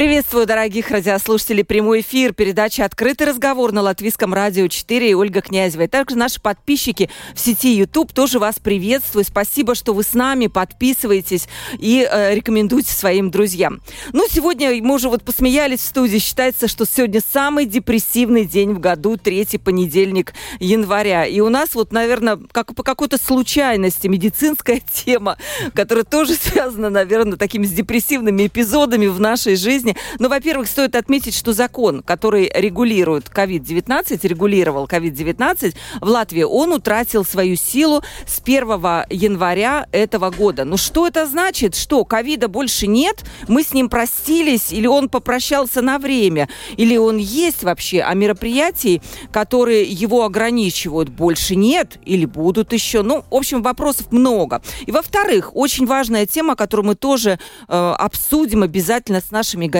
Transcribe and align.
Приветствую, 0.00 0.46
дорогих 0.46 0.90
радиослушателей. 0.90 1.62
Прямой 1.62 2.00
эфир, 2.00 2.32
передача 2.32 2.86
«Открытый 2.86 3.26
разговор» 3.26 3.70
на 3.72 3.82
Латвийском 3.82 4.32
радио 4.32 4.66
4 4.66 5.10
и 5.10 5.12
Ольга 5.12 5.42
Князева. 5.42 5.82
И 5.82 5.88
также 5.88 6.16
наши 6.16 6.40
подписчики 6.40 7.10
в 7.34 7.38
сети 7.38 7.74
YouTube 7.74 8.10
тоже 8.14 8.38
вас 8.38 8.58
приветствую. 8.58 9.26
Спасибо, 9.26 9.74
что 9.74 9.92
вы 9.92 10.02
с 10.02 10.14
нами, 10.14 10.46
подписываетесь 10.46 11.48
и 11.78 12.08
э, 12.10 12.34
рекомендуйте 12.34 12.94
своим 12.94 13.30
друзьям. 13.30 13.82
Ну, 14.14 14.26
сегодня 14.30 14.70
мы 14.82 14.94
уже 14.94 15.10
вот 15.10 15.22
посмеялись 15.22 15.80
в 15.80 15.84
студии. 15.84 16.16
Считается, 16.16 16.66
что 16.66 16.86
сегодня 16.86 17.20
самый 17.20 17.66
депрессивный 17.66 18.46
день 18.46 18.72
в 18.72 18.80
году, 18.80 19.18
третий 19.18 19.58
понедельник 19.58 20.32
января. 20.60 21.26
И 21.26 21.40
у 21.40 21.50
нас 21.50 21.74
вот, 21.74 21.92
наверное, 21.92 22.38
как 22.52 22.74
по 22.74 22.82
какой-то 22.82 23.18
случайности 23.22 24.06
медицинская 24.06 24.80
тема, 24.94 25.36
которая 25.74 26.04
тоже 26.04 26.36
связана, 26.36 26.88
наверное, 26.88 27.36
такими 27.36 27.66
с 27.66 27.70
депрессивными 27.70 28.46
эпизодами 28.46 29.06
в 29.06 29.20
нашей 29.20 29.56
жизни 29.56 29.89
жизни. 29.90 29.96
Но, 30.18 30.28
во-первых, 30.28 30.68
стоит 30.68 30.96
отметить, 30.96 31.34
что 31.34 31.52
закон, 31.52 32.02
который 32.02 32.50
регулирует 32.54 33.28
COVID-19, 33.28 34.26
регулировал 34.26 34.86
COVID-19 34.86 35.74
в 36.00 36.08
Латвии, 36.08 36.42
он 36.42 36.72
утратил 36.72 37.24
свою 37.24 37.56
силу 37.56 38.02
с 38.26 38.40
1 38.40 38.68
января 39.10 39.86
этого 39.92 40.30
года. 40.30 40.64
Ну 40.64 40.76
что 40.76 41.06
это 41.06 41.26
значит? 41.26 41.74
Что, 41.74 42.04
ковида 42.04 42.48
больше 42.48 42.86
нет? 42.86 43.24
Мы 43.48 43.62
с 43.62 43.72
ним 43.72 43.88
простились? 43.88 44.72
Или 44.72 44.86
он 44.86 45.08
попрощался 45.08 45.82
на 45.82 45.98
время? 45.98 46.48
Или 46.76 46.96
он 46.96 47.16
есть 47.18 47.62
вообще? 47.62 48.00
А 48.00 48.14
мероприятий, 48.14 49.02
которые 49.32 49.84
его 49.84 50.24
ограничивают, 50.24 51.08
больше 51.08 51.56
нет? 51.56 51.98
Или 52.04 52.24
будут 52.24 52.72
еще? 52.72 53.02
Ну, 53.02 53.24
в 53.30 53.34
общем, 53.34 53.62
вопросов 53.62 54.12
много. 54.12 54.62
И, 54.86 54.92
во-вторых, 54.92 55.50
очень 55.54 55.86
важная 55.86 56.26
тема, 56.26 56.56
которую 56.56 56.86
мы 56.86 56.94
тоже 56.94 57.38
э, 57.68 57.94
обсудим 57.98 58.62
обязательно 58.62 59.20
с 59.20 59.30
нашими 59.30 59.66
гостями. 59.66 59.79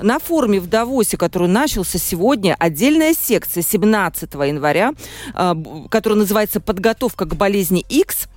На 0.00 0.18
форуме 0.18 0.60
в 0.60 0.66
Давосе, 0.66 1.16
который 1.16 1.48
начался 1.48 1.98
сегодня, 1.98 2.56
отдельная 2.58 3.14
секция 3.14 3.62
17 3.62 4.32
января, 4.34 4.92
а, 5.34 5.56
которая 5.90 6.18
называется 6.20 6.60
«Подготовка 6.60 7.26
к 7.26 7.36
болезни 7.36 7.84
X», 7.88 8.29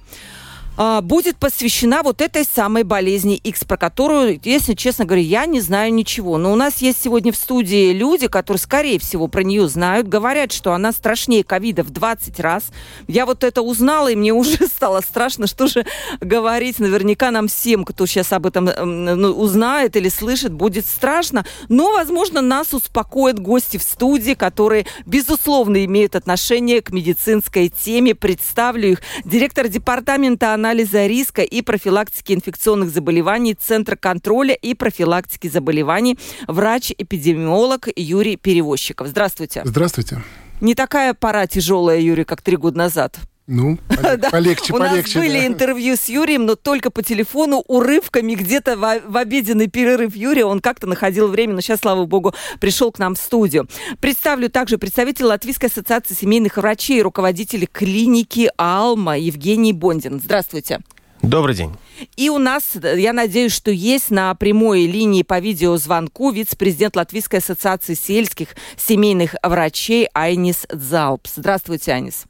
будет 0.77 1.37
посвящена 1.37 2.01
вот 2.03 2.21
этой 2.21 2.43
самой 2.43 2.83
болезни 2.83 3.35
X, 3.35 3.63
про 3.63 3.77
которую, 3.77 4.39
если 4.43 4.73
честно 4.73 5.05
говоря, 5.05 5.21
я 5.21 5.45
не 5.45 5.61
знаю 5.61 5.93
ничего. 5.93 6.37
Но 6.37 6.51
у 6.51 6.55
нас 6.55 6.77
есть 6.81 7.01
сегодня 7.03 7.31
в 7.31 7.35
студии 7.35 7.93
люди, 7.93 8.27
которые, 8.27 8.59
скорее 8.59 8.99
всего, 8.99 9.27
про 9.27 9.43
нее 9.43 9.67
знают, 9.67 10.07
говорят, 10.07 10.51
что 10.51 10.73
она 10.73 10.91
страшнее 10.91 11.43
ковида 11.43 11.83
в 11.83 11.91
20 11.91 12.39
раз. 12.39 12.65
Я 13.07 13.25
вот 13.25 13.43
это 13.43 13.61
узнала, 13.61 14.11
и 14.11 14.15
мне 14.15 14.33
уже 14.33 14.57
стало 14.67 15.01
страшно, 15.01 15.47
что 15.47 15.67
же 15.67 15.85
говорить. 16.21 16.79
Наверняка 16.79 17.29
нам 17.31 17.47
всем, 17.47 17.85
кто 17.85 18.05
сейчас 18.05 18.33
об 18.33 18.47
этом 18.47 18.65
ну, 18.65 19.29
узнает 19.29 19.95
или 19.95 20.09
слышит, 20.09 20.53
будет 20.53 20.85
страшно. 20.85 21.45
Но, 21.69 21.91
возможно, 21.91 22.41
нас 22.41 22.73
успокоят 22.73 23.39
гости 23.39 23.77
в 23.77 23.83
студии, 23.83 24.33
которые, 24.33 24.85
безусловно, 25.05 25.85
имеют 25.85 26.15
отношение 26.15 26.81
к 26.81 26.91
медицинской 26.91 27.69
теме. 27.69 28.15
Представлю 28.15 28.93
их. 28.93 29.01
Директор 29.23 29.67
департамента 29.67 30.53
анализа 30.63 31.05
риска 31.07 31.41
и 31.41 31.61
профилактики 31.61 32.31
инфекционных 32.31 32.89
заболеваний 32.89 33.53
Центра 33.53 33.97
контроля 33.97 34.53
и 34.53 34.73
профилактики 34.73 35.49
заболеваний, 35.49 36.17
врач-эпидемиолог 36.47 37.89
Юрий 37.97 38.37
Перевозчиков. 38.37 39.07
Здравствуйте. 39.07 39.61
Здравствуйте. 39.65 40.23
Не 40.61 40.73
такая 40.73 41.13
пора 41.13 41.47
тяжелая, 41.47 41.99
Юрий, 41.99 42.23
как 42.23 42.41
три 42.41 42.55
года 42.55 42.77
назад. 42.77 43.19
Ну, 43.45 43.77
полегче, 44.31 44.31
полегче. 44.31 44.73
У 44.73 44.77
нас 44.77 45.13
были 45.13 45.45
интервью 45.45 45.97
с 45.97 46.07
Юрием, 46.07 46.45
но 46.45 46.55
только 46.55 46.91
по 46.91 47.03
телефону, 47.03 47.63
урывками, 47.67 48.35
где-то 48.35 48.77
в 48.77 49.17
обеденный 49.17 49.67
перерыв 49.67 50.15
Юрия. 50.15 50.45
Он 50.45 50.61
как-то 50.61 50.87
находил 50.87 51.27
время, 51.27 51.55
но 51.55 51.61
сейчас, 51.61 51.81
слава 51.81 52.05
богу, 52.05 52.33
пришел 52.61 52.91
к 52.91 52.99
нам 52.99 53.15
в 53.15 53.17
студию. 53.17 53.67
Представлю 53.99 54.49
также 54.49 54.77
представителя 54.77 55.27
Латвийской 55.27 55.65
ассоциации 55.65 56.13
семейных 56.13 56.55
врачей, 56.55 57.01
руководителя 57.01 57.67
клиники 57.67 58.49
«Алма» 58.57 59.17
Евгений 59.17 59.73
Бондин. 59.73 60.21
Здравствуйте. 60.23 60.79
Добрый 61.21 61.55
день. 61.55 61.71
И 62.17 62.29
у 62.29 62.37
нас, 62.37 62.71
я 62.75 63.13
надеюсь, 63.13 63.53
что 63.53 63.71
есть 63.71 64.11
на 64.11 64.33
прямой 64.35 64.85
линии 64.85 65.23
по 65.23 65.39
видеозвонку 65.39 66.31
вице-президент 66.31 66.95
Латвийской 66.95 67.37
ассоциации 67.37 67.93
сельских 67.93 68.49
семейных 68.77 69.35
врачей 69.41 70.07
Айнис 70.13 70.65
Залпс. 70.69 71.33
Здравствуйте, 71.35 71.93
Айнис. 71.93 72.25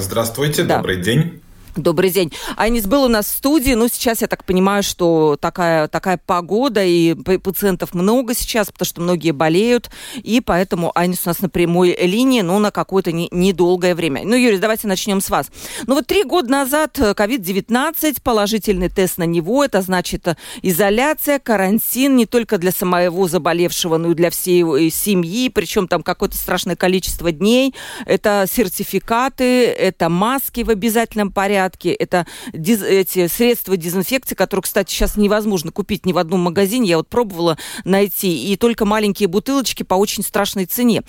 Здравствуйте, 0.00 0.64
да. 0.64 0.76
добрый 0.78 1.00
день. 1.00 1.43
Добрый 1.76 2.10
день. 2.10 2.32
Айнис 2.56 2.86
был 2.86 3.02
у 3.02 3.08
нас 3.08 3.26
в 3.26 3.30
студии, 3.30 3.72
ну, 3.72 3.88
сейчас 3.88 4.20
я 4.20 4.28
так 4.28 4.44
понимаю, 4.44 4.84
что 4.84 5.36
такая, 5.40 5.88
такая 5.88 6.20
погода, 6.24 6.84
и 6.84 7.14
пациентов 7.14 7.94
много 7.94 8.32
сейчас, 8.32 8.70
потому 8.70 8.86
что 8.86 9.00
многие 9.00 9.32
болеют, 9.32 9.90
и 10.14 10.40
поэтому 10.40 10.92
Айнис 10.94 11.22
у 11.24 11.30
нас 11.30 11.40
на 11.40 11.48
прямой 11.48 11.96
линии, 12.00 12.42
но 12.42 12.60
на 12.60 12.70
какое-то 12.70 13.10
не, 13.10 13.28
недолгое 13.32 13.96
время. 13.96 14.22
Ну, 14.24 14.36
Юрий, 14.36 14.58
давайте 14.58 14.86
начнем 14.86 15.20
с 15.20 15.30
вас. 15.30 15.48
Ну, 15.88 15.96
вот 15.96 16.06
три 16.06 16.22
года 16.22 16.48
назад 16.48 16.96
COVID-19, 16.96 18.22
положительный 18.22 18.88
тест 18.88 19.18
на 19.18 19.24
него, 19.24 19.64
это 19.64 19.82
значит 19.82 20.28
э, 20.28 20.36
изоляция, 20.62 21.40
карантин 21.40 22.14
не 22.14 22.26
только 22.26 22.58
для 22.58 22.70
самого 22.70 23.26
заболевшего, 23.26 23.96
но 23.96 24.12
и 24.12 24.14
для 24.14 24.30
всей 24.30 24.60
его 24.60 24.78
семьи, 24.90 25.48
причем 25.48 25.88
там 25.88 26.04
какое-то 26.04 26.36
страшное 26.36 26.76
количество 26.76 27.32
дней, 27.32 27.74
это 28.06 28.46
сертификаты, 28.48 29.66
это 29.66 30.08
маски 30.08 30.62
в 30.62 30.70
обязательном 30.70 31.32
порядке, 31.32 31.63
порядке. 31.64 31.92
Это 31.92 32.26
диз, 32.52 32.82
эти 32.82 33.26
средства 33.26 33.76
дезинфекции, 33.76 34.34
которые, 34.34 34.62
кстати, 34.62 34.90
сейчас 34.90 35.16
невозможно 35.16 35.70
купить 35.72 36.06
ни 36.06 36.12
в 36.12 36.18
одном 36.18 36.40
магазине. 36.40 36.90
Я 36.90 36.96
вот 36.98 37.08
пробовала 37.08 37.58
найти. 37.84 38.52
И 38.52 38.56
только 38.56 38.84
маленькие 38.84 39.28
бутылочки 39.28 39.82
по 39.82 39.94
очень 39.94 40.22
страшной 40.22 40.66
цене. 40.66 41.02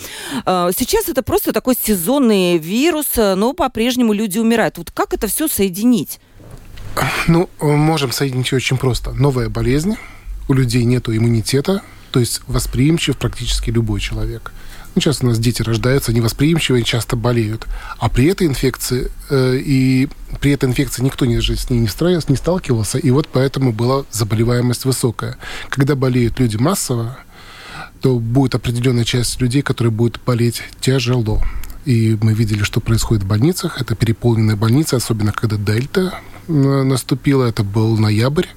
А, 0.46 0.72
сейчас 0.78 1.10
это 1.10 1.24
просто 1.24 1.52
такой 1.52 1.76
сезонный 1.82 2.58
вирус, 2.58 3.08
но 3.16 3.54
по-прежнему 3.54 4.14
люди 4.14 4.40
умирают. 4.40 4.78
Вот 4.78 4.92
как 4.92 5.14
это 5.14 5.28
все 5.28 5.48
соединить? 5.48 6.20
Ну, 7.28 7.50
можем 7.60 8.12
соединить 8.12 8.54
очень 8.54 8.78
просто. 8.78 9.12
Новая 9.12 9.50
болезнь, 9.50 9.96
у 10.48 10.54
людей 10.54 10.86
нет 10.86 11.10
иммунитета, 11.10 11.82
то 12.12 12.22
есть 12.22 12.42
восприимчив 12.48 13.18
практически 13.18 13.70
любой 13.70 14.00
человек. 14.00 14.54
Ну, 14.96 15.02
сейчас 15.02 15.22
у 15.22 15.26
нас 15.26 15.40
дети 15.40 15.62
рождаются 15.62 16.14
невосприимчивые, 16.14 16.86
часто 16.86 17.18
болеют. 17.18 17.68
А 18.00 18.08
при 18.08 18.28
этой 18.28 18.48
инфекции 18.48 19.12
э, 19.30 19.58
и 19.58 20.08
при 20.40 20.52
этой 20.52 20.70
инфекции 20.70 21.04
никто 21.04 21.26
не, 21.26 21.42
с 21.42 21.70
ней 21.70 21.80
не, 21.80 21.88
строился, 21.88 22.28
не 22.30 22.38
сталкивался, 22.38 22.98
и 22.98 23.12
вот 23.12 23.28
поэтому 23.28 23.74
была 23.74 24.06
заболеваемость 24.12 24.86
высокая. 24.86 25.38
Когда 25.68 25.96
болеют 25.96 26.40
люди 26.40 26.56
массово, 26.56 27.18
то 28.02 28.20
будет 28.20 28.56
определенная 28.56 29.04
часть 29.04 29.42
людей, 29.42 29.62
которые 29.62 29.92
будут 29.92 30.22
болеть 30.26 30.64
тяжело. 30.80 31.42
И 31.84 32.18
мы 32.22 32.34
видели, 32.34 32.64
что 32.64 32.80
происходит 32.80 33.24
в 33.24 33.28
больницах. 33.28 33.82
Это 33.82 33.96
переполненные 33.96 34.56
больницы, 34.56 34.96
особенно 34.96 35.34
когда 35.34 35.58
дельта 35.58 36.20
э, 36.48 36.52
наступила. 36.52 37.44
Это 37.46 37.64
был 37.64 37.98
ноябрь. 37.98 38.48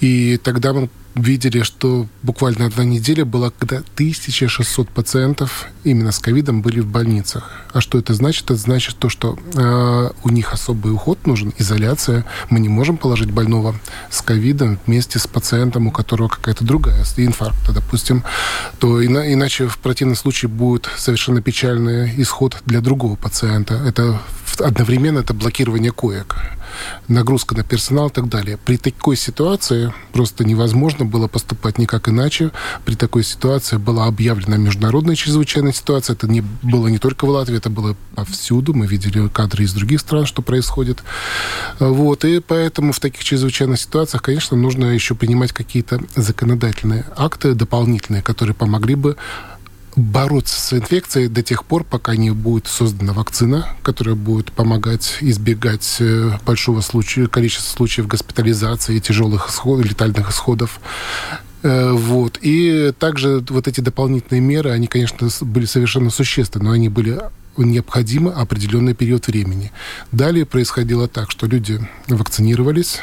И 0.00 0.38
тогда 0.42 0.72
мы 0.72 0.88
видели, 1.14 1.62
что 1.62 2.06
буквально 2.22 2.66
одна 2.66 2.84
неделя 2.84 3.24
была, 3.24 3.50
когда 3.50 3.78
1600 3.78 4.88
пациентов 4.88 5.66
именно 5.84 6.12
с 6.12 6.18
ковидом 6.18 6.62
были 6.62 6.80
в 6.80 6.86
больницах. 6.86 7.50
А 7.72 7.80
что 7.80 7.98
это 7.98 8.14
значит? 8.14 8.44
Это 8.44 8.56
значит 8.56 8.96
то, 8.96 9.08
что 9.08 9.38
э, 9.54 10.10
у 10.22 10.28
них 10.30 10.52
особый 10.52 10.92
уход 10.92 11.26
нужен, 11.26 11.52
изоляция. 11.58 12.24
Мы 12.48 12.60
не 12.60 12.68
можем 12.68 12.96
положить 12.96 13.30
больного 13.30 13.74
с 14.10 14.22
ковидом 14.22 14.78
вместе 14.86 15.18
с 15.18 15.26
пациентом, 15.26 15.88
у 15.88 15.90
которого 15.90 16.28
какая-то 16.28 16.64
другая 16.64 17.04
инфаркт, 17.16 17.58
допустим, 17.74 18.24
то 18.78 19.04
ина- 19.04 19.32
иначе 19.32 19.66
в 19.66 19.78
противном 19.78 20.16
случае 20.16 20.48
будет 20.48 20.88
совершенно 20.96 21.42
печальный 21.42 22.12
исход 22.22 22.56
для 22.66 22.80
другого 22.80 23.16
пациента. 23.16 23.74
Это 23.74 24.20
одновременно 24.58 25.18
это 25.18 25.34
блокирование 25.34 25.92
коек 25.92 26.36
нагрузка 27.08 27.56
на 27.56 27.62
персонал 27.62 28.08
и 28.08 28.12
так 28.12 28.28
далее. 28.28 28.58
При 28.64 28.76
такой 28.76 29.16
ситуации 29.16 29.92
просто 30.12 30.44
невозможно 30.44 31.04
было 31.04 31.28
поступать 31.28 31.78
никак 31.78 32.08
иначе. 32.08 32.50
При 32.84 32.94
такой 32.94 33.24
ситуации 33.24 33.76
была 33.76 34.06
объявлена 34.06 34.56
международная 34.56 35.14
чрезвычайная 35.14 35.72
ситуация. 35.72 36.14
Это 36.14 36.28
не 36.28 36.42
было 36.62 36.88
не 36.88 36.98
только 36.98 37.24
в 37.24 37.30
Латвии, 37.30 37.56
это 37.56 37.70
было 37.70 37.96
повсюду. 38.14 38.74
Мы 38.74 38.86
видели 38.86 39.28
кадры 39.28 39.64
из 39.64 39.72
других 39.72 40.00
стран, 40.00 40.26
что 40.26 40.42
происходит. 40.42 41.02
Вот. 41.78 42.24
И 42.24 42.40
поэтому 42.40 42.92
в 42.92 43.00
таких 43.00 43.24
чрезвычайных 43.24 43.80
ситуациях, 43.80 44.22
конечно, 44.22 44.56
нужно 44.56 44.86
еще 44.86 45.14
принимать 45.14 45.52
какие-то 45.52 46.00
законодательные 46.16 47.04
акты 47.16 47.54
дополнительные, 47.54 48.22
которые 48.22 48.54
помогли 48.54 48.94
бы 48.94 49.16
бороться 49.96 50.60
с 50.60 50.72
инфекцией 50.72 51.28
до 51.28 51.42
тех 51.42 51.64
пор, 51.64 51.84
пока 51.84 52.16
не 52.16 52.30
будет 52.30 52.66
создана 52.66 53.12
вакцина, 53.12 53.68
которая 53.82 54.14
будет 54.14 54.52
помогать 54.52 55.18
избегать 55.20 55.96
э, 56.00 56.38
большого 56.46 56.80
случая, 56.80 57.26
количества 57.26 57.76
случаев 57.76 58.06
госпитализации, 58.06 58.98
тяжелых 58.98 59.48
исходов, 59.48 59.86
летальных 59.86 60.30
исходов. 60.30 60.80
Э, 61.62 61.92
вот. 61.92 62.38
И 62.40 62.92
также 62.98 63.44
вот 63.48 63.68
эти 63.68 63.80
дополнительные 63.80 64.40
меры, 64.40 64.70
они, 64.70 64.86
конечно, 64.86 65.28
были 65.42 65.66
совершенно 65.66 66.10
существенны, 66.10 66.66
но 66.66 66.70
они 66.72 66.88
были 66.88 67.20
необходимы 67.56 68.32
определенный 68.32 68.94
период 68.94 69.26
времени. 69.26 69.72
Далее 70.12 70.46
происходило 70.46 71.08
так, 71.08 71.30
что 71.30 71.46
люди 71.46 71.80
вакцинировались, 72.08 73.00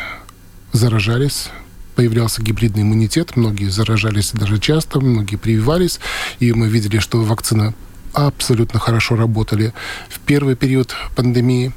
заражались, 0.74 1.50
появлялся 1.98 2.44
гибридный 2.44 2.84
иммунитет, 2.84 3.36
многие 3.36 3.70
заражались 3.70 4.32
даже 4.32 4.60
часто, 4.60 5.00
многие 5.00 5.36
прививались, 5.36 6.00
и 6.40 6.54
мы 6.54 6.68
видели, 6.68 7.00
что 7.00 7.24
вакцина 7.24 7.74
абсолютно 8.14 8.80
хорошо 8.80 9.16
работали 9.16 9.74
в 10.08 10.20
первый 10.20 10.56
период 10.56 10.96
пандемии. 11.16 11.72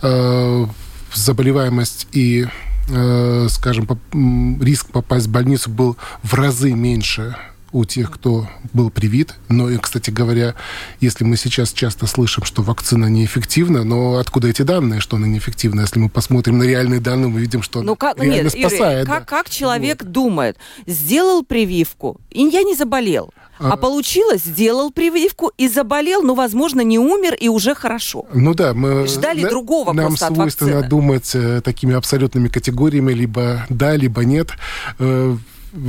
Э, 0.00 0.66
заболеваемость 1.12 2.06
и 2.12 2.46
э, 2.88 3.48
скажем, 3.50 3.88
риск 4.62 4.90
попасть 4.92 5.26
в 5.26 5.32
больницу 5.32 5.70
был 5.70 5.96
в 6.22 6.34
разы 6.34 6.72
меньше 6.72 7.36
у 7.74 7.84
тех, 7.84 8.10
кто 8.10 8.48
был 8.72 8.88
привит. 8.88 9.34
Но, 9.48 9.68
кстати 9.78 10.10
говоря, 10.10 10.54
если 11.00 11.24
мы 11.24 11.36
сейчас 11.36 11.72
часто 11.72 12.06
слышим, 12.06 12.44
что 12.44 12.62
вакцина 12.62 13.06
неэффективна, 13.06 13.82
но 13.82 14.16
откуда 14.16 14.48
эти 14.48 14.62
данные, 14.62 15.00
что 15.00 15.16
она 15.16 15.26
неэффективна? 15.26 15.82
Если 15.82 15.98
мы 15.98 16.08
посмотрим 16.08 16.58
на 16.58 16.62
реальные 16.62 17.00
данные, 17.00 17.28
мы 17.28 17.40
видим, 17.40 17.62
что 17.62 17.82
ну, 17.82 17.96
как, 17.96 18.18
реально 18.22 18.50
нет, 18.54 18.70
спасает. 18.70 19.08
Юрий, 19.08 19.18
как, 19.18 19.28
как 19.28 19.50
человек 19.50 20.02
вот. 20.02 20.12
думает? 20.12 20.56
Сделал 20.86 21.44
прививку, 21.44 22.20
и 22.30 22.44
я 22.44 22.62
не 22.62 22.76
заболел. 22.76 23.34
А, 23.58 23.72
а 23.72 23.76
получилось, 23.76 24.42
сделал 24.42 24.90
прививку 24.90 25.52
и 25.56 25.68
заболел, 25.68 26.22
но, 26.22 26.34
возможно, 26.34 26.80
не 26.80 26.98
умер 26.98 27.34
и 27.34 27.48
уже 27.48 27.74
хорошо. 27.74 28.26
Ну 28.32 28.54
да, 28.54 28.74
мы 28.74 29.06
ждали 29.06 29.42
на, 29.42 29.48
другого 29.48 29.92
нам 29.92 30.08
просто 30.08 30.26
свойственно 30.34 30.80
от 30.80 30.88
думать 30.88 31.30
э, 31.34 31.60
такими 31.60 31.94
абсолютными 31.94 32.48
категориями, 32.48 33.12
либо 33.12 33.64
да, 33.68 33.96
либо 33.96 34.24
нет. 34.24 34.50
Э, 34.98 35.36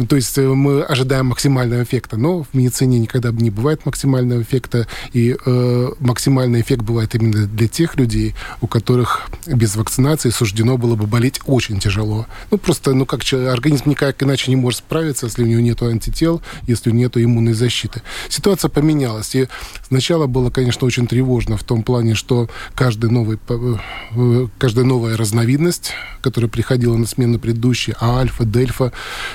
то 0.10 0.16
есть 0.16 0.38
э, 0.38 0.42
мы 0.42 0.82
ожидаем 0.82 1.28
максимального 1.28 1.84
эффекта, 1.84 2.18
но 2.18 2.44
в 2.44 2.48
медицине 2.54 3.00
никогда 3.00 3.32
не 3.32 3.50
бывает 3.50 3.86
максимального 3.86 4.42
эффекта, 4.42 4.88
и 5.14 5.36
э, 5.46 5.90
максимальный 6.00 6.62
эффект 6.62 6.82
бывает 6.82 7.14
именно 7.16 7.46
для 7.46 7.68
тех 7.68 7.96
людей, 7.96 8.36
у 8.62 8.68
которых 8.68 9.28
без 9.46 9.76
вакцинации 9.76 10.30
суждено 10.32 10.78
было 10.78 10.96
бы 10.96 11.06
болеть 11.06 11.40
очень 11.46 11.80
тяжело. 11.80 12.26
Ну, 12.52 12.58
просто, 12.58 12.94
ну, 12.94 13.06
как 13.06 13.22
организм 13.34 13.90
никак 13.90 14.22
иначе 14.24 14.50
не 14.50 14.56
может 14.56 14.80
справиться, 14.80 15.28
если 15.28 15.44
у 15.44 15.48
него 15.48 15.62
нет 15.62 15.82
антител, 15.84 16.42
если 16.68 16.90
у 16.90 16.94
него 16.94 17.06
нет 17.06 17.18
иммунной 17.18 17.54
защиты. 17.54 18.02
Ситуация 18.30 18.70
поменялась, 18.70 19.36
и 19.36 19.48
сначала 19.88 20.26
было, 20.26 20.50
конечно, 20.50 20.88
очень 20.88 21.06
тревожно 21.08 21.58
в 21.58 21.64
том 21.64 21.84
плане, 21.84 22.16
что 22.16 22.50
каждый 22.74 23.12
новый, 23.12 23.38
э, 23.50 24.48
каждая 24.58 24.86
новая 24.86 25.18
разновидность, 25.18 25.92
которая 26.22 26.50
приходила 26.50 26.98
на 26.98 27.06
смену 27.06 27.38
предыдущей, 27.38 27.94
а 28.00 28.20
альфа, 28.20 28.46
дельфа, 28.46 28.92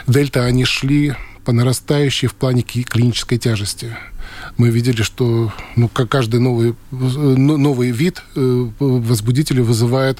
дельта, 0.09 0.40
это 0.41 0.47
они 0.47 0.65
шли 0.65 1.15
по 1.45 1.53
нарастающей 1.53 2.29
в 2.29 2.35
плане 2.35 2.63
клинической 2.63 3.39
тяжести. 3.39 3.97
Мы 4.57 4.71
видели, 4.71 5.03
что 5.03 5.53
ну, 5.77 5.89
как 5.89 6.09
каждый 6.09 6.41
новый, 6.41 6.75
ну, 6.91 7.57
новый 7.57 7.91
вид 7.91 8.23
э, 8.37 8.67
возбудителя 8.79 9.63
вызывает 9.63 10.19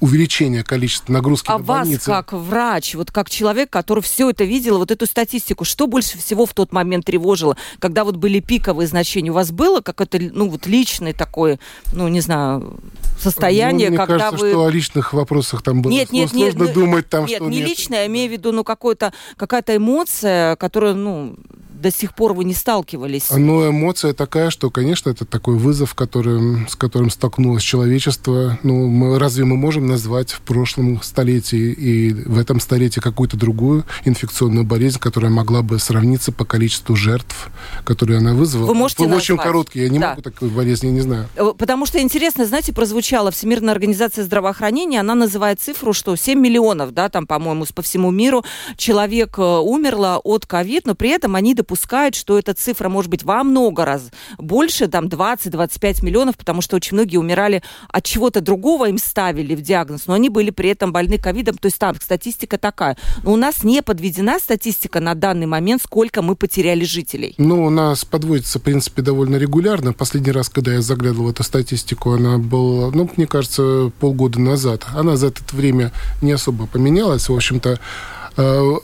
увеличение 0.00 0.64
количества 0.64 1.12
нагрузки 1.12 1.48
а 1.48 1.58
на 1.58 1.64
больницы. 1.64 2.10
вас, 2.10 2.24
как 2.24 2.32
врач, 2.32 2.94
вот 2.94 3.10
как 3.10 3.30
человек, 3.30 3.70
который 3.70 4.02
все 4.02 4.28
это 4.28 4.44
видел, 4.44 4.78
вот 4.78 4.90
эту 4.90 5.06
статистику, 5.06 5.64
что 5.64 5.86
больше 5.86 6.18
всего 6.18 6.44
в 6.44 6.52
тот 6.52 6.72
момент 6.72 7.06
тревожило, 7.06 7.56
когда 7.78 8.04
вот 8.04 8.16
были 8.16 8.40
пиковые 8.40 8.86
значения? 8.86 9.30
У 9.30 9.34
вас 9.34 9.50
было 9.50 9.80
какое-то, 9.80 10.18
ну, 10.20 10.50
вот 10.50 10.66
личное 10.66 11.14
такое, 11.14 11.58
ну, 11.92 12.08
не 12.08 12.20
знаю, 12.20 12.80
состояние, 13.18 13.90
ну, 13.90 13.96
мне 13.96 14.06
когда 14.06 14.30
кажется, 14.30 14.44
вы... 14.44 14.50
что 14.50 14.64
о 14.64 14.70
личных 14.70 15.12
вопросах 15.12 15.62
там 15.62 15.82
было 15.82 15.92
нет, 15.92 16.12
нет, 16.12 16.30
сложно 16.30 16.64
нет, 16.64 16.74
думать 16.74 17.08
там, 17.08 17.26
нет, 17.26 17.36
что 17.36 17.48
не 17.48 17.58
нет. 17.58 17.68
личное, 17.68 18.00
я 18.00 18.06
имею 18.06 18.28
в 18.28 18.32
виду, 18.32 18.52
ну, 18.52 18.64
какая-то 18.64 19.76
эмоция, 19.76 20.56
которая, 20.56 20.94
ну, 20.94 21.36
до 21.84 21.90
сих 21.90 22.14
пор 22.14 22.32
вы 22.32 22.44
не 22.44 22.54
сталкивались? 22.54 23.26
Ну, 23.30 23.68
эмоция 23.68 24.14
такая, 24.14 24.48
что, 24.48 24.70
конечно, 24.70 25.10
это 25.10 25.26
такой 25.26 25.56
вызов, 25.56 25.94
который, 25.94 26.66
с 26.66 26.76
которым 26.76 27.10
столкнулось 27.10 27.62
человечество. 27.62 28.58
Ну, 28.62 28.88
мы, 28.88 29.18
разве 29.18 29.44
мы 29.44 29.56
можем 29.56 29.86
назвать 29.86 30.32
в 30.32 30.40
прошлом 30.40 31.02
столетии 31.02 31.72
и 31.72 32.14
в 32.14 32.38
этом 32.38 32.58
столетии 32.58 33.00
какую-то 33.00 33.36
другую 33.36 33.84
инфекционную 34.06 34.64
болезнь, 34.64 34.98
которая 34.98 35.30
могла 35.30 35.60
бы 35.60 35.78
сравниться 35.78 36.32
по 36.32 36.46
количеству 36.46 36.96
жертв, 36.96 37.50
которые 37.84 38.16
она 38.18 38.32
вызвала? 38.32 38.66
Вы 38.66 38.74
можете 38.74 39.04
Вы 39.04 39.16
очень 39.16 39.36
короткий, 39.36 39.82
я 39.82 39.90
не 39.90 39.98
да. 39.98 40.10
могу 40.10 40.22
такую 40.22 40.50
болезнь, 40.50 40.86
я 40.86 40.92
не 40.92 41.02
знаю. 41.02 41.28
Э, 41.36 41.52
потому 41.58 41.84
что 41.84 42.00
интересно, 42.00 42.46
знаете, 42.46 42.72
прозвучала 42.72 43.30
Всемирная 43.30 43.74
организация 43.74 44.24
здравоохранения, 44.24 45.00
она 45.00 45.14
называет 45.14 45.60
цифру, 45.60 45.92
что 45.92 46.16
7 46.16 46.40
миллионов, 46.40 46.94
да, 46.94 47.10
там, 47.10 47.26
по-моему, 47.26 47.66
по 47.74 47.82
всему 47.82 48.10
миру 48.10 48.42
человек 48.78 49.38
э, 49.38 49.42
умерло 49.42 50.18
от 50.24 50.46
ковид, 50.46 50.86
но 50.86 50.94
при 50.94 51.10
этом 51.10 51.36
они 51.36 51.52
допускают 51.52 51.73
допускают, 51.74 52.14
что 52.14 52.38
эта 52.38 52.54
цифра 52.54 52.88
может 52.88 53.10
быть 53.10 53.24
во 53.24 53.42
много 53.42 53.84
раз 53.84 54.10
больше, 54.38 54.86
там 54.86 55.06
20-25 55.06 56.04
миллионов, 56.04 56.36
потому 56.36 56.62
что 56.62 56.76
очень 56.76 56.94
многие 56.94 57.16
умирали 57.16 57.64
от 57.88 58.04
чего-то 58.04 58.40
другого, 58.40 58.88
им 58.88 58.98
ставили 58.98 59.56
в 59.56 59.60
диагноз, 59.60 60.06
но 60.06 60.14
они 60.14 60.28
были 60.28 60.50
при 60.50 60.70
этом 60.70 60.92
больны 60.92 61.18
ковидом, 61.18 61.58
то 61.58 61.66
есть 61.66 61.78
там 61.78 61.96
статистика 61.96 62.58
такая. 62.58 62.96
Но 63.24 63.32
у 63.32 63.36
нас 63.36 63.64
не 63.64 63.82
подведена 63.82 64.38
статистика 64.38 65.00
на 65.00 65.16
данный 65.16 65.46
момент, 65.46 65.82
сколько 65.82 66.22
мы 66.22 66.36
потеряли 66.36 66.84
жителей. 66.84 67.34
Ну, 67.38 67.64
у 67.64 67.70
нас 67.70 68.04
подводится, 68.04 68.60
в 68.60 68.62
принципе, 68.62 69.02
довольно 69.02 69.34
регулярно. 69.34 69.92
Последний 69.92 70.30
раз, 70.30 70.48
когда 70.48 70.74
я 70.74 70.80
заглядывал 70.80 71.30
эту 71.30 71.42
статистику, 71.42 72.12
она 72.12 72.38
была, 72.38 72.92
ну, 72.92 73.10
мне 73.16 73.26
кажется, 73.26 73.90
полгода 73.98 74.38
назад. 74.38 74.86
Она 74.94 75.16
за 75.16 75.28
это 75.28 75.40
время 75.50 75.90
не 76.22 76.30
особо 76.30 76.66
поменялась. 76.66 77.28
В 77.28 77.34
общем-то, 77.34 77.80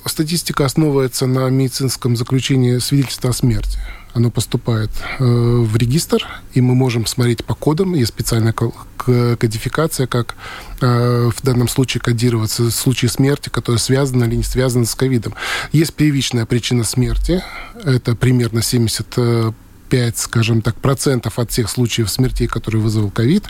статистика 0.04 0.64
основывается 0.64 1.26
на 1.26 1.48
медицинском 1.50 2.16
заключении 2.16 2.78
свидетельства 2.78 3.30
о 3.30 3.32
смерти. 3.32 3.78
Оно 4.12 4.30
поступает 4.30 4.90
э, 5.18 5.24
в 5.24 5.76
регистр, 5.76 6.26
и 6.52 6.60
мы 6.60 6.74
можем 6.74 7.06
смотреть 7.06 7.44
по 7.44 7.54
кодам. 7.54 7.94
Есть 7.94 8.08
специальная 8.10 8.52
кодификация, 8.52 10.06
как 10.08 10.34
э, 10.80 11.30
в 11.34 11.42
данном 11.42 11.68
случае 11.68 12.00
кодироваться 12.00 12.70
случаи 12.70 13.06
смерти, 13.06 13.50
которые 13.50 13.78
связаны 13.78 14.24
или 14.24 14.36
не 14.36 14.42
связаны 14.42 14.86
с 14.86 14.94
ковидом. 14.94 15.34
Есть 15.72 15.94
первичная 15.94 16.44
причина 16.44 16.82
смерти. 16.82 17.42
Это 17.84 18.16
примерно 18.16 18.62
70 18.62 19.54
25, 19.90 20.18
скажем 20.18 20.62
так, 20.62 20.76
процентов 20.76 21.40
от 21.40 21.50
всех 21.50 21.68
случаев 21.68 22.08
смертей, 22.10 22.46
которые 22.46 22.80
вызвал 22.80 23.10
ковид. 23.10 23.46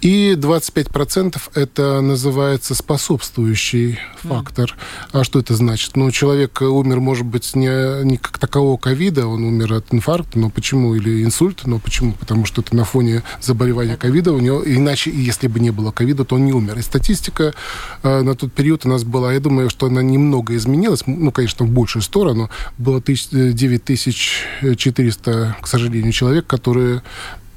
И 0.00 0.34
25 0.36 0.88
процентов 0.88 1.48
это 1.54 2.00
называется 2.00 2.74
способствующий 2.74 4.00
фактор. 4.16 4.74
А 5.12 5.22
что 5.22 5.38
это 5.38 5.54
значит? 5.54 5.94
Ну, 5.96 6.10
человек 6.10 6.60
умер, 6.60 6.98
может 7.00 7.24
быть, 7.24 7.54
не, 7.54 8.02
не 8.04 8.16
как 8.16 8.38
такового 8.38 8.78
ковида, 8.78 9.28
он 9.28 9.44
умер 9.44 9.74
от 9.74 9.94
инфаркта, 9.94 10.40
но 10.40 10.50
почему? 10.50 10.96
Или 10.96 11.22
инсульта, 11.22 11.70
но 11.70 11.78
почему? 11.78 12.14
Потому 12.14 12.46
что 12.46 12.62
это 12.62 12.74
на 12.74 12.84
фоне 12.84 13.22
заболевания 13.40 13.96
ковида 13.96 14.32
у 14.32 14.40
него, 14.40 14.64
иначе, 14.64 15.12
если 15.12 15.46
бы 15.46 15.60
не 15.60 15.70
было 15.70 15.92
ковида, 15.92 16.24
то 16.24 16.34
он 16.34 16.46
не 16.46 16.52
умер. 16.52 16.78
И 16.78 16.82
статистика 16.82 17.54
э, 18.02 18.22
на 18.22 18.34
тот 18.34 18.52
период 18.52 18.86
у 18.86 18.88
нас 18.88 19.04
была, 19.04 19.32
я 19.32 19.38
думаю, 19.40 19.70
что 19.70 19.86
она 19.86 20.02
немного 20.02 20.56
изменилась, 20.56 21.04
ну, 21.06 21.30
конечно, 21.30 21.64
в 21.64 21.70
большую 21.70 22.02
сторону. 22.02 22.50
Было 22.78 23.00
9400 23.00 25.59
к 25.60 25.66
сожалению, 25.66 26.12
человек, 26.12 26.46
которые 26.46 27.02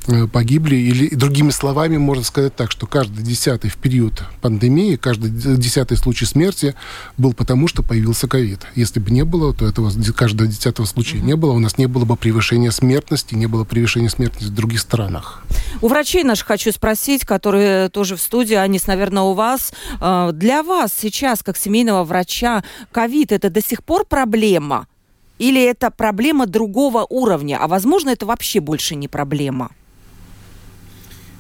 э, 0.07 0.27
погибли, 0.27 0.75
или 0.75 1.15
другими 1.15 1.51
словами 1.51 1.98
можно 1.98 2.24
сказать 2.24 2.55
так, 2.55 2.72
что 2.72 2.88
каждый 2.88 3.24
десятый 3.24 3.69
в 3.69 3.77
период 3.77 4.24
пандемии, 4.41 4.95
каждый 4.95 5.31
десятый 5.31 5.98
случай 5.98 6.25
смерти 6.25 6.75
был 7.17 7.33
потому, 7.33 7.67
что 7.67 7.83
появился 7.83 8.27
ковид. 8.27 8.60
Если 8.75 9.00
бы 9.00 9.12
не 9.12 9.24
было, 9.24 9.53
то 9.53 9.65
этого 9.65 9.91
каждого 10.15 10.50
десятого 10.50 10.86
случая 10.86 11.19
не 11.19 11.36
было, 11.36 11.51
у 11.51 11.60
нас 11.60 11.77
не 11.77 11.88
было 11.88 12.05
бы 12.05 12.15
превышения 12.15 12.72
смертности, 12.72 13.36
не 13.36 13.48
было 13.48 13.63
превышения 13.63 14.10
смертности 14.10 14.51
в 14.51 14.55
других 14.55 14.79
странах. 14.79 15.43
У 15.81 15.88
врачей 15.88 16.24
наших 16.24 16.48
хочу 16.48 16.72
спросить, 16.72 17.25
которые 17.25 17.89
тоже 17.89 18.15
в 18.15 18.22
студии, 18.22 18.55
Анис, 18.55 18.88
наверное, 18.88 19.24
у 19.24 19.33
вас. 19.33 19.74
Э, 20.00 20.31
для 20.33 20.63
вас 20.63 20.91
сейчас, 20.98 21.43
как 21.43 21.57
семейного 21.57 22.03
врача, 22.03 22.63
ковид 22.91 23.31
это 23.31 23.50
до 23.50 23.62
сих 23.62 23.83
пор 23.83 24.05
проблема? 24.05 24.88
Или 25.40 25.63
это 25.63 25.92
проблема 25.92 26.46
другого 26.46 27.06
уровня, 27.10 27.58
а 27.62 27.68
возможно 27.68 28.12
это 28.12 28.25
вообще 28.25 28.60
больше 28.60 28.96
не 28.96 29.08
проблема? 29.08 29.72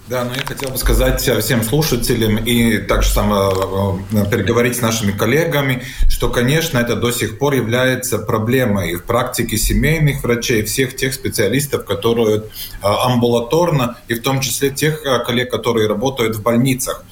Да, 0.07 0.25
но 0.25 0.35
я 0.35 0.41
хотел 0.45 0.69
бы 0.69 0.77
сказать 0.77 1.21
всем 1.21 1.63
слушателям 1.63 2.35
и 2.35 2.77
также 2.77 3.09
само 3.09 3.99
э, 4.11 4.29
переговорить 4.29 4.75
с 4.75 4.81
нашими 4.81 5.13
коллегами, 5.13 5.83
что, 6.09 6.29
конечно, 6.29 6.77
это 6.77 6.97
до 6.97 7.11
сих 7.11 7.39
пор 7.39 7.53
является 7.53 8.19
проблемой 8.19 8.95
в 8.95 9.05
практике 9.05 9.55
семейных 9.55 10.21
врачей, 10.23 10.63
всех 10.63 10.97
тех 10.97 11.13
специалистов, 11.13 11.85
которые 11.85 12.39
э, 12.39 12.41
амбулаторно, 12.81 13.97
и 14.09 14.15
в 14.15 14.21
том 14.21 14.41
числе 14.41 14.71
тех 14.71 15.05
э, 15.05 15.23
коллег, 15.23 15.49
которые 15.49 15.87
работают 15.87 16.35
в 16.35 16.41
больницах. 16.41 17.05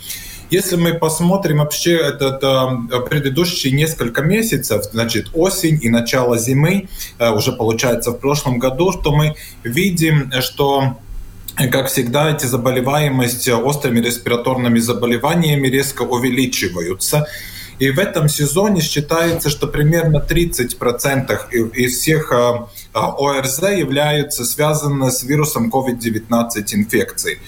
Если 0.52 0.76
мы 0.76 0.94
посмотрим 0.94 1.58
вообще 1.60 1.96
этот 1.96 2.42
предыдущие 3.10 3.74
несколько 3.74 4.22
месяцев, 4.22 4.84
значит, 4.92 5.30
осень 5.34 5.80
и 5.82 5.90
начало 5.90 6.38
зимы, 6.38 6.90
уже 7.20 7.54
получается 7.54 8.12
в 8.12 8.20
прошлом 8.20 8.60
году, 8.60 8.92
то 8.92 9.16
мы 9.16 9.36
видим, 9.64 10.30
что 10.42 10.98
как 11.56 11.88
всегда, 11.88 12.32
эти 12.32 12.46
заболеваемость 12.46 13.48
острыми 13.48 14.00
респираторными 14.00 14.80
заболеваниями 14.80 15.68
резко 15.68 16.02
увеличиваются. 16.02 17.28
И 17.80 17.90
в 17.90 17.98
этом 17.98 18.30
сезоне 18.30 18.82
считается, 18.82 19.50
что 19.50 19.68
примерно 19.68 20.18
30% 20.18 21.72
из 21.74 21.98
всех 21.98 22.32
ОРЗ 22.94 23.60
являются 23.78 24.46
связаны 24.46 25.12
с 25.12 25.24
вирусом 25.24 25.72
COVID-19 25.72 26.64
инфекцией. 26.74 27.40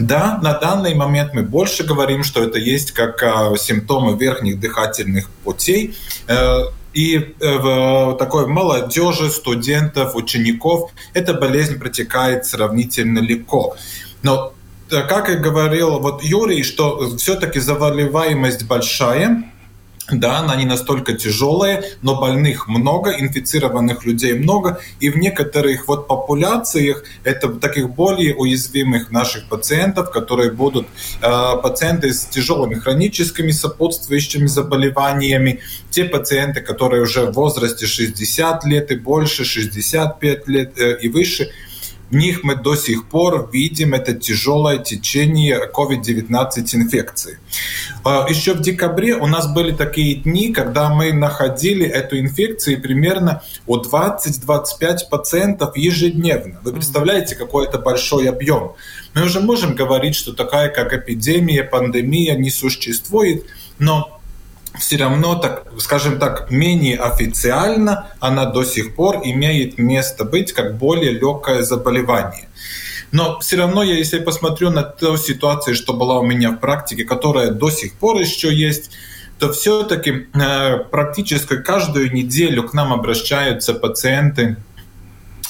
Да, 0.00 0.38
на 0.42 0.54
данный 0.54 0.94
момент 0.94 1.34
мы 1.34 1.42
больше 1.42 1.84
говорим, 1.84 2.24
что 2.24 2.42
это 2.42 2.58
есть 2.58 2.92
как 2.92 3.22
а, 3.22 3.54
симптомы 3.58 4.16
верхних 4.16 4.58
дыхательных 4.58 5.28
путей. 5.44 5.94
Э, 6.26 6.62
и 6.94 7.16
э, 7.18 7.58
в 7.58 8.16
такой 8.18 8.46
молодежи, 8.46 9.28
студентов, 9.28 10.16
учеников 10.16 10.90
эта 11.12 11.34
болезнь 11.34 11.78
протекает 11.78 12.46
сравнительно 12.46 13.18
легко. 13.18 13.76
Но, 14.22 14.54
э, 14.90 15.02
как 15.02 15.28
и 15.28 15.34
говорил 15.34 16.00
вот 16.00 16.24
Юрий, 16.24 16.62
что 16.62 17.16
все-таки 17.18 17.60
заболеваемость 17.60 18.66
большая, 18.66 19.49
да, 20.12 20.40
не 20.56 20.64
настолько 20.64 21.14
тяжелая, 21.14 21.84
но 22.02 22.20
больных 22.20 22.68
много, 22.68 23.10
инфицированных 23.10 24.04
людей 24.04 24.34
много, 24.34 24.80
и 25.00 25.10
в 25.10 25.16
некоторых 25.16 25.88
вот 25.88 26.08
популяциях 26.08 27.04
это 27.24 27.48
таких 27.48 27.90
более 27.90 28.34
уязвимых 28.34 29.10
наших 29.10 29.48
пациентов, 29.48 30.10
которые 30.10 30.50
будут 30.50 30.86
э, 31.22 31.56
пациенты 31.62 32.12
с 32.12 32.26
тяжелыми 32.26 32.74
хроническими 32.74 33.50
сопутствующими 33.50 34.46
заболеваниями, 34.46 35.60
те 35.90 36.04
пациенты, 36.04 36.60
которые 36.60 37.02
уже 37.02 37.26
в 37.26 37.32
возрасте 37.32 37.86
60 37.86 38.64
лет 38.64 38.90
и 38.90 38.96
больше, 38.96 39.44
65 39.44 40.48
лет 40.48 40.78
э, 40.78 40.98
и 41.00 41.08
выше– 41.08 41.50
в 42.10 42.14
них 42.16 42.42
мы 42.42 42.56
до 42.56 42.74
сих 42.74 43.06
пор 43.06 43.48
видим 43.52 43.94
это 43.94 44.14
тяжелое 44.14 44.78
течение 44.78 45.60
COVID-19 45.72 46.74
инфекции. 46.74 47.38
А, 48.04 48.26
Еще 48.28 48.54
в 48.54 48.60
декабре 48.60 49.14
у 49.14 49.26
нас 49.26 49.52
были 49.52 49.72
такие 49.72 50.16
дни, 50.16 50.52
когда 50.52 50.90
мы 50.90 51.12
находили 51.12 51.86
эту 51.86 52.18
инфекцию 52.18 52.82
примерно 52.82 53.42
у 53.66 53.76
20-25 53.76 55.08
пациентов 55.10 55.76
ежедневно. 55.76 56.60
Вы 56.64 56.72
представляете, 56.72 57.36
какой 57.36 57.66
это 57.66 57.78
большой 57.78 58.28
объем? 58.28 58.72
Мы 59.14 59.24
уже 59.24 59.40
можем 59.40 59.74
говорить, 59.74 60.16
что 60.16 60.32
такая 60.32 60.68
как 60.68 60.92
эпидемия, 60.92 61.62
пандемия 61.62 62.36
не 62.36 62.50
существует, 62.50 63.44
но 63.78 64.19
все 64.78 64.96
равно, 64.96 65.34
так, 65.34 65.64
скажем 65.78 66.18
так, 66.18 66.50
менее 66.50 66.96
официально 66.98 68.08
она 68.20 68.46
до 68.46 68.64
сих 68.64 68.94
пор 68.94 69.20
имеет 69.24 69.78
место 69.78 70.24
быть 70.24 70.52
как 70.52 70.76
более 70.78 71.12
легкое 71.12 71.62
заболевание. 71.62 72.48
Но 73.12 73.40
все 73.40 73.56
равно, 73.56 73.82
я, 73.82 73.94
если 73.94 74.20
посмотрю 74.20 74.70
на 74.70 74.82
ту 74.82 75.16
ситуацию, 75.16 75.74
что 75.74 75.92
была 75.94 76.20
у 76.20 76.22
меня 76.22 76.52
в 76.52 76.58
практике, 76.58 77.04
которая 77.04 77.50
до 77.50 77.70
сих 77.70 77.94
пор 77.94 78.20
еще 78.20 78.54
есть, 78.54 78.90
то 79.40 79.52
все-таки 79.52 80.28
э, 80.34 80.78
практически 80.90 81.56
каждую 81.56 82.12
неделю 82.12 82.62
к 82.68 82.74
нам 82.74 82.92
обращаются 82.92 83.74
пациенты 83.74 84.56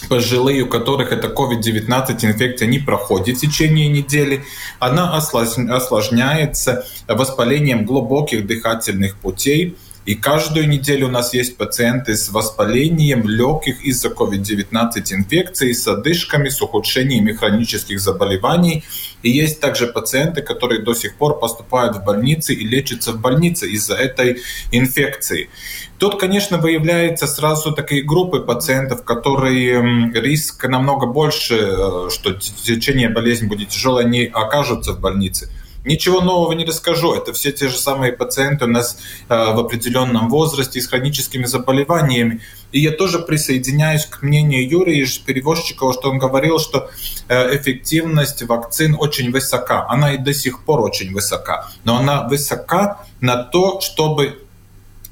пожилые, 0.09 0.63
у 0.63 0.69
которых 0.69 1.13
это 1.13 1.29
COVID-19 1.29 2.25
инфекция 2.25 2.69
не 2.69 2.79
проходит 2.79 3.37
в 3.37 3.41
течение 3.41 3.89
недели, 3.89 4.45
она 4.79 5.17
осложняется 5.17 6.85
воспалением 7.07 7.85
глубоких 7.85 8.47
дыхательных 8.47 9.17
путей, 9.17 9.77
и 10.07 10.15
каждую 10.15 10.67
неделю 10.67 11.09
у 11.09 11.11
нас 11.11 11.35
есть 11.35 11.59
пациенты 11.59 12.17
с 12.17 12.31
воспалением 12.31 13.29
легких 13.29 13.85
из-за 13.85 14.09
COVID-19 14.09 15.13
инфекции, 15.13 15.73
с 15.73 15.87
одышками, 15.87 16.49
с 16.49 16.63
ухудшениями 16.63 17.33
хронических 17.33 18.01
заболеваний. 18.01 18.83
И 19.23 19.31
есть 19.31 19.61
также 19.61 19.87
пациенты, 19.87 20.41
которые 20.41 20.83
до 20.83 20.95
сих 20.95 21.17
пор 21.17 21.39
поступают 21.39 21.97
в 21.97 22.05
больницы 22.05 22.55
и 22.55 22.67
лечатся 22.67 23.13
в 23.13 23.21
больнице 23.21 23.69
из-за 23.69 23.95
этой 23.95 24.41
инфекции. 24.73 25.51
Тут, 25.99 26.19
конечно, 26.19 26.57
выявляются 26.57 27.27
сразу 27.27 27.73
такие 27.73 28.03
группы 28.03 28.41
пациентов, 28.41 29.05
которые 29.05 30.11
риск 30.15 30.65
намного 30.65 31.07
больше, 31.07 31.57
э, 31.57 32.09
что 32.11 32.33
течение 32.33 33.11
болезни 33.11 33.47
будет 33.47 33.69
тяжелое, 33.69 34.07
они 34.07 34.25
окажутся 34.25 34.93
в 34.95 35.01
больнице. 35.01 35.51
Ничего 35.85 36.21
нового 36.21 36.53
не 36.53 36.65
расскажу. 36.65 37.15
Это 37.15 37.33
все 37.33 37.53
те 37.53 37.69
же 37.69 37.79
самые 37.79 38.13
пациенты 38.13 38.67
у 38.67 38.69
нас 38.69 38.99
э, 39.29 39.35
в 39.35 39.59
определенном 39.59 40.29
возрасте 40.29 40.81
с 40.81 40.87
хроническими 40.87 41.47
заболеваниями. 41.47 42.41
И 42.73 42.81
я 42.81 42.91
тоже 42.91 43.19
присоединяюсь 43.19 44.05
к 44.05 44.23
мнению 44.23 44.69
Юрия 44.69 45.07
Перевозчикова, 45.25 45.95
что 45.95 46.11
он 46.11 46.19
говорил, 46.19 46.59
что 46.59 46.91
э, 47.29 47.57
эффективность 47.57 48.43
вакцин 48.43 48.95
очень 48.99 49.33
высока. 49.33 49.87
Она 49.89 50.15
и 50.15 50.19
до 50.19 50.35
сих 50.35 50.65
пор 50.65 50.81
очень 50.81 51.15
высока. 51.15 51.71
Но 51.85 51.97
она 51.97 52.29
высока 52.29 53.05
на 53.21 53.43
то, 53.43 53.81
чтобы 53.81 54.39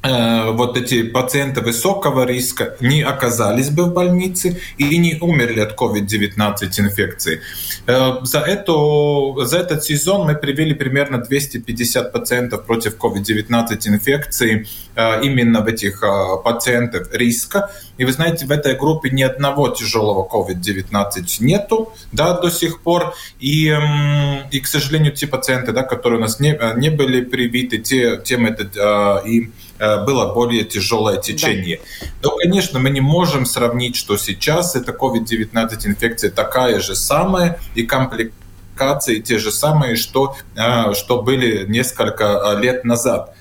вот 0.03 0.77
эти 0.77 1.03
пациенты 1.03 1.61
высокого 1.61 2.25
риска 2.25 2.77
не 2.81 3.03
оказались 3.03 3.71
бы 3.71 3.87
в 3.87 3.93
больнице 3.93 4.61
и 4.77 4.97
не 4.97 5.17
умерли 5.21 5.59
от 5.59 5.77
COVID-19 5.77 6.81
инфекции. 6.81 7.41
Э, 7.89 8.19
за, 8.23 8.39
эту, 8.39 9.39
за 9.43 9.59
этот 9.59 9.83
сезон 9.83 10.27
мы 10.27 10.37
привели 10.37 10.75
примерно 10.75 11.19
250 11.19 12.13
пациентов 12.13 12.65
против 12.65 12.97
COVID-19 12.97 13.89
инфекции 13.89 14.69
э, 14.95 15.25
именно 15.25 15.63
в 15.63 15.67
этих 15.67 16.05
пациентов 16.45 17.09
риска. 17.13 17.71
И 17.97 18.05
вы 18.05 18.13
знаете, 18.13 18.47
в 18.47 18.53
этой 18.53 18.77
группе 18.77 19.11
ни 19.11 19.23
одного 19.23 19.69
тяжелого 19.71 20.29
COVID-19 20.29 21.25
нету 21.41 21.93
да, 22.13 22.39
до 22.39 22.51
сих 22.51 22.83
пор. 22.83 23.15
И, 23.41 23.77
и, 24.53 24.61
к 24.61 24.67
сожалению, 24.69 25.13
те 25.13 25.27
пациенты, 25.27 25.73
да, 25.73 25.83
которые 25.83 26.21
у 26.21 26.23
нас 26.23 26.39
не, 26.39 26.57
не 26.77 26.91
были 26.91 27.23
привиты, 27.23 27.79
те, 27.79 28.21
тем 28.25 28.47
это 28.47 29.23
и 29.27 29.51
Э, 29.51 29.68
было 29.79 30.33
более 30.35 30.65
тяжелое 30.65 31.19
течение. 31.21 31.81
Да. 32.01 32.07
Но, 32.23 32.37
конечно, 32.37 32.79
мы 32.79 32.91
не 32.91 33.01
можем 33.01 33.47
сравнить, 33.47 33.97
что 33.97 34.17
сейчас 34.17 34.77
эта 34.77 34.93
COVID-19 34.93 35.87
инфекция 35.87 36.31
такая 36.31 36.81
же 36.81 36.95
самая, 36.95 37.61
и 37.75 37.85
компликации 37.85 39.21
те 39.21 39.39
же 39.39 39.51
самые, 39.51 39.97
что, 39.97 40.37
э, 40.57 40.95
что 40.95 41.23
были 41.23 41.67
несколько 41.67 42.25
э, 42.25 42.61
лет 42.61 42.85
назад. 42.85 43.35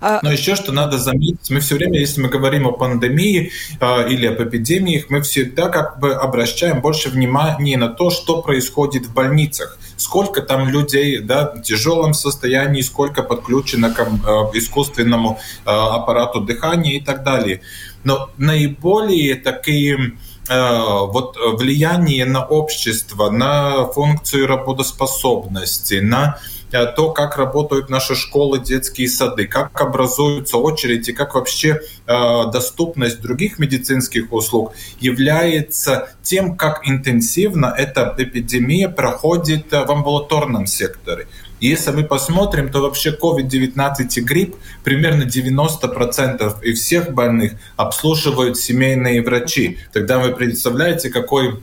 А 0.00 0.20
Но 0.22 0.30
еще 0.30 0.54
что 0.54 0.70
надо 0.70 0.98
заметить, 0.98 1.50
мы 1.50 1.60
все 1.60 1.76
время, 1.76 1.98
если 1.98 2.20
мы 2.20 2.28
говорим 2.28 2.66
о 2.66 2.72
пандемии 2.72 3.52
э, 3.80 4.08
или 4.10 4.26
об 4.26 4.42
эпидемиях, 4.42 5.08
мы 5.08 5.22
всегда 5.22 5.68
как 5.68 5.98
бы 5.98 6.12
обращаем 6.12 6.82
больше 6.82 7.08
внимания 7.08 7.78
на 7.78 7.88
то, 7.88 8.10
что 8.10 8.42
происходит 8.42 9.06
в 9.06 9.14
больницах. 9.14 9.78
Сколько 10.04 10.42
там 10.42 10.68
людей 10.68 11.18
да, 11.20 11.54
в 11.56 11.62
тяжелом 11.62 12.12
состоянии, 12.12 12.82
сколько 12.82 13.22
подключено 13.22 13.90
к 13.90 14.00
э, 14.00 14.04
искусственному 14.58 15.38
э, 15.64 15.70
аппарату 15.70 16.40
дыхания 16.40 16.98
и 16.98 17.00
так 17.00 17.24
далее. 17.24 17.62
Но 18.04 18.28
наиболее 18.36 19.36
такие 19.36 20.12
вот 20.46 21.38
влияние 21.58 22.26
на 22.26 22.44
общество, 22.44 23.30
на 23.30 23.86
функцию 23.86 24.46
работоспособности, 24.46 26.00
на 26.00 26.36
Э, 26.63 26.63
то, 26.96 27.10
как 27.10 27.36
работают 27.36 27.88
наши 27.88 28.14
школы, 28.14 28.58
детские 28.58 29.08
сады, 29.08 29.46
как 29.46 29.80
образуются 29.80 30.56
очереди, 30.56 31.12
как 31.12 31.34
вообще 31.34 31.80
э, 32.06 32.50
доступность 32.52 33.20
других 33.20 33.58
медицинских 33.58 34.32
услуг 34.32 34.72
является 34.98 36.14
тем, 36.22 36.56
как 36.56 36.80
интенсивно 36.88 37.72
эта 37.76 38.14
эпидемия 38.18 38.88
проходит 38.88 39.72
э, 39.72 39.84
в 39.84 39.90
амбулаторном 39.90 40.66
секторе. 40.66 41.28
Если 41.60 41.92
мы 41.92 42.02
посмотрим, 42.04 42.68
то 42.70 42.82
вообще 42.82 43.16
COVID-19 43.16 43.94
и 44.16 44.20
грипп 44.20 44.56
примерно 44.82 45.22
90% 45.22 46.62
и 46.62 46.72
всех 46.74 47.12
больных 47.14 47.52
обслуживают 47.76 48.58
семейные 48.58 49.22
врачи. 49.22 49.78
Тогда 49.92 50.18
вы 50.18 50.32
представляете, 50.34 51.10
какой 51.10 51.60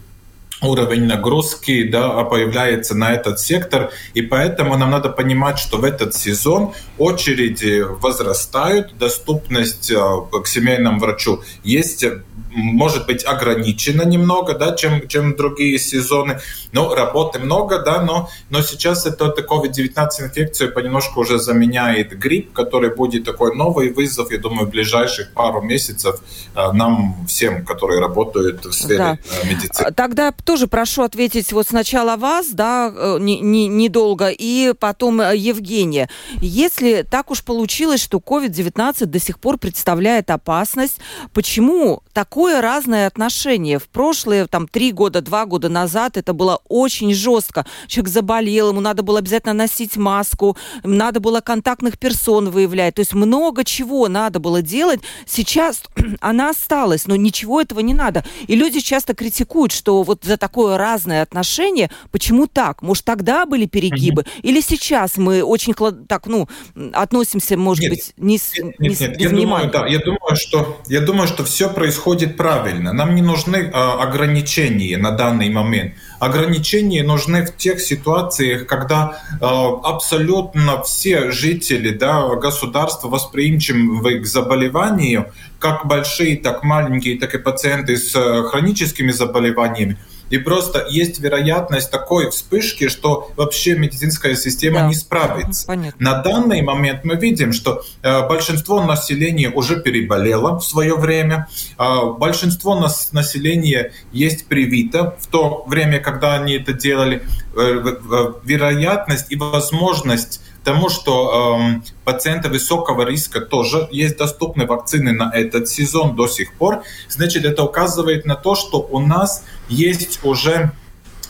уровень 0.62 1.06
нагрузки 1.06 1.84
да, 1.84 2.24
появляется 2.24 2.96
на 2.96 3.14
этот 3.14 3.40
сектор, 3.40 3.92
и 4.14 4.22
поэтому 4.22 4.78
нам 4.78 4.92
надо 4.92 5.10
понимать, 5.10 5.60
что 5.60 5.78
в 5.78 5.84
этот 5.84 6.14
сезон 6.14 6.74
очереди 6.98 7.82
возрастают, 7.82 8.98
доступность 8.98 9.92
э, 9.92 9.98
к 10.44 10.48
семейному 10.48 11.00
врачу 11.00 11.42
есть 11.64 12.06
может 12.54 13.06
быть 13.06 13.26
ограничена 13.26 14.04
немного, 14.04 14.54
да, 14.54 14.76
чем, 14.76 15.08
чем 15.08 15.36
другие 15.36 15.80
сезоны. 15.80 16.40
Ну, 16.72 16.94
работы 16.94 17.40
много, 17.40 17.80
да, 17.80 18.02
но, 18.02 18.30
но 18.50 18.62
сейчас 18.62 19.06
это, 19.06 19.28
это 19.28 19.42
COVID-19 19.42 20.08
инфекцию 20.22 20.74
понемножку 20.74 21.22
уже 21.22 21.40
заменяет 21.40 22.18
грипп, 22.18 22.54
который 22.54 22.94
будет 22.96 23.24
такой 23.24 23.56
новый 23.56 23.92
вызов, 23.92 24.32
я 24.32 24.38
думаю, 24.38 24.68
в 24.68 24.70
ближайших 24.70 25.32
пару 25.34 25.62
месяцев 25.62 26.20
э, 26.56 26.72
нам 26.74 27.26
всем, 27.28 27.66
которые 27.66 28.00
работают 28.00 28.66
в 28.66 28.74
сфере 28.74 28.98
да. 28.98 29.18
Медицины. 29.44 29.92
Тогда 29.92 30.32
тоже 30.52 30.68
прошу 30.68 31.04
ответить 31.04 31.54
вот 31.54 31.66
сначала 31.70 32.18
вас, 32.18 32.50
да, 32.50 32.94
э, 32.94 33.20
недолго, 33.22 34.32
не, 34.32 34.36
не 34.36 34.70
и 34.70 34.74
потом 34.78 35.22
э, 35.22 35.38
Евгения. 35.38 36.10
Если 36.42 37.06
так 37.10 37.32
уж 37.32 37.42
получилось, 37.42 38.02
что 38.02 38.18
COVID-19 38.18 39.06
до 39.06 39.18
сих 39.18 39.40
пор 39.40 39.58
представляет 39.58 40.30
опасность, 40.30 40.98
почему 41.34 42.04
такое 42.12 42.60
разное 42.60 43.08
отношение? 43.08 43.80
В 43.80 43.88
прошлые 43.88 44.46
там 44.48 44.68
три 44.68 44.92
года, 44.92 45.22
два 45.22 45.46
года 45.46 45.70
назад 45.70 46.18
это 46.18 46.34
было 46.34 46.60
очень 46.68 47.14
жестко. 47.14 47.66
Человек 47.88 48.12
заболел, 48.12 48.72
ему 48.72 48.82
надо 48.82 49.04
было 49.04 49.20
обязательно 49.20 49.54
носить 49.54 49.96
маску, 49.96 50.58
надо 50.84 51.22
было 51.22 51.40
контактных 51.40 51.98
персон 51.98 52.50
выявлять. 52.50 52.96
То 52.96 53.00
есть 53.00 53.14
много 53.14 53.64
чего 53.64 54.10
надо 54.10 54.42
было 54.42 54.62
делать. 54.62 55.00
Сейчас 55.26 55.84
она 56.20 56.50
осталась, 56.50 57.08
но 57.08 57.16
ничего 57.16 57.62
этого 57.62 57.80
не 57.80 57.94
надо. 57.94 58.26
И 58.48 58.58
люди 58.58 58.82
часто 58.82 59.14
критикуют, 59.14 59.72
что 59.72 60.04
вот 60.04 60.26
за 60.26 60.41
такое 60.42 60.76
разное 60.78 61.22
отношение, 61.22 61.90
почему 62.12 62.48
так? 62.48 62.82
Может, 62.82 63.06
тогда 63.06 63.46
были 63.46 63.68
перегибы? 63.68 64.24
Mm-hmm. 64.24 64.42
Или 64.42 64.60
сейчас 64.60 65.18
мы 65.18 65.44
очень 65.44 65.76
так, 66.08 66.26
ну, 66.26 66.50
относимся, 66.94 67.58
может 67.58 67.84
нет, 67.84 67.92
быть, 67.92 68.14
не 68.18 68.38
с, 68.40 68.58
нет, 68.58 68.80
нет, 68.80 69.00
нет. 69.00 69.22
Я 69.22 69.30
думаю, 69.30 69.72
да, 69.72 69.86
я 69.86 70.00
думаю, 70.00 70.36
что 70.36 70.82
я 70.88 71.02
думаю, 71.02 71.28
что 71.28 71.44
все 71.44 71.70
происходит 71.70 72.38
правильно. 72.38 72.92
Нам 72.92 73.14
не 73.14 73.22
нужны 73.22 73.70
а, 73.72 74.02
ограничения 74.02 74.98
на 74.98 75.12
данный 75.12 75.50
момент. 75.50 75.94
Ограничения 76.22 77.02
нужны 77.02 77.44
в 77.44 77.58
тех 77.58 77.82
ситуациях, 77.82 78.68
когда 78.68 79.18
э, 79.32 79.38
абсолютно 79.42 80.84
все 80.84 81.32
жители 81.32 81.90
да, 81.90 82.36
государства 82.36 83.08
восприимчивы 83.08 84.20
к 84.20 84.28
заболеванию, 84.28 85.32
как 85.58 85.88
большие, 85.88 86.38
так 86.38 86.64
маленькие, 86.64 87.18
так 87.18 87.34
и 87.34 87.40
пациенты 87.40 87.98
с 87.98 88.16
э, 88.16 88.44
хроническими 88.44 89.10
заболеваниями. 89.10 89.98
И 90.32 90.38
просто 90.38 90.88
есть 90.90 91.20
вероятность 91.20 91.92
такой 91.92 92.32
вспышки, 92.32 92.88
что 92.88 93.32
вообще 93.36 93.76
медицинская 93.76 94.36
система 94.36 94.80
да. 94.80 94.88
не 94.88 94.96
справится. 94.96 95.68
Понятно. 95.68 96.04
На 96.04 96.22
данный 96.22 96.62
момент 96.62 97.04
мы 97.04 97.18
видим, 97.18 97.52
что 97.52 97.84
э, 98.02 98.28
большинство 98.28 98.82
населения 98.82 99.50
уже 99.50 99.82
переболело 99.82 100.58
в 100.58 100.64
свое 100.64 100.96
время, 100.96 101.48
э, 101.78 101.84
большинство 102.18 102.80
нас, 102.80 103.12
населения 103.12 103.92
есть 104.14 104.46
привито 104.48 105.18
в 105.20 105.28
то 105.28 105.66
время, 105.68 106.00
когда 106.12 106.36
они 106.36 106.54
это 106.54 106.74
делали. 106.74 107.24
Э, 107.56 108.34
вероятность 108.44 109.32
и 109.32 109.36
возможность 109.36 110.42
тому, 110.64 110.90
что 110.90 111.60
э, 111.60 111.82
пациенты 112.06 112.50
высокого 112.50 113.04
риска 113.04 113.42
тоже 113.42 113.88
есть 113.92 114.18
доступны 114.18 114.66
вакцины 114.66 115.12
на 115.12 115.32
этот 115.34 115.68
сезон 115.68 116.16
до 116.16 116.28
сих 116.28 116.54
пор, 116.54 116.84
значит, 117.10 117.46
это 117.46 117.64
указывает 117.64 118.26
на 118.26 118.36
то, 118.36 118.56
что 118.56 118.78
у 118.78 119.00
нас 119.00 119.44
есть 119.70 120.20
уже 120.24 120.72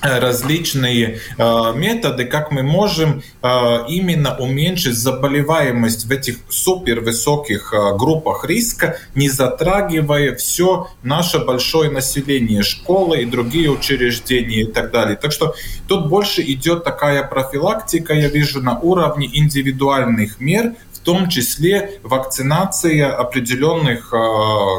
различные 0.02 1.20
э, 1.38 1.74
методы, 1.76 2.26
как 2.26 2.52
мы 2.52 2.64
можем 2.64 3.22
э, 3.42 3.78
именно 3.88 4.36
уменьшить 4.38 4.96
заболеваемость 4.96 6.06
в 6.06 6.12
этих 6.12 6.38
супервысоких 6.50 7.74
э, 7.74 7.98
группах 7.98 8.46
риска, 8.46 8.98
не 9.16 9.30
затрагивая 9.30 10.36
все 10.36 10.88
наше 11.04 11.40
большое 11.40 11.92
население, 11.92 12.64
школы 12.64 13.22
и 13.22 13.26
другие 13.26 13.70
учреждения 13.70 14.62
и 14.62 14.66
так 14.66 14.92
далее. 14.92 15.16
Так 15.16 15.32
что 15.32 15.56
тут 15.88 16.08
больше 16.08 16.42
идет 16.42 16.84
такая 16.84 17.24
профилактика, 17.24 18.14
я 18.14 18.28
вижу, 18.28 18.62
на 18.62 18.80
уровне 18.80 19.30
индивидуальных 19.32 20.40
мер, 20.40 20.74
в 21.02 21.04
том 21.04 21.28
числе 21.30 22.00
вакцинация 22.04 23.12
определенных 23.12 24.14
э, 24.14 24.18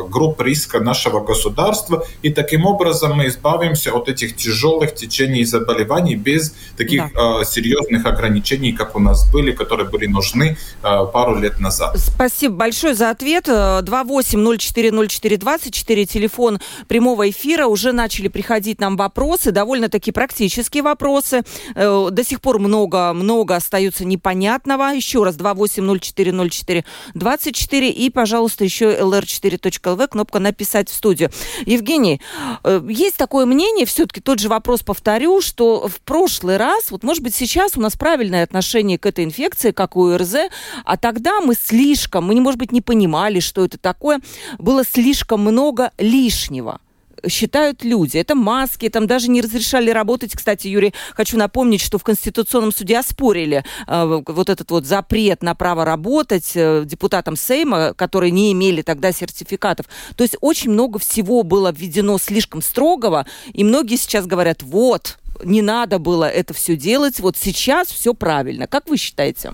групп 0.09 0.41
риска 0.41 0.79
нашего 0.79 1.19
государства. 1.21 2.07
И 2.23 2.31
таким 2.31 2.65
образом 2.65 3.17
мы 3.17 3.27
избавимся 3.27 3.93
от 3.93 4.09
этих 4.09 4.37
тяжелых 4.37 4.95
течений 4.95 5.43
заболеваний 5.45 6.15
без 6.15 6.55
таких 6.77 7.13
да. 7.13 7.41
э, 7.41 7.45
серьезных 7.45 8.07
ограничений, 8.07 8.73
как 8.73 8.95
у 8.95 9.01
нас 9.01 9.29
были, 9.33 9.51
которые 9.51 9.89
были 9.89 10.07
нужны 10.07 10.57
э, 10.85 11.07
пару 11.13 11.41
лет 11.41 11.59
назад. 11.59 11.99
Спасибо 11.99 12.55
большое 12.55 12.95
за 12.95 13.11
ответ. 13.11 13.49
28040424, 13.49 16.05
телефон 16.05 16.61
прямого 16.87 17.29
эфира. 17.29 17.67
Уже 17.67 17.91
начали 17.91 18.29
приходить 18.29 18.81
нам 18.81 18.97
вопросы, 18.97 19.51
довольно-таки 19.51 20.13
практические 20.13 20.85
вопросы. 20.85 21.43
До 21.75 22.25
сих 22.25 22.41
пор 22.41 22.61
много-много 22.61 23.57
остается 23.57 24.05
непонятного. 24.05 24.95
Еще 24.95 25.25
раз, 25.25 25.35
2804 25.35 26.12
404 26.15 26.85
24 27.15 27.91
и, 27.91 28.11
пожалуйста, 28.11 28.65
еще 28.65 28.97
lr4.lv, 28.97 30.09
кнопка 30.09 30.39
«Написать 30.39 30.89
в 30.89 30.95
студию». 30.95 31.31
Евгений, 31.67 32.21
э, 32.65 32.83
есть 32.89 33.17
такое 33.17 33.47
мнение, 33.47 33.87
все-таки 33.87 34.21
тот 34.21 34.39
же 34.39 34.49
вопрос 34.49 34.83
повторю, 34.83 35.41
что 35.41 35.89
в 35.89 36.01
прошлый 36.01 36.57
раз, 36.57 36.91
вот 36.91 37.03
может 37.03 37.23
быть 37.23 37.35
сейчас 37.35 37.77
у 37.77 37.81
нас 37.81 37.97
правильное 37.97 38.45
отношение 38.45 38.99
к 38.99 39.07
этой 39.07 39.25
инфекции, 39.25 39.71
как 39.73 39.97
у 39.97 40.17
РЗ, 40.17 40.35
а 40.85 40.97
тогда 40.97 41.41
мы 41.41 41.55
слишком, 41.55 42.27
мы, 42.27 42.41
может 42.41 42.59
быть, 42.59 42.73
не 42.73 42.81
понимали, 42.81 43.41
что 43.41 43.65
это 43.65 43.79
такое, 43.79 44.21
было 44.59 44.85
слишком 44.85 45.41
много 45.41 45.93
лишнего 45.99 46.81
считают 47.29 47.85
люди. 47.85 48.17
Это 48.17 48.35
маски, 48.35 48.89
там 48.89 49.07
даже 49.07 49.31
не 49.31 49.41
разрешали 49.41 49.91
работать. 49.91 50.33
Кстати, 50.35 50.69
Юрий, 50.69 50.95
хочу 51.15 51.37
напомнить, 51.37 51.81
что 51.81 51.99
в 51.99 52.05
Конституционном 52.05 52.73
суде 52.73 52.99
оспорили 52.99 53.65
э, 53.87 54.23
вот 54.27 54.49
этот 54.49 54.71
вот 54.71 54.87
запрет 54.87 55.43
на 55.43 55.55
право 55.55 55.85
работать 55.85 56.53
э, 56.55 56.85
депутатам 56.85 57.37
Сейма, 57.37 57.95
которые 57.95 58.31
не 58.31 58.53
имели 58.53 58.83
тогда 58.83 59.13
сертификатов. 59.13 59.87
То 60.17 60.25
есть 60.25 60.37
очень 60.41 60.71
много 60.71 60.99
всего 60.99 61.43
было 61.43 61.73
введено 61.73 62.19
слишком 62.19 62.63
строгого, 62.63 63.27
и 63.53 63.65
многие 63.65 63.97
сейчас 63.97 64.27
говорят, 64.27 64.63
вот, 64.63 65.19
не 65.45 65.63
надо 65.63 65.99
было 65.99 66.25
это 66.25 66.55
все 66.55 66.77
делать, 66.77 67.21
вот 67.21 67.37
сейчас 67.37 67.89
все 67.89 68.15
правильно. 68.15 68.67
Как 68.67 68.89
вы 68.89 68.97
считаете? 68.97 69.53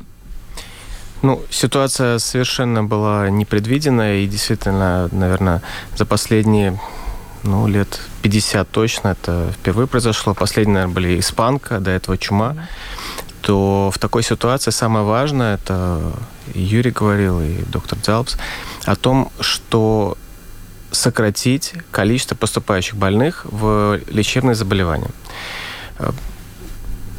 Ну, 1.22 1.42
ситуация 1.50 2.18
совершенно 2.18 2.84
была 2.84 3.28
непредвиденная, 3.28 4.18
и 4.18 4.26
действительно, 4.26 5.08
наверное, 5.10 5.62
за 5.96 6.06
последние 6.06 6.78
ну, 7.42 7.66
лет 7.68 8.00
50 8.22 8.70
точно. 8.70 9.08
Это 9.08 9.52
впервые 9.54 9.86
произошло. 9.86 10.34
Последние, 10.34 10.74
наверное, 10.74 10.94
были 10.94 11.20
испанка, 11.20 11.80
до 11.80 11.90
этого 11.90 12.18
чума. 12.18 12.56
То 13.40 13.90
в 13.94 13.98
такой 13.98 14.22
ситуации 14.22 14.70
самое 14.70 15.04
важное, 15.04 15.54
это 15.54 16.12
Юрий 16.54 16.90
говорил, 16.90 17.40
и 17.40 17.62
доктор 17.66 17.98
Дзалпс, 17.98 18.36
о 18.84 18.96
том, 18.96 19.30
что 19.40 20.16
сократить 20.90 21.74
количество 21.90 22.34
поступающих 22.34 22.96
больных 22.96 23.44
в 23.44 24.00
лечебные 24.08 24.54
заболевания. 24.54 25.10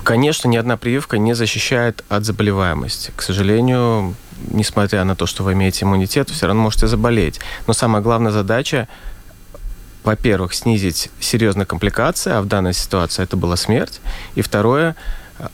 Конечно, 0.04 0.48
ни 0.48 0.58
одна 0.58 0.76
прививка 0.78 1.18
не 1.18 1.36
защищает 1.36 2.04
от 2.10 2.26
заболеваемости. 2.26 3.12
К 3.16 3.22
сожалению, 3.22 4.16
несмотря 4.52 5.04
на 5.04 5.16
то, 5.16 5.28
что 5.28 5.44
вы 5.44 5.54
имеете 5.54 5.86
иммунитет, 5.86 6.30
вы 6.30 6.36
все 6.36 6.48
равно 6.48 6.64
можете 6.64 6.88
заболеть. 6.88 7.40
Но 7.68 7.74
самая 7.74 8.02
главная 8.02 8.32
задача 8.32 8.88
во-первых, 10.10 10.56
снизить 10.56 11.12
серьезные 11.20 11.68
компликации, 11.68 12.32
а 12.32 12.42
в 12.42 12.48
данной 12.48 12.74
ситуации 12.74 13.22
это 13.22 13.38
была 13.38 13.56
смерть. 13.56 14.02
И 14.34 14.42
второе, 14.42 14.96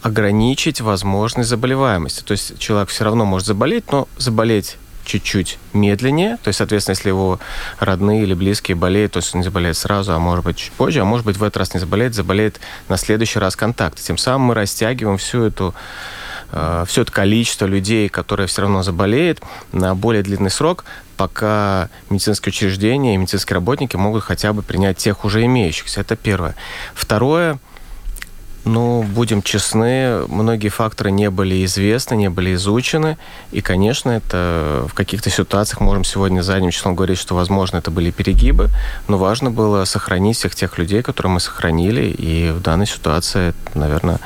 ограничить 0.01 0.79
возможность 0.79 1.49
заболеваемости. 1.49 2.21
То 2.21 2.31
есть 2.31 2.57
человек 2.57 2.87
все 2.87 3.03
равно 3.03 3.25
может 3.25 3.47
заболеть, 3.47 3.91
но 3.91 4.07
заболеть 4.17 4.77
чуть-чуть 5.03 5.59
медленнее. 5.73 6.37
То 6.37 6.47
есть, 6.47 6.59
соответственно, 6.59 6.93
если 6.93 7.09
его 7.09 7.37
родные 7.79 8.23
или 8.23 8.33
близкие 8.33 8.75
болеют, 8.75 9.11
то 9.11 9.17
есть 9.17 9.35
он 9.35 9.41
не 9.41 9.43
заболеет 9.43 9.75
сразу, 9.75 10.13
а 10.13 10.19
может 10.19 10.45
быть 10.45 10.55
чуть 10.55 10.71
позже, 10.71 11.01
а 11.01 11.05
может 11.05 11.25
быть 11.25 11.35
в 11.35 11.43
этот 11.43 11.57
раз 11.57 11.73
не 11.73 11.81
заболеет, 11.81 12.15
заболеет 12.15 12.61
на 12.87 12.95
следующий 12.95 13.39
раз 13.39 13.57
контакт. 13.57 14.01
Тем 14.01 14.17
самым 14.17 14.47
мы 14.47 14.53
растягиваем 14.53 15.17
всю 15.17 15.43
эту 15.43 15.75
все 16.87 17.01
это 17.01 17.11
количество 17.11 17.65
людей, 17.65 18.09
которые 18.09 18.47
все 18.47 18.61
равно 18.61 18.83
заболеют, 18.83 19.41
на 19.71 19.93
более 19.95 20.23
длинный 20.23 20.51
срок, 20.51 20.85
пока 21.17 21.89
медицинские 22.09 22.51
учреждения 22.51 23.15
и 23.15 23.17
медицинские 23.17 23.55
работники 23.55 23.95
могут 23.95 24.23
хотя 24.23 24.53
бы 24.53 24.61
принять 24.61 24.97
тех 24.97 25.25
уже 25.25 25.45
имеющихся. 25.45 26.01
Это 26.01 26.15
первое. 26.15 26.55
Второе, 26.93 27.59
ну, 28.65 29.03
будем 29.03 29.43
честны, 29.43 30.25
многие 30.27 30.69
факторы 30.69 31.11
не 31.11 31.29
были 31.29 31.63
известны, 31.65 32.15
не 32.15 32.29
были 32.29 32.55
изучены. 32.55 33.17
И, 33.51 33.61
конечно, 33.61 34.09
это 34.09 34.87
в 34.89 34.93
каких-то 34.95 35.29
ситуациях 35.29 35.81
можем 35.81 36.03
сегодня 36.03 36.41
задним 36.41 36.71
числом 36.71 36.95
говорить, 36.95 37.19
что, 37.19 37.35
возможно, 37.35 37.77
это 37.77 37.91
были 37.91 38.09
перегибы. 38.09 38.69
Но 39.07 39.19
важно 39.19 39.51
было 39.51 39.85
сохранить 39.85 40.37
всех 40.37 40.55
тех 40.55 40.79
людей, 40.79 41.03
которые 41.03 41.33
мы 41.33 41.39
сохранили. 41.39 42.05
И 42.05 42.49
в 42.49 42.61
данной 42.61 42.87
ситуации, 42.87 43.53
наверное, 43.75 44.19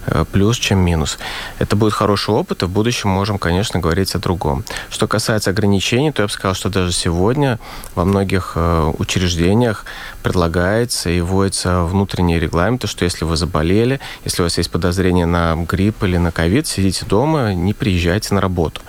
плюс, 0.31 0.57
чем 0.57 0.79
минус. 0.79 1.17
Это 1.59 1.75
будет 1.75 1.93
хороший 1.93 2.33
опыт, 2.33 2.63
и 2.63 2.65
в 2.65 2.69
будущем 2.69 3.09
можем, 3.09 3.37
конечно, 3.37 3.79
говорить 3.79 4.15
о 4.15 4.19
другом. 4.19 4.63
Что 4.89 5.07
касается 5.07 5.49
ограничений, 5.49 6.11
то 6.11 6.23
я 6.23 6.27
бы 6.27 6.33
сказал, 6.33 6.55
что 6.55 6.69
даже 6.69 6.91
сегодня 6.91 7.59
во 7.95 8.05
многих 8.05 8.53
э, 8.55 8.91
учреждениях 8.97 9.85
предлагается 10.23 11.09
и 11.09 11.21
вводится 11.21 11.83
внутренние 11.83 12.39
регламенты, 12.39 12.87
что 12.87 13.05
если 13.05 13.25
вы 13.25 13.35
заболели, 13.35 13.99
если 14.25 14.41
у 14.41 14.45
вас 14.45 14.57
есть 14.57 14.71
подозрение 14.71 15.25
на 15.25 15.55
грипп 15.55 16.03
или 16.03 16.17
на 16.17 16.31
ковид, 16.31 16.67
сидите 16.67 17.05
дома, 17.05 17.53
не 17.53 17.73
приезжайте 17.73 18.33
на 18.33 18.41
работу. 18.41 18.81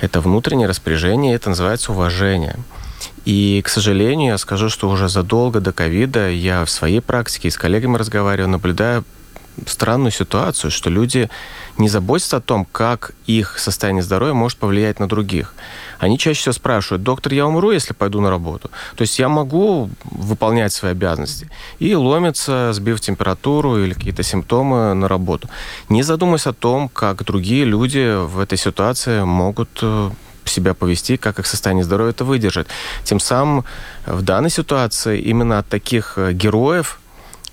Это 0.00 0.20
внутреннее 0.20 0.68
распоряжение, 0.68 1.34
это 1.34 1.50
называется 1.50 1.92
уважение. 1.92 2.56
И, 3.24 3.62
к 3.64 3.68
сожалению, 3.68 4.32
я 4.32 4.38
скажу, 4.38 4.68
что 4.68 4.88
уже 4.88 5.08
задолго 5.08 5.60
до 5.60 5.72
ковида 5.72 6.30
я 6.30 6.64
в 6.64 6.70
своей 6.70 7.00
практике 7.00 7.50
с 7.50 7.56
коллегами 7.56 7.96
разговариваю, 7.96 8.48
наблюдаю 8.48 9.04
странную 9.66 10.10
ситуацию, 10.10 10.70
что 10.70 10.90
люди 10.90 11.28
не 11.78 11.88
заботятся 11.88 12.38
о 12.38 12.40
том, 12.40 12.64
как 12.64 13.12
их 13.26 13.58
состояние 13.58 14.02
здоровья 14.02 14.34
может 14.34 14.58
повлиять 14.58 15.00
на 15.00 15.08
других. 15.08 15.54
Они 15.98 16.18
чаще 16.18 16.40
всего 16.40 16.52
спрашивают, 16.52 17.02
доктор, 17.02 17.32
я 17.32 17.46
умру, 17.46 17.70
если 17.70 17.92
пойду 17.92 18.20
на 18.20 18.30
работу? 18.30 18.70
То 18.96 19.02
есть 19.02 19.18
я 19.18 19.28
могу 19.28 19.90
выполнять 20.04 20.72
свои 20.72 20.92
обязанности. 20.92 21.48
И 21.78 21.94
ломятся, 21.94 22.72
сбив 22.72 23.00
температуру 23.00 23.78
или 23.78 23.94
какие-то 23.94 24.22
симптомы 24.22 24.94
на 24.94 25.08
работу. 25.08 25.48
Не 25.88 26.02
задумываясь 26.02 26.46
о 26.46 26.52
том, 26.52 26.88
как 26.88 27.24
другие 27.24 27.64
люди 27.64 28.14
в 28.26 28.40
этой 28.40 28.58
ситуации 28.58 29.22
могут 29.22 29.78
э, 29.82 30.10
себя 30.44 30.74
повести, 30.74 31.16
как 31.16 31.38
их 31.38 31.46
состояние 31.46 31.84
здоровья 31.84 32.10
это 32.10 32.24
выдержит. 32.24 32.68
Тем 33.04 33.20
самым 33.20 33.64
в 34.06 34.22
данной 34.22 34.50
ситуации 34.50 35.20
именно 35.20 35.58
от 35.58 35.68
таких 35.68 36.14
э, 36.16 36.32
героев 36.32 36.98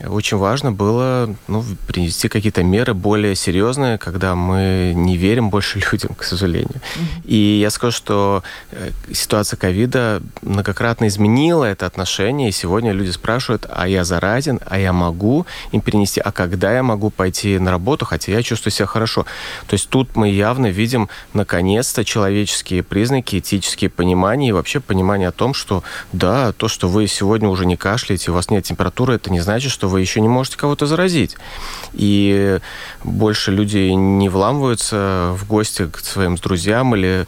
очень 0.08 0.38
важно 0.38 0.72
было 0.72 1.36
ну, 1.48 1.64
принести 1.88 2.30
какие-то 2.30 2.64
меры 2.64 2.94
более 2.94 3.36
серьезные, 3.36 3.98
когда 3.98 4.36
мы 4.36 4.94
не 4.96 5.18
верим 5.18 5.50
больше 5.50 5.82
людям, 5.92 6.16
к 6.16 6.24
сожалению. 6.24 6.70
Mm-hmm. 6.70 7.26
И 7.26 7.60
я 7.60 7.70
скажу, 7.70 7.92
что 7.92 8.44
э, 8.72 8.92
ситуация 9.12 9.58
ковида 9.58 10.22
многократно 10.42 11.08
изменила 11.08 11.66
это 11.66 11.86
отношение, 11.86 12.50
и 12.50 12.54
сегодня 12.54 12.94
люди 12.94 13.12
спрашивают, 13.12 13.66
а 13.70 13.88
я 13.88 14.06
заразен, 14.06 14.60
а 14.66 14.80
я 14.80 14.94
могу 14.94 15.46
им 15.72 15.82
перенести, 15.82 16.22
а 16.22 16.32
когда 16.32 16.74
я 16.74 16.82
могу 16.82 17.10
пойти 17.10 17.60
на 17.60 17.72
работу, 17.72 18.06
хотя 18.06 18.32
я 18.32 18.42
чувствую 18.42 18.72
себя 18.72 18.86
хорошо. 18.86 19.26
То 19.68 19.74
есть 19.74 19.90
тут 19.90 20.16
мы 20.16 20.30
явно 20.30 20.68
видим, 20.68 21.10
наконец-то, 21.34 22.06
человеческие 22.06 22.84
признаки, 22.84 23.40
этические 23.40 23.90
понимания 23.90 24.50
и 24.50 24.52
вообще 24.54 24.80
понимание 24.80 25.28
о 25.28 25.34
том, 25.34 25.54
что 25.54 25.84
да, 26.14 26.54
то, 26.54 26.70
что 26.70 26.88
вы 26.88 27.08
сегодня 27.08 27.50
уже 27.50 27.66
не 27.66 27.76
кашляете, 27.76 28.32
у 28.32 28.34
вас 28.34 28.50
нет 28.50 28.64
температуры, 28.64 29.16
это 29.16 29.30
не 29.32 29.42
значит, 29.42 29.72
что 29.72 29.89
вы 29.90 30.02
еще 30.02 30.22
не 30.22 30.28
можете 30.28 30.58
кого-то 30.58 30.86
заразить. 30.86 31.36
И 31.94 32.60
больше 33.04 33.52
людей 33.52 33.94
не 33.96 34.30
вламываются 34.30 35.36
в 35.36 35.48
гости 35.48 35.88
к 35.88 36.00
своим 36.00 36.36
друзьям 36.36 36.96
или 36.96 37.26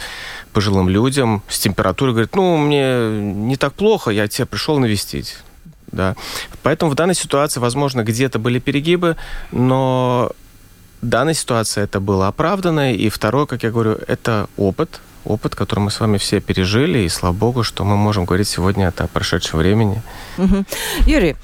пожилым 0.54 0.90
людям 0.90 1.44
с 1.48 1.60
температурой, 1.60 2.14
говорят, 2.14 2.36
ну, 2.36 2.58
мне 2.58 3.10
не 3.10 3.58
так 3.58 3.74
плохо, 3.74 4.12
я 4.12 4.28
тебя 4.28 4.46
пришел 4.46 4.80
навестить. 4.80 5.38
Да. 5.92 6.16
Поэтому 6.64 6.92
в 6.92 6.96
данной 6.96 7.16
ситуации, 7.16 7.60
возможно, 7.60 8.04
где-то 8.04 8.40
были 8.40 8.60
перегибы, 8.60 9.18
но 9.52 10.32
данная 11.02 11.34
ситуация 11.34 11.84
это 11.84 12.00
было 12.00 12.28
оправданно. 12.28 12.94
И 12.94 13.10
второе, 13.10 13.46
как 13.46 13.64
я 13.64 13.72
говорю, 13.72 13.98
это 14.08 14.48
опыт, 14.58 15.02
опыт, 15.26 15.56
который 15.56 15.82
мы 15.82 15.92
с 15.92 16.00
вами 16.00 16.18
все 16.18 16.40
пережили, 16.40 17.00
и 17.00 17.10
слава 17.10 17.34
богу, 17.34 17.64
что 17.64 17.84
мы 17.84 17.96
можем 17.96 18.26
говорить 18.26 18.48
сегодня 18.48 18.88
это 18.88 19.04
о 19.04 19.08
прошедшем 19.08 19.60
времени. 19.60 20.02
Юрий, 21.06 21.36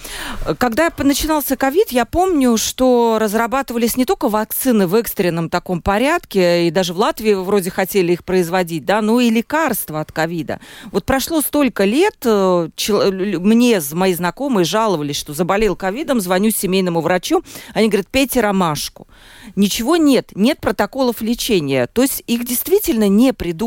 когда 0.57 0.91
начинался 0.97 1.55
ковид, 1.55 1.91
я 1.91 2.05
помню, 2.05 2.57
что 2.57 3.17
разрабатывались 3.19 3.97
не 3.97 4.05
только 4.05 4.29
вакцины 4.29 4.87
в 4.87 4.95
экстренном 4.95 5.49
таком 5.49 5.81
порядке, 5.81 6.67
и 6.67 6.71
даже 6.71 6.93
в 6.93 6.97
Латвии 6.97 7.33
вроде 7.33 7.69
хотели 7.69 8.13
их 8.13 8.23
производить, 8.23 8.85
да, 8.85 9.01
но 9.01 9.19
и 9.19 9.29
лекарства 9.29 10.01
от 10.01 10.11
ковида. 10.11 10.59
Вот 10.91 11.05
прошло 11.05 11.41
столько 11.41 11.85
лет, 11.85 12.17
э, 12.25 12.69
мне 12.89 13.81
мои 13.91 14.13
знакомые 14.13 14.65
жаловались, 14.65 15.17
что 15.17 15.33
заболел 15.33 15.75
ковидом, 15.75 16.19
звоню 16.19 16.49
семейному 16.49 17.01
врачу, 17.01 17.43
они 17.73 17.89
говорят, 17.89 18.07
пейте 18.07 18.41
ромашку. 18.41 19.07
Ничего 19.55 19.97
нет, 19.97 20.31
нет 20.35 20.59
протоколов 20.59 21.21
лечения. 21.21 21.87
То 21.87 22.01
есть 22.01 22.23
их 22.27 22.45
действительно 22.45 23.07
не 23.07 23.33
придумали 23.33 23.66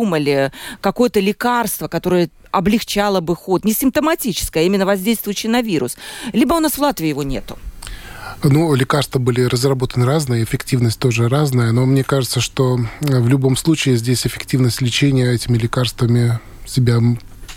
какое-то 0.81 1.21
лекарство, 1.21 1.89
которое 1.89 2.31
облегчало 2.51 3.21
бы 3.21 3.37
ход, 3.37 3.65
не 3.65 3.73
симптоматическое, 3.73 4.63
а 4.63 4.67
именно 4.67 4.87
воздействующее 4.87 5.51
на 5.51 5.63
вирус. 5.63 5.97
Либо 6.33 6.55
у 6.55 6.61
нас 6.61 6.73
в 6.73 6.79
Латвии 6.79 7.09
его 7.09 7.23
нету. 7.23 7.59
Ну, 8.43 8.75
лекарства 8.75 9.19
были 9.19 9.43
разработаны 9.43 10.07
разные, 10.07 10.45
эффективность 10.45 10.99
тоже 10.99 11.29
разная, 11.29 11.73
но 11.73 11.85
мне 11.85 12.03
кажется, 12.05 12.41
что 12.41 12.79
в 13.01 13.29
любом 13.29 13.57
случае 13.57 13.97
здесь 13.97 14.27
эффективность 14.27 14.81
лечения 14.81 15.31
этими 15.31 15.59
лекарствами 15.59 16.41
себя 16.67 17.01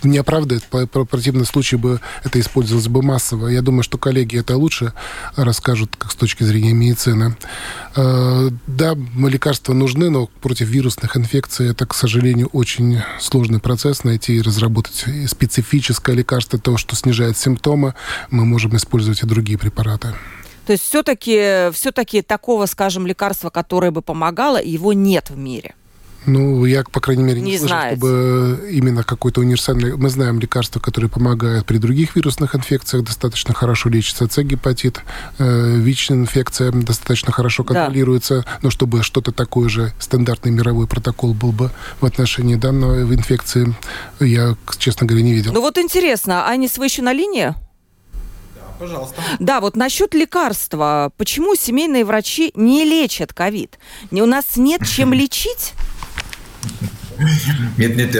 не 0.03 0.17
оправдывает. 0.17 0.63
По, 0.65 0.87
по 0.87 1.05
противном 1.05 1.45
случае 1.45 1.79
бы 1.79 2.01
это 2.23 2.39
использовалось 2.39 2.87
бы 2.87 3.01
массово. 3.01 3.47
Я 3.47 3.61
думаю, 3.61 3.83
что 3.83 3.97
коллеги 3.97 4.39
это 4.39 4.57
лучше 4.57 4.93
расскажут, 5.35 5.95
как 5.95 6.11
с 6.11 6.15
точки 6.15 6.43
зрения 6.43 6.73
медицины. 6.73 7.35
Э, 7.95 8.49
да, 8.67 8.95
лекарства 9.17 9.73
нужны, 9.73 10.09
но 10.09 10.27
против 10.41 10.67
вирусных 10.67 11.17
инфекций 11.17 11.69
это, 11.69 11.85
к 11.85 11.93
сожалению, 11.93 12.47
очень 12.47 13.01
сложный 13.19 13.59
процесс. 13.59 14.03
Найти 14.03 14.35
и 14.35 14.41
разработать 14.41 15.05
специфическое 15.27 16.15
лекарство, 16.15 16.59
то, 16.59 16.77
что 16.77 16.95
снижает 16.95 17.37
симптомы, 17.37 17.93
мы 18.29 18.45
можем 18.45 18.75
использовать 18.75 19.23
и 19.23 19.25
другие 19.25 19.57
препараты. 19.57 20.13
То 20.65 20.71
есть 20.71 20.83
все-таки 20.83 21.71
все-таки 21.73 22.21
такого, 22.21 22.65
скажем, 22.67 23.05
лекарства, 23.05 23.49
которое 23.49 23.91
бы 23.91 24.01
помогало, 24.01 24.61
его 24.61 24.93
нет 24.93 25.29
в 25.29 25.37
мире. 25.37 25.75
Ну, 26.25 26.65
я, 26.65 26.83
по 26.83 26.99
крайней 26.99 27.23
мере, 27.23 27.41
не, 27.41 27.51
не 27.51 27.57
слышал, 27.57 27.77
чтобы 27.88 28.69
именно 28.71 29.03
какой-то 29.03 29.41
универсальный... 29.41 29.95
Мы 29.95 30.09
знаем 30.09 30.39
лекарства, 30.39 30.79
которые 30.79 31.09
помогают 31.09 31.65
при 31.65 31.77
других 31.77 32.15
вирусных 32.15 32.55
инфекциях, 32.55 33.03
достаточно 33.03 33.53
хорошо 33.53 33.89
лечится 33.89 34.27
С-гепатит, 34.29 35.01
э, 35.39 35.75
ВИЧ-инфекция 35.77 36.71
достаточно 36.71 37.31
хорошо 37.31 37.63
контролируется, 37.63 38.43
да. 38.45 38.59
но 38.62 38.69
чтобы 38.69 39.03
что-то 39.03 39.31
такое 39.31 39.69
же, 39.69 39.93
стандартный 39.99 40.51
мировой 40.51 40.88
протокол 40.88 41.33
был 41.33 41.51
бы 41.51 41.71
в 41.99 42.05
отношении 42.05 42.55
данной 42.55 43.03
инфекции, 43.03 43.73
я, 44.19 44.55
честно 44.77 45.05
говоря, 45.05 45.23
не 45.23 45.33
видел. 45.33 45.51
Ну 45.53 45.62
вот 45.62 45.77
интересно, 45.77 46.47
Анис, 46.47 46.77
вы 46.77 46.86
еще 46.86 47.01
на 47.01 47.13
линии? 47.13 47.53
Пожалуйста. 48.79 49.21
Да, 49.39 49.62
вот 49.62 49.75
насчет 49.75 50.13
лекарства. 50.13 51.12
Почему 51.17 51.55
семейные 51.55 52.03
врачи 52.05 52.51
не 52.55 52.83
лечат 52.83 53.33
ковид? 53.33 53.79
У 54.12 54.25
нас 54.25 54.57
нет 54.57 54.86
чем 54.86 55.13
лечить? 55.13 55.73
Нет, 57.78 57.95
нет, 57.95 58.15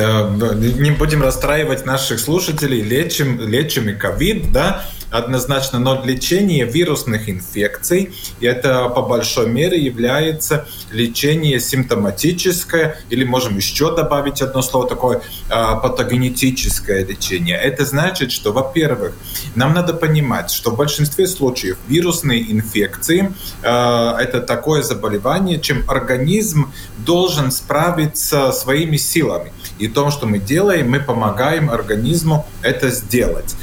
не 0.80 0.92
будем 0.92 1.24
расстраивать 1.24 1.86
наших 1.86 2.20
слушателей, 2.20 2.82
лечим, 2.82 3.40
лечим 3.40 3.90
и 3.90 3.94
ковид, 3.94 4.52
да, 4.52 4.86
однозначно, 5.13 5.80
но 5.80 6.04
лечение 6.04 6.65
вирусных 6.65 7.30
инфекций, 7.30 8.13
это 8.41 8.89
по 8.89 9.04
большой 9.04 9.47
мере 9.47 9.80
является 9.80 10.67
лечение 10.91 11.60
симптоматическое, 11.60 12.97
или 13.12 13.23
можем 13.23 13.58
еще 13.58 13.95
добавить 13.95 14.41
одно 14.41 14.63
слово 14.63 14.89
такое, 14.89 15.21
а, 15.49 15.76
патогенетическое 15.76 17.06
лечение. 17.06 17.58
Это 17.58 17.86
значит, 17.86 18.32
что, 18.32 18.52
во-первых, 18.52 19.13
нам 19.54 19.73
надо 19.73 19.93
понимать, 19.93 20.49
что 20.49 20.71
в 20.71 20.78
большинстве 20.78 21.28
случаев 21.28 21.78
вирусные 21.88 22.52
инфекции 22.52 23.32
а, 23.62 24.17
это 24.19 24.41
такое 24.41 24.82
заболевание, 24.82 25.60
чем 25.60 25.88
организм 25.89 26.71
должен 26.97 27.52
справиться 27.52 28.52
своими 28.52 28.97
силами. 28.97 29.54
И 29.78 29.88
то, 29.88 30.10
что 30.10 30.26
мы 30.26 30.39
делаем, 30.39 30.89
мы 30.89 30.99
помогаем 30.99 31.69
организму 31.69 32.47
это 32.63 32.89
сделать. 32.89 33.56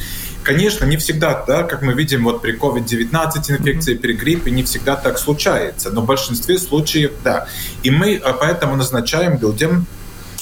Конечно, 0.42 0.84
не 0.86 0.96
всегда, 0.96 1.44
да, 1.46 1.62
как 1.64 1.82
мы 1.82 1.92
видим 1.92 2.24
вот 2.24 2.40
при 2.40 2.56
COVID-19 2.56 3.58
инфекции, 3.58 3.94
при 3.94 4.14
гриппе, 4.14 4.50
не 4.50 4.62
всегда 4.62 4.96
так 4.96 5.18
случается, 5.18 5.90
но 5.90 6.00
в 6.00 6.06
большинстве 6.06 6.58
случаев 6.58 7.12
да. 7.22 7.46
И 7.82 7.90
мы 7.90 8.16
а, 8.16 8.32
поэтому 8.32 8.76
назначаем 8.76 9.38
людям 9.38 9.86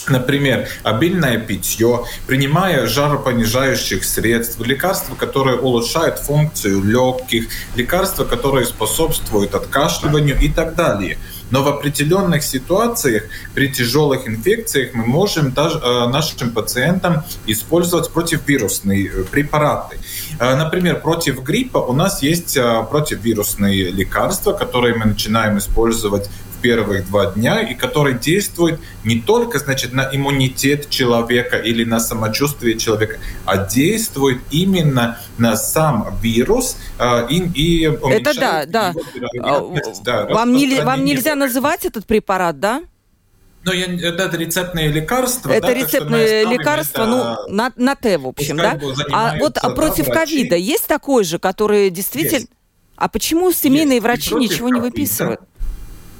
Например, 0.08 0.68
обильное 0.84 1.38
питье, 1.38 2.04
принимая 2.26 2.87
жаропонижающих 2.87 4.04
средств, 4.04 4.58
лекарства, 4.64 5.14
которые 5.14 5.58
улучшают 5.58 6.18
функцию 6.18 6.82
легких, 6.82 7.48
лекарства, 7.74 8.24
которые 8.24 8.64
способствуют 8.64 9.54
откашливанию 9.54 10.38
и 10.40 10.48
так 10.48 10.74
далее. 10.74 11.18
Но 11.50 11.62
в 11.62 11.68
определенных 11.68 12.42
ситуациях 12.42 13.24
при 13.54 13.68
тяжелых 13.68 14.28
инфекциях 14.28 14.94
мы 14.94 15.06
можем 15.06 15.52
даже 15.52 15.78
э, 15.78 16.08
нашим 16.08 16.50
пациентам 16.52 17.24
использовать 17.46 18.11
противовирусные 18.11 19.08
э, 19.08 19.24
препараты. 19.24 19.98
Э, 20.38 20.56
например, 20.56 21.00
против 21.00 21.42
гриппа 21.42 21.78
у 21.78 21.92
нас 21.92 22.22
есть 22.22 22.58
противовирусные 22.90 23.90
лекарства, 23.90 24.52
которые 24.52 24.94
мы 24.94 25.06
начинаем 25.06 25.58
использовать 25.58 26.30
первых 26.60 27.06
два 27.06 27.32
дня 27.32 27.60
и 27.60 27.74
который 27.74 28.14
действует 28.14 28.80
не 29.04 29.20
только 29.20 29.58
значит, 29.58 29.92
на 29.92 30.08
иммунитет 30.12 30.90
человека 30.90 31.56
или 31.56 31.84
на 31.84 32.00
самочувствие 32.00 32.78
человека, 32.78 33.18
а 33.44 33.56
действует 33.56 34.40
именно 34.50 35.18
на 35.38 35.56
сам 35.56 36.18
вирус 36.22 36.76
э, 36.98 37.26
и, 37.30 37.38
и 37.54 37.82
Это 37.84 38.38
да, 38.38 38.66
да. 38.66 38.94
да 40.04 40.26
вам, 40.26 40.52
не, 40.52 40.80
вам 40.80 41.04
нельзя 41.04 41.34
называть 41.34 41.84
этот 41.84 42.06
препарат, 42.06 42.60
да? 42.60 42.82
Ну, 43.64 43.72
я, 43.72 43.86
это 43.86 44.36
рецептные 44.36 44.88
лекарства. 44.88 45.50
Это 45.50 45.68
да, 45.68 45.74
рецептные 45.74 46.44
лекарства, 46.44 47.02
это, 47.02 47.10
ну, 47.10 47.54
на, 47.54 47.72
на 47.76 47.94
Т, 47.96 48.16
в 48.18 48.26
общем, 48.26 48.56
да? 48.56 48.78
А 49.12 49.36
вот 49.38 49.58
а 49.58 49.70
против 49.70 50.06
ковида 50.06 50.56
есть 50.56 50.86
такой 50.86 51.24
же, 51.24 51.38
который 51.38 51.90
действительно... 51.90 52.38
Есть. 52.38 52.50
А 52.96 53.08
почему 53.08 53.52
семейные 53.52 53.96
есть. 53.96 54.02
врачи 54.02 54.34
ничего 54.34 54.70
не 54.70 54.80
выписывают? 54.80 55.40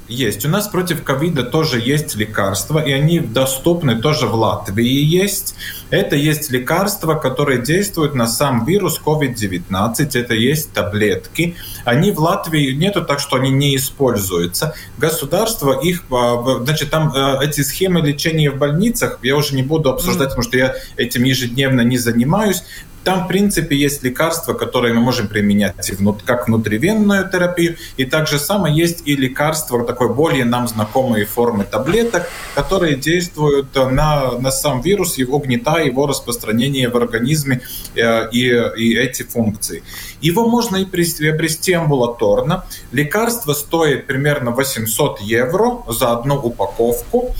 Есть. 0.09 0.45
У 0.45 0.49
нас 0.49 0.67
против 0.67 1.03
ковида 1.03 1.43
тоже 1.43 1.79
есть 1.79 2.15
лекарства, 2.15 2.79
и 2.79 2.91
они 2.91 3.19
доступны 3.19 4.01
тоже 4.01 4.25
в 4.25 4.35
Латвии 4.35 5.03
есть. 5.03 5.55
Это 5.89 6.15
есть 6.15 6.51
лекарства, 6.51 7.15
которые 7.15 7.61
действуют 7.61 8.15
на 8.15 8.27
сам 8.27 8.65
вирус 8.65 8.99
COVID-19. 9.03 10.09
Это 10.13 10.33
есть 10.33 10.73
таблетки. 10.73 11.55
Они 11.85 12.11
в 12.11 12.19
Латвии 12.19 12.73
нету, 12.73 13.05
так 13.05 13.19
что 13.19 13.37
они 13.37 13.51
не 13.51 13.75
используются. 13.75 14.73
Государство 14.97 15.79
их, 15.79 16.03
а, 16.11 16.61
значит, 16.63 16.89
там 16.89 17.13
а, 17.15 17.43
эти 17.43 17.61
схемы 17.61 18.01
лечения 18.01 18.51
в 18.51 18.57
больницах, 18.57 19.19
я 19.21 19.35
уже 19.35 19.55
не 19.55 19.63
буду 19.63 19.89
обсуждать, 19.89 20.27
mm. 20.27 20.29
потому 20.29 20.43
что 20.43 20.57
я 20.57 20.75
этим 20.97 21.23
ежедневно 21.23 21.81
не 21.81 21.97
занимаюсь. 21.97 22.63
Там, 23.09 23.25
в 23.25 23.27
принципе, 23.27 23.75
есть 23.75 24.03
лекарства, 24.03 24.53
которые 24.53 24.93
мы 24.93 25.01
можем 25.01 25.27
применять 25.27 25.91
как 26.25 26.47
внутривенную 26.47 27.27
терапию, 27.27 27.75
и 27.97 28.05
также 28.05 28.37
самое 28.37 28.77
есть 28.77 29.01
и 29.07 29.15
лекарства, 29.15 29.83
такой 29.83 30.13
более 30.13 30.45
нам 30.45 30.67
знакомые 30.67 31.25
формы 31.25 31.63
таблеток, 31.63 32.29
которые 32.53 32.97
действуют 32.97 33.73
на, 33.73 34.33
на 34.33 34.51
сам 34.51 34.81
вирус, 34.81 35.17
его 35.17 35.37
угнетая 35.37 35.85
его 35.85 36.05
распространение 36.05 36.87
в 36.87 36.97
организме 36.97 37.61
э, 37.95 38.29
и, 38.31 38.43
и 38.77 38.95
эти 38.95 39.23
функции. 39.23 39.81
Его 40.21 40.47
можно 40.47 40.77
и 40.77 40.85
приобрести 40.85 41.73
амбулаторно. 41.73 42.65
Лекарство 42.91 43.53
стоит 43.53 44.05
примерно 44.05 44.51
800 44.51 45.21
евро 45.21 45.81
за 45.87 46.11
одну 46.11 46.35
упаковку. 46.35 47.33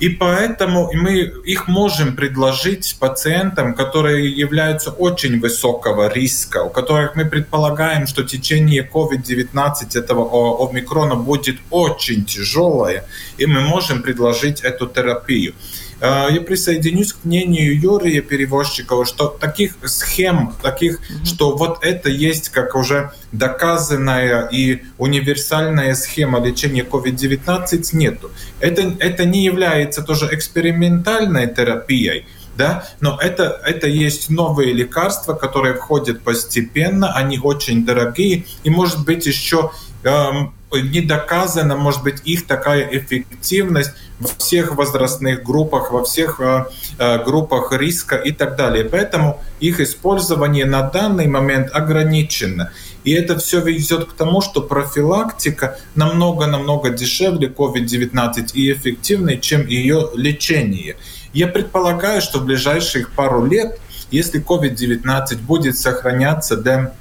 И 0.00 0.08
поэтому 0.08 0.90
мы 0.92 1.32
их 1.44 1.68
можем 1.68 2.16
предложить 2.16 2.96
пациентам, 2.98 3.74
которые 3.74 4.28
являются 4.28 4.90
очень 4.90 5.40
высокого 5.40 6.12
риска, 6.12 6.64
у 6.64 6.70
которых 6.70 7.14
мы 7.14 7.24
предполагаем, 7.24 8.06
что 8.06 8.24
течение 8.24 8.88
COVID-19 8.92 9.96
этого 9.98 10.68
омикрона 10.68 11.14
будет 11.14 11.56
очень 11.70 12.24
тяжелое, 12.24 13.04
и 13.38 13.46
мы 13.46 13.60
можем 13.60 14.02
предложить 14.02 14.60
эту 14.62 14.86
терапию. 14.88 15.54
Э, 16.00 16.28
я 16.30 16.40
присоединюсь 16.40 17.12
к 17.12 17.24
мнению 17.24 17.78
Юрия 17.78 18.20
Перевозчикова, 18.20 19.04
что 19.04 19.28
таких 19.28 19.76
схем, 19.84 20.54
таких, 20.62 21.00
mm-hmm. 21.00 21.24
что 21.24 21.56
вот 21.56 21.84
это 21.84 22.08
есть 22.08 22.48
как 22.50 22.74
уже 22.74 23.12
доказанная 23.32 24.48
и 24.48 24.82
универсальная 24.98 25.94
схема 25.94 26.44
лечения 26.44 26.82
COVID-19 26.82 27.84
нету. 27.92 28.30
Это, 28.60 28.94
это 28.98 29.24
не 29.24 29.44
является 29.44 30.02
тоже 30.02 30.28
экспериментальной 30.32 31.46
терапией, 31.46 32.26
да, 32.56 32.84
но 33.00 33.18
это, 33.20 33.60
это 33.64 33.88
есть 33.88 34.30
новые 34.30 34.72
лекарства, 34.72 35.34
которые 35.34 35.74
входят 35.74 36.22
постепенно, 36.22 37.12
они 37.12 37.38
очень 37.38 37.84
дорогие, 37.84 38.44
и 38.62 38.70
может 38.70 39.04
быть 39.04 39.26
еще 39.26 39.72
эм, 40.04 40.54
не 40.82 41.00
доказана, 41.00 41.76
может 41.76 42.02
быть, 42.02 42.22
их 42.24 42.46
такая 42.46 42.88
эффективность 42.90 43.92
во 44.20 44.28
всех 44.38 44.74
возрастных 44.74 45.42
группах, 45.42 45.90
во 45.90 46.04
всех 46.04 46.40
э, 46.40 46.66
э, 46.98 47.24
группах 47.24 47.72
риска 47.72 48.16
и 48.16 48.32
так 48.32 48.56
далее. 48.56 48.84
Поэтому 48.84 49.42
их 49.60 49.80
использование 49.80 50.64
на 50.64 50.82
данный 50.82 51.26
момент 51.26 51.70
ограничено. 51.72 52.70
И 53.04 53.12
это 53.12 53.38
все 53.38 53.60
ведет 53.60 54.06
к 54.06 54.12
тому, 54.14 54.40
что 54.40 54.62
профилактика 54.62 55.78
намного-намного 55.94 56.90
дешевле 56.90 57.48
COVID-19 57.48 58.52
и 58.54 58.72
эффективнее, 58.72 59.38
чем 59.38 59.66
ее 59.66 60.10
лечение. 60.14 60.96
Я 61.32 61.48
предполагаю, 61.48 62.22
что 62.22 62.38
в 62.38 62.44
ближайших 62.44 63.10
пару 63.10 63.44
лет, 63.44 63.78
если 64.10 64.42
COVID-19 64.42 65.38
будет 65.42 65.76
сохраняться 65.76 66.56
до 66.56 66.94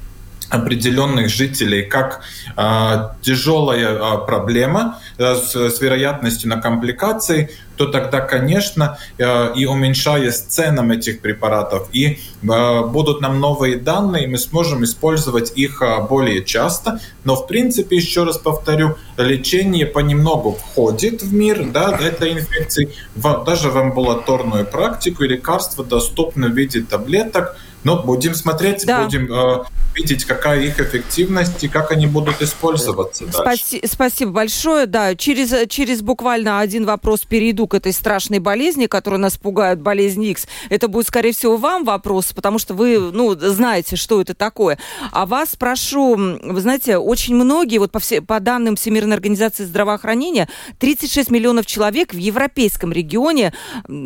определенных 0.53 1.29
жителей 1.29 1.83
как 1.83 2.21
э, 2.55 3.09
тяжелая 3.21 3.93
э, 3.95 4.25
проблема 4.25 4.99
э, 5.17 5.35
с, 5.35 5.55
с 5.55 5.81
вероятностью 5.81 6.49
на 6.49 6.61
компликации, 6.61 7.49
то 7.75 7.87
тогда, 7.87 8.19
конечно, 8.21 8.97
э, 9.17 9.53
и 9.55 9.65
уменьшаясь 9.65 10.37
ценам 10.37 10.91
этих 10.91 11.21
препаратов, 11.21 11.87
и 11.91 12.19
э, 12.43 12.81
будут 12.85 13.21
нам 13.21 13.39
новые 13.39 13.77
данные, 13.77 14.27
мы 14.27 14.37
сможем 14.37 14.83
использовать 14.83 15.53
их 15.55 15.81
э, 15.81 16.01
более 16.07 16.43
часто. 16.43 16.99
Но, 17.23 17.35
в 17.35 17.47
принципе, 17.47 17.95
еще 17.95 18.23
раз 18.23 18.37
повторю, 18.37 18.97
лечение 19.17 19.87
понемногу 19.87 20.51
входит 20.51 21.23
в 21.23 21.33
мир 21.33 21.65
да, 21.65 21.97
этой 21.97 22.33
инфекции, 22.33 22.93
в, 23.15 23.43
даже 23.43 23.71
в 23.71 23.77
амбулаторную 23.77 24.65
практику, 24.65 25.23
и 25.23 25.27
лекарства 25.27 25.83
доступны 25.83 26.49
в 26.49 26.55
виде 26.55 26.81
таблеток. 26.81 27.57
Но 27.83 28.01
будем 28.01 28.33
смотреть, 28.33 28.85
да. 28.85 29.03
будем 29.03 29.31
э, 29.31 29.63
видеть, 29.93 30.25
какая 30.25 30.61
их 30.61 30.79
эффективность 30.79 31.63
и 31.63 31.67
как 31.67 31.91
они 31.91 32.07
будут 32.07 32.41
использоваться 32.41 33.25
Спаси, 33.31 33.81
Спасибо 33.85 34.31
большое. 34.31 34.85
Да, 34.85 35.15
через, 35.15 35.69
через 35.69 36.01
буквально 36.01 36.59
один 36.59 36.85
вопрос 36.85 37.21
перейду 37.21 37.67
к 37.67 37.73
этой 37.73 37.93
страшной 37.93 38.39
болезни, 38.39 38.87
которая 38.87 39.19
нас 39.19 39.37
пугает, 39.37 39.81
болезнь 39.81 40.23
X. 40.23 40.47
Это 40.69 40.87
будет, 40.87 41.07
скорее 41.07 41.33
всего, 41.33 41.57
вам 41.57 41.83
вопрос, 41.83 42.33
потому 42.33 42.59
что 42.59 42.73
вы, 42.73 42.99
ну, 42.99 43.35
знаете, 43.37 43.95
что 43.95 44.21
это 44.21 44.33
такое. 44.33 44.77
А 45.11 45.25
вас 45.25 45.51
спрошу, 45.51 46.15
вы 46.15 46.61
знаете, 46.61 46.97
очень 46.97 47.35
многие, 47.35 47.77
вот 47.77 47.91
по, 47.91 47.99
все, 47.99 48.21
по 48.21 48.39
данным 48.39 48.75
Всемирной 48.75 49.15
организации 49.15 49.63
здравоохранения, 49.65 50.47
36 50.79 51.29
миллионов 51.29 51.65
человек 51.65 52.13
в 52.13 52.17
европейском 52.17 52.91
регионе 52.91 53.53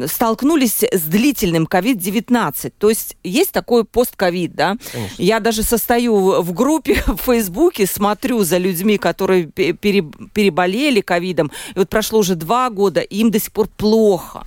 столкнулись 0.08 0.84
с 0.84 1.02
длительным 1.02 1.66
COVID-19. 1.66 2.74
То 2.78 2.90
есть 2.90 3.18
есть 3.24 3.52
такой 3.68 3.84
постковид, 3.84 4.56
да? 4.56 4.78
Конечно. 4.94 5.22
Я 5.22 5.42
даже 5.42 5.62
со 5.62 5.78
состою 5.78 6.42
в 6.42 6.54
группе 6.54 7.04
в 7.08 7.18
Фейсбуке, 7.18 7.86
смотрю 7.86 8.44
за 8.44 8.58
людьми, 8.58 8.98
которые 8.98 9.48
пере, 9.48 10.06
переболели 10.34 11.02
ковидом, 11.02 11.52
и 11.76 11.80
вот 11.80 11.90
прошло 11.90 12.20
уже 12.20 12.36
два 12.36 12.70
года, 12.70 13.02
и 13.02 13.18
им 13.18 13.30
до 13.30 13.40
сих 13.40 13.52
пор 13.52 13.68
плохо. 13.68 14.46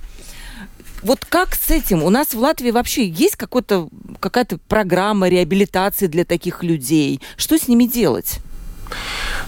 Вот 1.03 1.23
как 1.25 1.53
с 1.53 1.69
этим? 1.69 2.03
У 2.03 2.09
нас 2.09 2.33
в 2.33 2.39
Латвии 2.39 2.71
вообще 2.71 3.07
есть 3.07 3.35
какая-то 3.35 4.57
программа 4.67 5.29
реабилитации 5.29 6.07
для 6.07 6.25
таких 6.25 6.63
людей? 6.63 7.21
Что 7.37 7.57
с 7.57 7.67
ними 7.67 7.85
делать? 7.85 8.39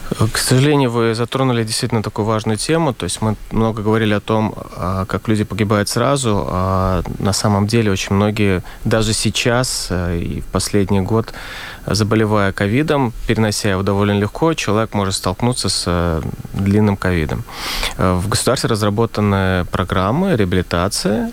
К 0.10 0.38
сожалению, 0.38 0.92
вы 0.92 1.16
затронули 1.16 1.64
действительно 1.64 2.04
такую 2.04 2.26
важную 2.26 2.58
тему. 2.58 2.94
То 2.94 3.06
есть 3.06 3.22
мы 3.22 3.36
много 3.52 3.82
говорили 3.82 4.14
о 4.14 4.20
том, 4.20 4.54
а, 4.76 5.06
как 5.06 5.28
люди 5.28 5.44
погибают 5.44 5.90
сразу. 5.90 6.46
А 6.50 7.04
на 7.20 7.34
самом 7.34 7.68
деле 7.68 7.92
очень 7.92 8.16
многие 8.16 8.64
даже 8.84 9.14
сейчас 9.14 9.88
э, 9.90 10.18
и 10.18 10.42
в 10.42 10.46
последний 10.46 11.02
год, 11.02 11.34
заболевая 11.86 12.52
ковидом, 12.52 13.14
перенося 13.28 13.70
его 13.72 13.84
довольно 13.84 14.18
легко, 14.18 14.54
человек 14.54 14.94
может 14.94 15.16
столкнуться 15.16 15.70
с 15.70 15.84
э, 15.88 16.22
длинным 16.54 16.98
ковидом. 16.98 17.44
Э, 17.98 18.14
в 18.14 18.28
государстве 18.28 18.70
разработаны 18.70 19.66
программы 19.72 20.36
реабилитации, 20.36 21.32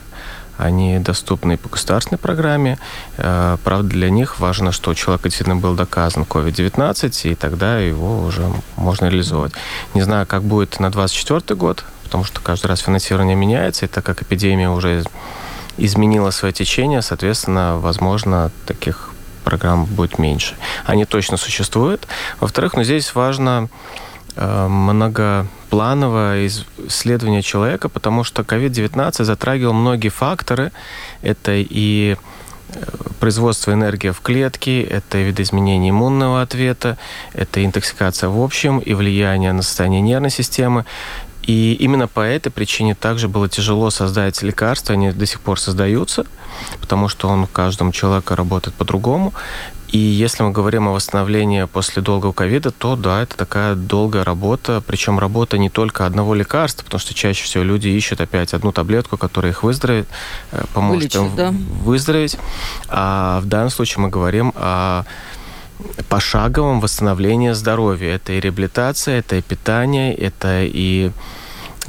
они 0.60 0.98
доступны 0.98 1.56
по 1.56 1.68
государственной 1.68 2.18
программе. 2.18 2.78
Э, 3.16 3.56
правда, 3.64 3.88
для 3.88 4.10
них 4.10 4.40
важно, 4.40 4.72
что 4.72 4.90
у 4.90 4.94
человека 4.94 5.28
действительно 5.28 5.56
был 5.56 5.74
доказан 5.74 6.24
COVID-19, 6.24 7.32
и 7.32 7.34
тогда 7.34 7.78
его 7.78 8.22
уже 8.22 8.42
можно 8.76 9.06
реализовать. 9.06 9.52
Не 9.94 10.02
знаю, 10.02 10.26
как 10.26 10.42
будет 10.42 10.78
на 10.78 10.90
2024 10.90 11.58
год, 11.58 11.84
потому 12.04 12.24
что 12.24 12.40
каждый 12.40 12.66
раз 12.66 12.80
финансирование 12.80 13.36
меняется, 13.36 13.86
и 13.86 13.88
так 13.88 14.04
как 14.04 14.22
эпидемия 14.22 14.68
уже 14.68 15.04
изменила 15.78 16.30
свое 16.30 16.52
течение, 16.52 17.00
соответственно, 17.00 17.78
возможно, 17.78 18.50
таких 18.66 19.10
программ 19.44 19.86
будет 19.86 20.18
меньше. 20.18 20.56
Они 20.84 21.06
точно 21.06 21.38
существуют. 21.38 22.06
Во-вторых, 22.38 22.74
ну, 22.74 22.84
здесь 22.84 23.14
важно 23.14 23.70
многоплановое 24.36 26.46
исследование 26.46 27.42
человека, 27.42 27.88
потому 27.88 28.24
что 28.24 28.42
COVID-19 28.42 29.24
затрагивал 29.24 29.72
многие 29.72 30.08
факторы. 30.08 30.72
Это 31.22 31.52
и 31.54 32.16
э, 32.68 32.84
производство 33.18 33.72
энергии 33.72 34.10
в 34.10 34.20
клетке, 34.20 34.82
это 34.82 35.18
видоизменение 35.18 35.90
иммунного 35.90 36.42
ответа, 36.42 36.96
это 37.32 37.64
интоксикация 37.64 38.28
в 38.28 38.40
общем 38.40 38.78
и 38.78 38.94
влияние 38.94 39.52
на 39.52 39.62
состояние 39.62 40.00
нервной 40.00 40.30
системы. 40.30 40.84
И 41.42 41.74
именно 41.74 42.06
по 42.06 42.20
этой 42.20 42.50
причине 42.50 42.94
также 42.94 43.28
было 43.28 43.48
тяжело 43.48 43.90
создать 43.90 44.42
лекарства, 44.42 44.94
они 44.94 45.10
до 45.10 45.26
сих 45.26 45.40
пор 45.40 45.58
создаются, 45.58 46.26
потому 46.80 47.08
что 47.08 47.28
он 47.28 47.40
у 47.40 47.46
каждого 47.46 47.92
человека 47.92 48.36
работает 48.36 48.76
по-другому. 48.76 49.32
И 49.92 49.98
если 49.98 50.44
мы 50.44 50.52
говорим 50.52 50.86
о 50.86 50.92
восстановлении 50.92 51.64
после 51.64 52.00
долгого 52.00 52.32
ковида, 52.32 52.70
то 52.70 52.94
да, 52.94 53.22
это 53.22 53.36
такая 53.36 53.74
долгая 53.74 54.22
работа, 54.22 54.82
причем 54.86 55.18
работа 55.18 55.58
не 55.58 55.68
только 55.68 56.06
одного 56.06 56.34
лекарства, 56.34 56.84
потому 56.84 57.00
что 57.00 57.12
чаще 57.12 57.44
всего 57.44 57.64
люди 57.64 57.88
ищут 57.88 58.20
опять 58.20 58.54
одну 58.54 58.70
таблетку, 58.70 59.16
которая 59.16 59.50
их 59.50 59.64
выздоровит, 59.64 60.06
э, 60.52 60.64
поможет 60.74 61.14
Вылечит, 61.14 61.32
им 61.32 61.36
да. 61.36 61.54
выздороветь. 61.82 62.38
А 62.88 63.40
в 63.40 63.46
данном 63.46 63.70
случае 63.70 64.02
мы 64.02 64.10
говорим 64.10 64.52
о 64.54 65.04
пошаговом 66.08 66.80
восстановлении 66.80 67.50
здоровья. 67.50 68.14
Это 68.14 68.32
и 68.32 68.40
реабилитация, 68.40 69.18
это 69.18 69.36
и 69.36 69.42
питание, 69.42 70.14
это 70.14 70.62
и 70.62 71.10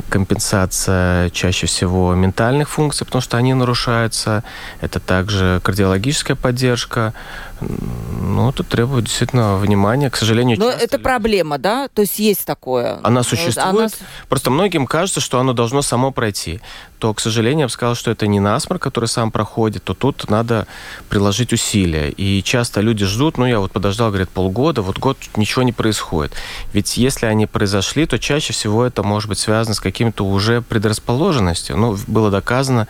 компенсация 0.10 1.30
чаще 1.30 1.68
всего 1.68 2.14
ментальных 2.16 2.70
функций, 2.70 3.06
потому 3.06 3.22
что 3.22 3.38
они 3.38 3.54
нарушаются. 3.54 4.44
Это 4.80 5.00
также 5.00 5.60
кардиологическая 5.64 6.36
поддержка. 6.36 7.14
Ну, 7.62 8.50
это 8.50 8.64
требует 8.64 9.06
действительно 9.06 9.58
внимания. 9.58 10.10
К 10.10 10.16
сожалению, 10.16 10.58
Но 10.60 10.70
это 10.70 10.98
люди... 10.98 11.04
проблема, 11.04 11.58
да? 11.58 11.88
То 11.90 12.02
есть 12.02 12.18
есть 12.20 12.46
такое? 12.46 13.00
Она 13.04 13.24
существует. 13.24 13.58
Она... 13.58 13.88
Просто 14.30 14.50
многим 14.52 14.88
кажется, 14.88 15.20
что 15.20 15.40
оно 15.40 15.54
должно 15.54 15.82
само 15.82 16.12
пройти. 16.12 16.62
То, 17.00 17.14
к 17.14 17.20
сожалению, 17.20 17.62
я 17.62 17.66
бы 17.66 17.72
сказал, 17.72 17.96
что 17.96 18.12
это 18.12 18.28
не 18.28 18.40
насморк, 18.40 18.82
который 18.82 19.06
сам 19.06 19.32
проходит, 19.32 19.84
то 19.84 19.94
тут 19.94 20.30
надо 20.30 20.68
приложить 21.10 21.52
усилия. 21.52 22.10
И 22.10 22.44
часто 22.44 22.82
люди 22.82 23.06
ждут, 23.06 23.38
ну, 23.38 23.46
я 23.46 23.60
вот 23.60 23.72
подождал, 23.72 24.10
говорят, 24.10 24.30
полгода, 24.30 24.82
вот 24.82 25.00
год 25.00 25.18
ничего 25.36 25.64
не 25.64 25.74
происходит. 25.74 26.34
Ведь 26.74 26.98
если 26.98 27.26
они 27.26 27.48
произошли, 27.48 28.06
то 28.06 28.20
чаще 28.20 28.54
всего 28.54 28.86
это 28.86 29.04
может 29.04 29.30
быть 29.30 29.40
связано 29.40 29.74
с 29.74 29.80
каким-то 29.80 30.26
уже 30.26 30.62
предрасположенностью. 30.62 31.76
Ну, 31.76 31.98
было 32.08 32.30
доказано, 32.30 32.88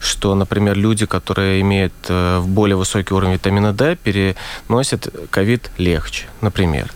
что, 0.00 0.34
например, 0.34 0.76
люди, 0.76 1.06
которые 1.06 1.60
имеют 1.60 1.92
э, 2.08 2.40
более 2.40 2.76
высокий 2.76 3.14
уровень 3.14 3.34
витамина 3.34 3.72
D, 3.72 3.96
переносят 3.96 5.08
ковид 5.30 5.70
легче, 5.78 6.24
например. 6.40 6.90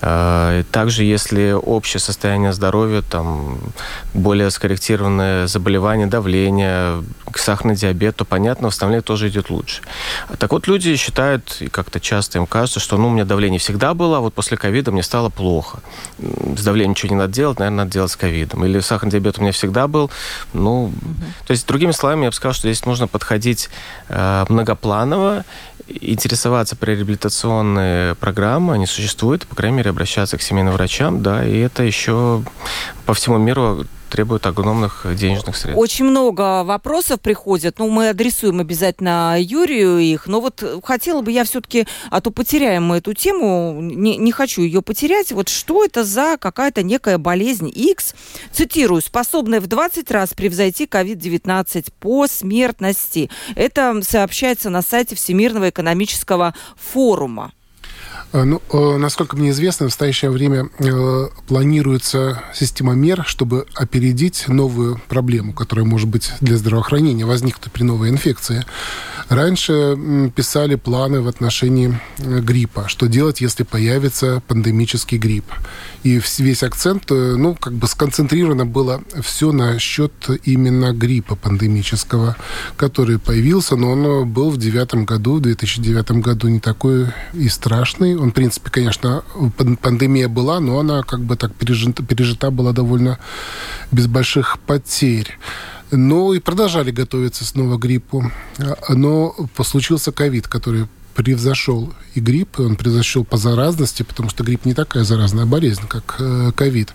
А, 0.00 0.62
также, 0.70 1.04
если 1.04 1.52
общее 1.52 2.00
состояние 2.00 2.52
здоровья, 2.52 3.02
там, 3.02 3.58
более 4.14 4.50
скорректированное 4.50 5.46
заболевание, 5.46 6.06
давление, 6.06 7.02
сахарный 7.34 7.74
диабет, 7.74 8.16
то, 8.16 8.24
понятно, 8.24 8.68
восстановление 8.68 9.02
тоже 9.02 9.28
идет 9.28 9.50
лучше. 9.50 9.82
Так 10.38 10.52
вот, 10.52 10.66
люди 10.66 10.96
считают, 10.96 11.56
и 11.60 11.68
как-то 11.68 12.00
часто 12.00 12.38
им 12.38 12.46
кажется, 12.46 12.80
что, 12.80 12.96
ну, 12.96 13.08
у 13.08 13.10
меня 13.10 13.24
давление 13.24 13.58
всегда 13.58 13.94
было, 13.94 14.18
а 14.18 14.20
вот 14.20 14.34
после 14.34 14.56
ковида 14.56 14.92
мне 14.92 15.02
стало 15.02 15.28
плохо. 15.30 15.80
С 16.18 16.62
давлением 16.62 16.90
ничего 16.90 17.10
не 17.10 17.16
надо 17.16 17.32
делать, 17.32 17.58
наверное, 17.58 17.84
надо 17.84 17.92
делать 17.92 18.10
с 18.10 18.16
ковидом. 18.16 18.64
Или 18.64 18.80
сахарный 18.80 19.12
диабет 19.12 19.38
у 19.38 19.42
меня 19.42 19.52
всегда 19.52 19.88
был. 19.88 20.10
Ну, 20.52 20.84
угу. 20.84 20.94
то 21.46 21.50
есть, 21.50 21.66
другими 21.66 21.92
словами, 21.92 22.24
я 22.24 22.30
бы 22.30 22.34
сказал, 22.34 22.54
что 22.54 22.68
здесь 22.68 22.84
нужно 22.84 23.08
подходить 23.08 23.68
э, 24.08 24.44
многопланово 24.48 25.44
интересоваться 25.88 26.76
про 26.76 26.90
реабилитационные 26.90 28.14
программы, 28.14 28.74
они 28.74 28.86
существуют, 28.86 29.46
по 29.46 29.56
крайней 29.56 29.78
мере, 29.78 29.90
обращаться 29.90 30.36
к 30.36 30.42
семейным 30.42 30.74
врачам, 30.74 31.22
да, 31.22 31.44
и 31.44 31.58
это 31.58 31.82
еще 31.82 32.42
по 33.06 33.14
всему 33.14 33.38
миру 33.38 33.86
требует 34.08 34.46
огромных 34.46 35.06
денежных 35.14 35.56
средств. 35.56 35.78
Очень 35.78 36.06
много 36.06 36.64
вопросов 36.64 37.20
приходят. 37.20 37.78
Ну, 37.78 37.88
мы 37.88 38.08
адресуем 38.08 38.60
обязательно 38.60 39.36
Юрию 39.38 39.98
их. 39.98 40.26
Но 40.26 40.40
вот 40.40 40.62
хотела 40.84 41.22
бы 41.22 41.32
я 41.32 41.44
все-таки, 41.44 41.86
а 42.10 42.20
то 42.20 42.30
потеряем 42.30 42.84
мы 42.84 42.98
эту 42.98 43.14
тему, 43.14 43.78
не, 43.80 44.16
не 44.16 44.32
хочу 44.32 44.62
ее 44.62 44.82
потерять. 44.82 45.32
Вот 45.32 45.48
что 45.48 45.84
это 45.84 46.04
за 46.04 46.36
какая-то 46.38 46.82
некая 46.82 47.18
болезнь 47.18 47.70
X, 47.74 48.14
цитирую, 48.52 49.02
способная 49.02 49.60
в 49.60 49.66
20 49.66 50.10
раз 50.10 50.34
превзойти 50.34 50.84
COVID-19 50.84 51.92
по 52.00 52.26
смертности. 52.26 53.30
Это 53.54 54.00
сообщается 54.02 54.70
на 54.70 54.82
сайте 54.82 55.14
Всемирного 55.14 55.70
экономического 55.70 56.54
форума. 56.76 57.52
Э, 58.32 58.44
ну, 58.44 58.60
э, 58.72 58.96
насколько 58.98 59.36
мне 59.36 59.50
известно, 59.50 59.86
в 59.86 59.88
настоящее 59.88 60.30
время 60.30 60.68
э, 60.78 61.28
планируется 61.46 62.42
система 62.54 62.94
мер, 62.94 63.24
чтобы 63.26 63.66
опередить 63.74 64.48
новую 64.48 65.00
проблему, 65.08 65.52
которая 65.52 65.86
может 65.86 66.08
быть 66.08 66.32
для 66.40 66.56
здравоохранения 66.56 67.24
возникнуть 67.24 67.72
при 67.72 67.84
новой 67.84 68.10
инфекции. 68.10 68.64
Раньше 69.28 70.30
писали 70.34 70.76
планы 70.76 71.20
в 71.20 71.28
отношении 71.28 72.00
гриппа, 72.18 72.88
что 72.88 73.08
делать, 73.08 73.42
если 73.42 73.62
появится 73.62 74.42
пандемический 74.48 75.18
грипп. 75.18 75.44
И 76.02 76.20
весь 76.38 76.62
акцент, 76.62 77.10
ну, 77.10 77.54
как 77.54 77.74
бы 77.74 77.86
сконцентрировано 77.88 78.64
было 78.64 79.02
все 79.22 79.52
на 79.52 79.78
счет 79.78 80.12
именно 80.44 80.92
гриппа 80.92 81.36
пандемического, 81.36 82.36
который 82.76 83.18
появился, 83.18 83.76
но 83.76 83.92
он 83.92 84.32
был 84.32 84.50
в 84.50 84.56
девятом 84.56 85.04
году, 85.04 85.34
в 85.34 85.40
2009 85.42 86.12
году 86.12 86.48
не 86.48 86.60
такой 86.60 87.08
и 87.34 87.48
страшный, 87.48 88.16
он, 88.16 88.30
в 88.30 88.34
принципе, 88.34 88.70
конечно, 88.70 89.24
пандемия 89.82 90.28
была, 90.28 90.58
но 90.58 90.78
она 90.78 91.02
как 91.02 91.20
бы 91.20 91.36
так 91.36 91.52
пережита, 91.54 92.02
пережита 92.02 92.50
была 92.50 92.72
довольно 92.72 93.18
без 93.92 94.06
больших 94.06 94.58
потерь. 94.60 95.38
Ну 95.90 96.32
и 96.32 96.38
продолжали 96.38 96.90
готовиться 96.90 97.44
снова 97.44 97.76
к 97.76 97.80
гриппу. 97.80 98.30
Но 98.88 99.34
случился 99.62 100.12
ковид, 100.12 100.48
который 100.48 100.86
превзошел 101.14 101.92
и 102.14 102.20
грипп, 102.20 102.60
он 102.60 102.76
превзошел 102.76 103.24
по 103.24 103.36
заразности, 103.36 104.04
потому 104.04 104.30
что 104.30 104.44
грипп 104.44 104.64
не 104.64 104.74
такая 104.74 105.02
заразная 105.02 105.46
болезнь, 105.46 105.82
как 105.88 106.14
э, 106.20 106.52
ковид. 106.54 106.94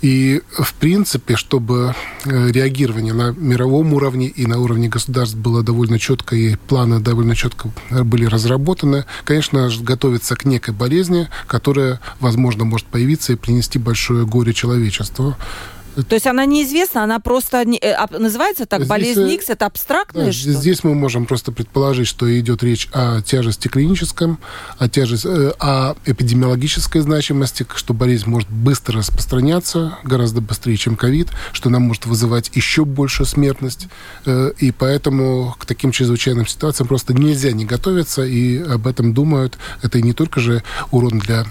И, 0.00 0.42
в 0.50 0.74
принципе, 0.74 1.36
чтобы 1.36 1.94
э, 2.24 2.50
реагирование 2.50 3.12
на 3.14 3.32
мировом 3.32 3.92
уровне 3.94 4.28
и 4.28 4.46
на 4.46 4.58
уровне 4.58 4.88
государств 4.88 5.36
было 5.36 5.62
довольно 5.62 5.98
четко, 5.98 6.36
и 6.36 6.56
планы 6.56 7.00
довольно 7.00 7.34
четко 7.34 7.70
были 7.90 8.26
разработаны, 8.26 9.04
конечно, 9.24 9.70
готовиться 9.80 10.36
к 10.36 10.44
некой 10.44 10.74
болезни, 10.74 11.28
которая, 11.46 12.00
возможно, 12.20 12.64
может 12.64 12.86
появиться 12.86 13.32
и 13.32 13.36
принести 13.36 13.78
большое 13.78 14.26
горе 14.26 14.52
человечеству. 14.52 15.36
То 16.02 16.14
есть 16.14 16.26
она 16.26 16.44
неизвестна, 16.44 17.04
она 17.04 17.20
просто 17.20 17.62
э, 17.62 18.18
называется 18.18 18.66
так, 18.66 18.80
здесь, 18.80 18.88
болезнь 18.88 19.30
X, 19.30 19.50
это 19.50 19.66
абстрактная 19.66 20.26
да, 20.26 20.32
что 20.32 20.52
Здесь 20.52 20.82
мы 20.82 20.94
можем 20.94 21.26
просто 21.26 21.52
предположить, 21.52 22.08
что 22.08 22.26
идет 22.38 22.62
речь 22.62 22.88
о 22.92 23.22
тяжести 23.22 23.68
клиническом, 23.68 24.38
о, 24.78 24.88
тяжести, 24.88 25.28
э, 25.28 25.52
о 25.60 25.94
эпидемиологической 26.04 27.00
значимости, 27.00 27.66
что 27.74 27.94
болезнь 27.94 28.28
может 28.28 28.50
быстро 28.50 28.98
распространяться, 28.98 29.98
гораздо 30.02 30.40
быстрее, 30.40 30.76
чем 30.76 30.96
ковид, 30.96 31.28
что 31.52 31.68
она 31.68 31.78
может 31.78 32.06
вызывать 32.06 32.50
еще 32.54 32.84
большую 32.84 33.26
смертность. 33.26 33.88
Э, 34.26 34.52
и 34.58 34.72
поэтому 34.72 35.54
к 35.58 35.66
таким 35.66 35.92
чрезвычайным 35.92 36.46
ситуациям 36.46 36.88
просто 36.88 37.14
нельзя 37.14 37.52
не 37.52 37.64
готовиться, 37.64 38.24
и 38.24 38.58
об 38.58 38.86
этом 38.86 39.14
думают. 39.14 39.58
Это 39.82 40.00
не 40.00 40.12
только 40.12 40.40
же 40.40 40.62
урон 40.90 41.18
для 41.18 41.46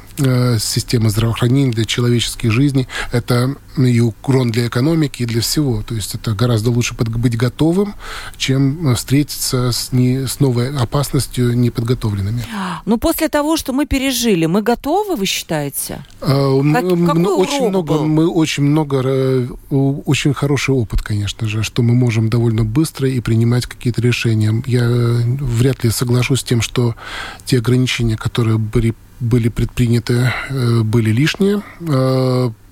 системы 0.60 1.10
здравоохранения, 1.10 1.72
для 1.72 1.86
человеческой 1.86 2.50
жизни, 2.50 2.88
это 3.12 3.56
и 3.78 4.00
урон 4.34 4.52
для 4.52 4.68
экономики 4.68 5.24
и 5.24 5.26
для 5.26 5.42
всего. 5.42 5.84
То 5.84 5.96
есть 5.96 6.16
это 6.16 6.32
гораздо 6.34 6.72
лучше 6.72 6.96
быть 6.96 7.38
готовым, 7.38 7.94
чем 8.38 8.88
э, 8.88 8.96
встретиться 8.96 9.72
с, 9.72 9.92
не, 9.92 10.28
с 10.28 10.40
новой 10.40 10.76
опасностью 10.76 11.58
неподготовленными. 11.58 12.44
Ну, 12.86 12.98
после 12.98 13.30
того, 13.30 13.58
что 13.58 13.74
мы 13.74 13.86
пережили, 13.86 14.48
мы 14.48 14.62
готовы, 14.62 15.16
вы 15.16 15.26
считаете? 15.26 16.06
А, 16.22 16.62
как, 16.74 16.84
мы, 16.84 17.34
очень 17.36 17.70
много, 17.70 17.94
был? 17.94 18.06
мы 18.06 18.28
очень 18.28 18.64
много, 18.64 19.02
э, 19.04 19.48
очень 19.70 20.34
хороший 20.34 20.74
опыт, 20.76 21.02
конечно 21.02 21.48
же, 21.48 21.64
что 21.64 21.84
мы 21.84 21.94
можем 21.94 22.30
довольно 22.30 22.64
быстро 22.64 23.08
и 23.08 23.20
принимать 23.20 23.66
какие-то 23.66 24.02
решения. 24.02 24.64
Я 24.66 24.88
вряд 24.88 25.84
ли 25.84 25.92
соглашусь 25.92 26.40
с 26.40 26.44
тем, 26.44 26.62
что 26.62 26.96
те 27.46 27.60
ограничения, 27.60 28.18
которые 28.18 28.58
были 28.58 28.96
были 29.20 29.50
предприняты, 29.50 30.34
были 30.84 31.12
лишние 31.12 31.62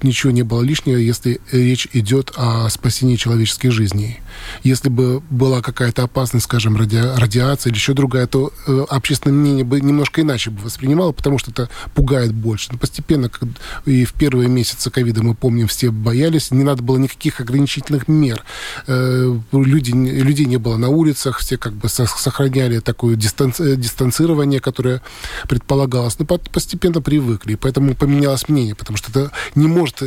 ничего 0.04 0.32
не 0.32 0.44
было 0.44 0.62
лишнего, 0.62 0.98
если 0.98 1.40
речь 1.52 1.88
идет 1.94 2.34
о 2.36 2.68
спасении 2.70 3.16
человеческих 3.16 3.72
жизней. 3.72 4.20
Если 4.63 4.89
бы 4.89 5.22
была 5.30 5.62
какая-то 5.62 6.04
опасность, 6.04 6.46
скажем, 6.46 6.76
ради, 6.78 6.98
радиация 6.98 7.70
или 7.70 7.78
еще 7.78 7.94
другая, 7.94 8.28
то 8.28 8.54
э, 8.67 8.86
общественное 8.89 9.36
мнение 9.36 9.63
бы 9.63 9.82
немножко 9.82 10.22
иначе 10.22 10.50
бы 10.50 10.62
воспринимало, 10.62 11.12
потому 11.12 11.38
что 11.38 11.52
это 11.52 11.70
пугает 11.94 12.34
больше. 12.34 12.70
Но 12.72 12.78
постепенно, 12.78 13.30
как, 13.30 13.44
и 13.86 14.06
в 14.06 14.13
первые 14.13 14.50
месяцы 14.50 14.89
ковида, 14.89 15.24
мы 15.24 15.36
помним, 15.36 15.67
все 15.67 15.91
боялись, 15.91 16.52
не 16.52 16.63
надо 16.63 16.84
было 16.84 16.98
никаких 16.98 17.39
ограничительных 17.39 18.08
мер. 18.08 18.44
Э, 18.88 19.39
люди, 19.52 19.91
людей 19.91 20.46
не 20.46 20.58
было 20.58 20.78
на 20.78 20.89
улицах, 20.89 21.39
все 21.39 21.58
как 21.58 21.74
бы 21.74 21.89
сохраняли 21.89 22.80
такое 22.80 23.15
дистанци, 23.15 23.76
дистанцирование, 23.76 24.60
которое 24.60 25.02
предполагалось. 25.48 26.17
Но 26.20 26.26
постепенно 26.26 27.02
привыкли, 27.02 27.54
и 27.54 27.56
поэтому 27.56 27.96
поменялось 27.96 28.48
мнение, 28.50 28.76
потому 28.76 28.98
что 28.98 29.12
это 29.12 29.32
не 29.56 29.67
может 29.67 29.98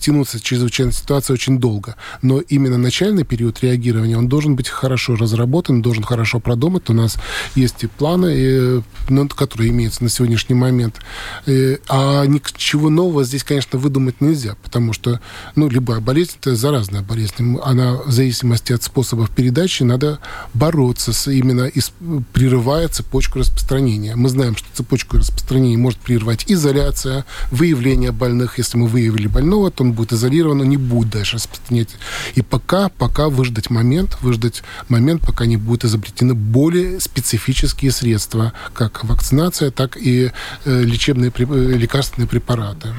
тянуться 0.00 0.40
чрезвычайная 0.40 0.92
ситуация 0.92 1.34
очень 1.34 1.58
долго. 1.58 1.96
Но 2.22 2.40
именно 2.40 2.78
начальный 2.78 3.24
период 3.24 3.62
реагирования, 3.62 3.81
он 3.90 4.28
должен 4.28 4.56
быть 4.56 4.68
хорошо 4.68 5.16
разработан, 5.16 5.82
должен 5.82 6.04
хорошо 6.04 6.40
продумать. 6.40 6.88
У 6.90 6.92
нас 6.92 7.16
есть 7.54 7.84
и 7.84 7.86
планы, 7.86 8.34
и, 8.36 8.82
ну, 9.08 9.28
которые 9.28 9.70
имеются 9.70 10.02
на 10.02 10.08
сегодняшний 10.08 10.54
момент. 10.54 11.00
И, 11.46 11.78
а 11.88 12.24
ничего 12.26 12.90
нового 12.90 13.24
здесь, 13.24 13.44
конечно, 13.44 13.78
выдумать 13.78 14.20
нельзя, 14.20 14.56
потому 14.62 14.92
что 14.92 15.20
ну, 15.56 15.68
любая 15.68 16.00
болезнь– 16.00 16.32
это 16.40 16.54
заразная 16.56 17.02
болезнь. 17.02 17.58
Она 17.62 17.94
в 17.94 18.10
зависимости 18.10 18.72
от 18.72 18.82
способов 18.82 19.30
передачи 19.30 19.82
надо 19.82 20.18
бороться 20.54 21.12
с 21.12 21.30
именно 21.30 21.64
из, 21.64 21.92
прерывая 22.32 22.88
цепочку 22.88 23.38
распространения. 23.38 24.16
Мы 24.16 24.28
знаем, 24.28 24.56
что 24.56 24.68
цепочку 24.72 25.16
распространения 25.18 25.76
может 25.76 25.98
прервать 26.00 26.44
изоляция, 26.48 27.24
выявление 27.50 28.12
больных, 28.12 28.58
если 28.58 28.78
мы 28.78 28.86
выявили 28.86 29.26
больного, 29.26 29.70
то 29.70 29.84
он 29.84 29.92
будет 29.92 30.12
изолирован, 30.12 30.60
он 30.60 30.68
не 30.68 30.76
будет 30.76 31.10
дальше 31.10 31.36
распространять. 31.36 31.90
И 32.34 32.42
пока, 32.42 32.88
пока 32.88 33.28
выждать 33.28 33.61
момент, 33.70 34.18
выждать 34.20 34.62
момент, 34.88 35.22
пока 35.22 35.46
не 35.46 35.56
будут 35.56 35.84
изобретены 35.84 36.34
более 36.34 37.00
специфические 37.00 37.90
средства, 37.90 38.52
как 38.72 39.04
вакцинация, 39.04 39.70
так 39.70 39.96
и 39.96 40.32
э, 40.64 40.82
лечебные, 40.82 41.32
э, 41.36 41.76
лекарственные 41.76 42.28
препараты. 42.28 42.94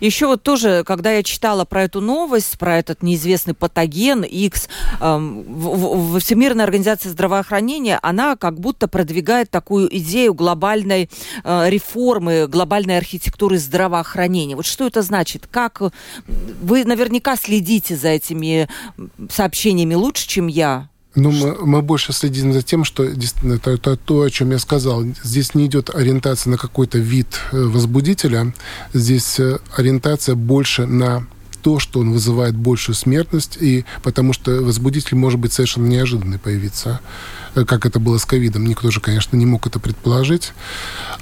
Еще 0.00 0.26
вот 0.26 0.42
тоже, 0.42 0.84
когда 0.84 1.12
я 1.12 1.22
читала 1.22 1.64
про 1.64 1.84
эту 1.84 2.00
новость, 2.00 2.58
про 2.58 2.78
этот 2.78 3.02
неизвестный 3.02 3.54
патоген 3.54 4.22
X, 4.22 4.68
эм, 5.00 6.18
Всемирная 6.20 6.64
организация 6.64 7.10
здравоохранения, 7.10 7.98
она 8.02 8.36
как 8.36 8.60
будто 8.60 8.88
продвигает 8.88 9.50
такую 9.50 9.94
идею 9.98 10.34
глобальной 10.34 11.10
э, 11.44 11.70
реформы, 11.70 12.46
глобальной 12.46 12.98
архитектуры 12.98 13.58
здравоохранения. 13.58 14.56
Вот 14.56 14.66
что 14.66 14.86
это 14.86 15.02
значит? 15.02 15.46
Как 15.50 15.80
вы 16.26 16.84
наверняка 16.84 17.36
следите 17.36 17.96
за 17.96 18.08
этими 18.08 18.68
сообщениями 19.30 19.94
лучше, 19.94 20.26
чем 20.28 20.46
я? 20.46 20.88
Ну, 21.16 21.30
мы, 21.30 21.66
мы 21.66 21.82
больше 21.82 22.12
следим 22.12 22.52
за 22.52 22.62
тем, 22.62 22.84
что 22.84 23.06
действительно 23.06 23.58
то, 23.58 23.76
то, 23.78 23.96
то, 23.96 24.20
о 24.20 24.30
чем 24.30 24.50
я 24.50 24.58
сказал. 24.58 25.02
Здесь 25.22 25.54
не 25.54 25.66
идет 25.66 25.90
ориентация 25.94 26.50
на 26.50 26.58
какой-то 26.58 26.98
вид 26.98 27.40
э, 27.52 27.62
возбудителя. 27.62 28.52
Здесь 28.92 29.40
э, 29.40 29.58
ориентация 29.74 30.34
больше 30.34 30.86
на 30.86 31.26
то, 31.62 31.78
что 31.78 32.00
он 32.00 32.12
вызывает 32.12 32.54
большую 32.54 32.94
смертность, 32.94 33.56
и 33.60 33.86
потому 34.02 34.34
что 34.34 34.62
возбудитель 34.62 35.16
может 35.16 35.40
быть 35.40 35.52
совершенно 35.52 35.86
неожиданный 35.86 36.38
появиться. 36.38 37.00
Э, 37.56 37.64
как 37.64 37.86
это 37.86 37.98
было 37.98 38.18
с 38.18 38.24
ковидом. 38.24 38.66
Никто 38.66 38.90
же, 38.90 39.00
конечно, 39.00 39.36
не 39.36 39.46
мог 39.46 39.66
это 39.66 39.80
предположить. 39.80 40.52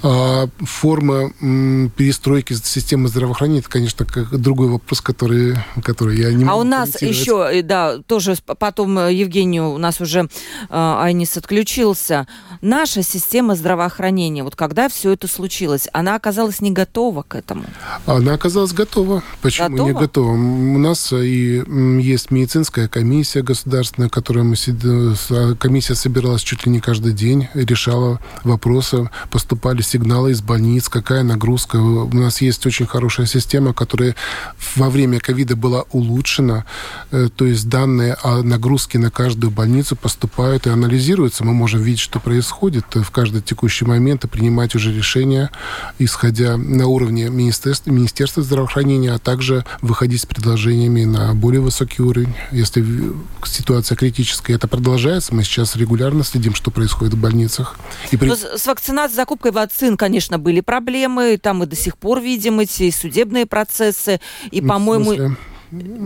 А 0.03 0.47
форма 0.59 1.31
перестройки 1.39 2.53
системы 2.53 3.07
здравоохранения, 3.07 3.61
это, 3.61 3.69
конечно, 3.69 4.05
другой 4.31 4.67
вопрос, 4.67 5.01
который, 5.01 5.55
который 5.81 6.17
я 6.17 6.31
не 6.31 6.43
а 6.43 6.47
могу 6.47 6.59
А 6.59 6.61
у 6.61 6.63
нас 6.63 7.01
еще, 7.01 7.47
э, 7.51 7.61
да, 7.61 7.99
тоже 7.99 8.35
потом 8.45 8.99
э, 8.99 9.13
Евгению, 9.13 9.69
у 9.69 9.77
нас 9.77 10.01
уже 10.01 10.29
Айнис 10.69 11.37
отключился. 11.37 12.27
Наша 12.61 13.01
система 13.01 13.55
здравоохранения, 13.55 14.43
вот 14.43 14.55
когда 14.55 14.89
все 14.89 15.11
это 15.11 15.27
случилось, 15.27 15.87
она 15.93 16.15
оказалась 16.15 16.59
не 16.59 16.71
готова 16.71 17.23
к 17.23 17.35
этому? 17.35 17.63
Она 18.05 18.33
оказалась 18.33 18.73
готова. 18.73 19.23
Почему 19.41 19.69
готова? 19.69 19.87
не 19.87 19.93
готова? 19.93 20.31
У 20.31 20.77
нас 20.77 21.13
и 21.13 21.63
есть 22.01 22.31
медицинская 22.31 22.87
комиссия 22.89 23.41
государственная, 23.41 24.09
которая 24.09 24.43
мы 24.43 24.55
комиссия 25.59 25.95
собирает 25.95 26.24
собиралась 26.25 26.41
чуть 26.41 26.65
ли 26.65 26.71
не 26.71 26.79
каждый 26.79 27.13
день, 27.13 27.47
решала 27.53 28.19
вопросы, 28.43 29.09
поступали 29.29 29.81
сигналы 29.81 30.31
из 30.31 30.41
больниц, 30.41 30.89
какая 30.89 31.23
нагрузка. 31.23 31.77
У 31.77 32.15
нас 32.15 32.41
есть 32.41 32.65
очень 32.65 32.87
хорошая 32.87 33.27
система, 33.27 33.73
которая 33.73 34.15
во 34.75 34.89
время 34.89 35.19
ковида 35.19 35.55
была 35.55 35.83
улучшена, 35.91 36.65
э, 37.11 37.29
то 37.35 37.45
есть 37.45 37.69
данные 37.69 38.15
о 38.23 38.41
нагрузке 38.41 38.97
на 38.97 39.11
каждую 39.11 39.51
больницу 39.51 39.95
поступают 39.95 40.65
и 40.65 40.71
анализируются. 40.71 41.43
Мы 41.43 41.53
можем 41.53 41.81
видеть, 41.81 42.01
что 42.01 42.19
происходит 42.19 42.85
в 42.95 43.11
каждый 43.11 43.41
текущий 43.41 43.85
момент 43.85 44.25
и 44.25 44.27
принимать 44.27 44.75
уже 44.75 44.91
решения, 44.91 45.51
исходя 45.99 46.57
на 46.57 46.87
уровне 46.87 47.29
Министерства, 47.29 47.91
Министерства 47.91 48.41
здравоохранения, 48.41 49.13
а 49.13 49.19
также 49.19 49.63
выходить 49.81 50.21
с 50.21 50.25
предложениями 50.25 51.05
на 51.05 51.35
более 51.35 51.61
высокий 51.61 52.01
уровень. 52.01 52.33
Если 52.51 52.83
ситуация 53.43 53.95
критическая, 53.95 54.55
это 54.55 54.67
продолжается, 54.67 55.35
мы 55.35 55.43
сейчас 55.43 55.75
регулярно 55.75 56.14
регулярно 56.15 56.23
следим, 56.23 56.55
что 56.55 56.71
происходит 56.71 57.13
в 57.13 57.19
больницах. 57.19 57.75
И 58.11 58.17
при... 58.17 58.29
с 58.29 58.65
вакцинацией, 58.65 59.15
закупкой 59.15 59.51
вакцин, 59.51 59.97
конечно, 59.97 60.39
были 60.39 60.61
проблемы. 60.61 61.37
Там 61.37 61.57
мы 61.57 61.65
до 61.65 61.75
сих 61.75 61.97
пор 61.97 62.21
видим 62.21 62.59
эти 62.59 62.89
судебные 62.91 63.45
процессы. 63.45 64.19
И, 64.51 64.61
по-моему 64.61 65.35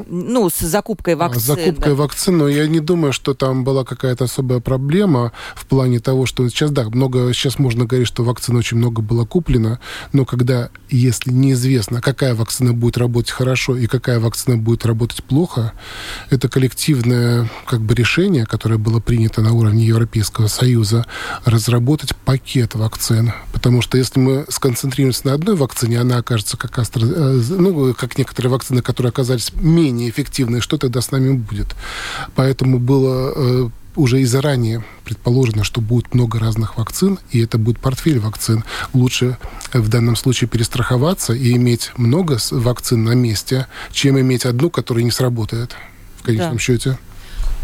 ну, 0.08 0.50
с 0.50 0.60
закупкой 0.60 1.16
вакцин. 1.16 1.42
С 1.42 1.46
закупкой 1.46 1.90
да. 1.90 1.96
вакцин, 1.96 2.38
но 2.38 2.48
я 2.48 2.68
не 2.68 2.80
думаю, 2.80 3.14
что 3.14 3.34
там 3.34 3.64
была 3.64 3.84
какая-то 3.84 4.26
особая 4.26 4.60
проблема 4.60 5.32
в 5.56 5.66
плане 5.66 6.00
того, 6.00 6.26
что 6.26 6.48
сейчас, 6.50 6.72
да, 6.72 6.90
много, 6.90 7.34
сейчас 7.34 7.60
можно 7.60 7.86
говорить, 7.86 8.08
что 8.08 8.24
вакцин 8.24 8.56
очень 8.56 8.78
много 8.78 9.02
было 9.02 9.26
куплено, 9.26 9.80
но 10.14 10.26
когда, 10.26 10.70
если 10.90 11.32
неизвестно, 11.32 12.02
какая 12.02 12.36
вакцина 12.36 12.74
будет 12.74 12.98
работать 12.98 13.32
хорошо 13.32 13.76
и 13.78 13.88
какая 13.88 14.20
вакцина 14.20 14.58
будет 14.58 14.86
работать 14.86 15.24
плохо, 15.24 15.74
это 16.30 16.50
коллективное 16.50 17.50
как 17.66 17.82
бы 17.82 17.94
решение, 17.94 18.46
которое 18.46 18.78
было 18.78 19.00
принято 19.00 19.42
на 19.42 19.54
уровне 19.54 19.86
Европейского 19.86 20.48
Союза, 20.48 21.06
разработать 21.46 22.16
пакет 22.16 22.76
вакцин. 22.76 23.34
Потому 23.54 23.82
что 23.82 23.98
если 23.98 24.20
мы 24.20 24.46
сконцентрируемся 24.50 25.28
на 25.28 25.34
одной 25.34 25.56
вакцине, 25.56 26.00
она 26.00 26.18
окажется 26.18 26.58
как, 26.58 26.78
астро... 26.80 27.06
Э, 27.06 27.42
ну, 27.50 27.94
как 27.94 28.18
некоторые 28.18 28.52
вакцины, 28.52 28.82
которые 28.82 29.10
оказались 29.10 29.52
менее 29.60 30.10
эффективны, 30.10 30.62
что 30.62 30.78
тогда 30.78 31.02
с 31.02 31.12
нами 31.12 31.34
будет? 31.34 31.76
Поэтому 32.36 32.80
было 32.80 33.34
э, 33.36 33.70
уже 33.96 34.22
и 34.22 34.26
заранее 34.26 34.84
предположено, 35.04 35.64
что 35.64 35.82
будет 35.82 36.14
много 36.14 36.40
разных 36.40 36.78
вакцин, 36.78 37.20
и 37.32 37.42
это 37.42 37.58
будет 37.58 37.80
портфель 37.80 38.20
вакцин. 38.20 38.64
Лучше 38.94 39.38
в 39.74 39.88
данном 39.90 40.16
случае 40.16 40.48
перестраховаться 40.48 41.34
и 41.34 41.54
иметь 41.56 41.92
много 41.98 42.38
вакцин 42.52 43.04
на 43.04 43.14
месте, 43.14 43.68
чем 43.92 44.20
иметь 44.20 44.46
одну, 44.46 44.70
которая 44.70 45.04
не 45.04 45.12
сработает 45.12 45.76
в 46.18 46.24
конечном 46.24 46.54
да. 46.54 46.60
счете. 46.60 46.98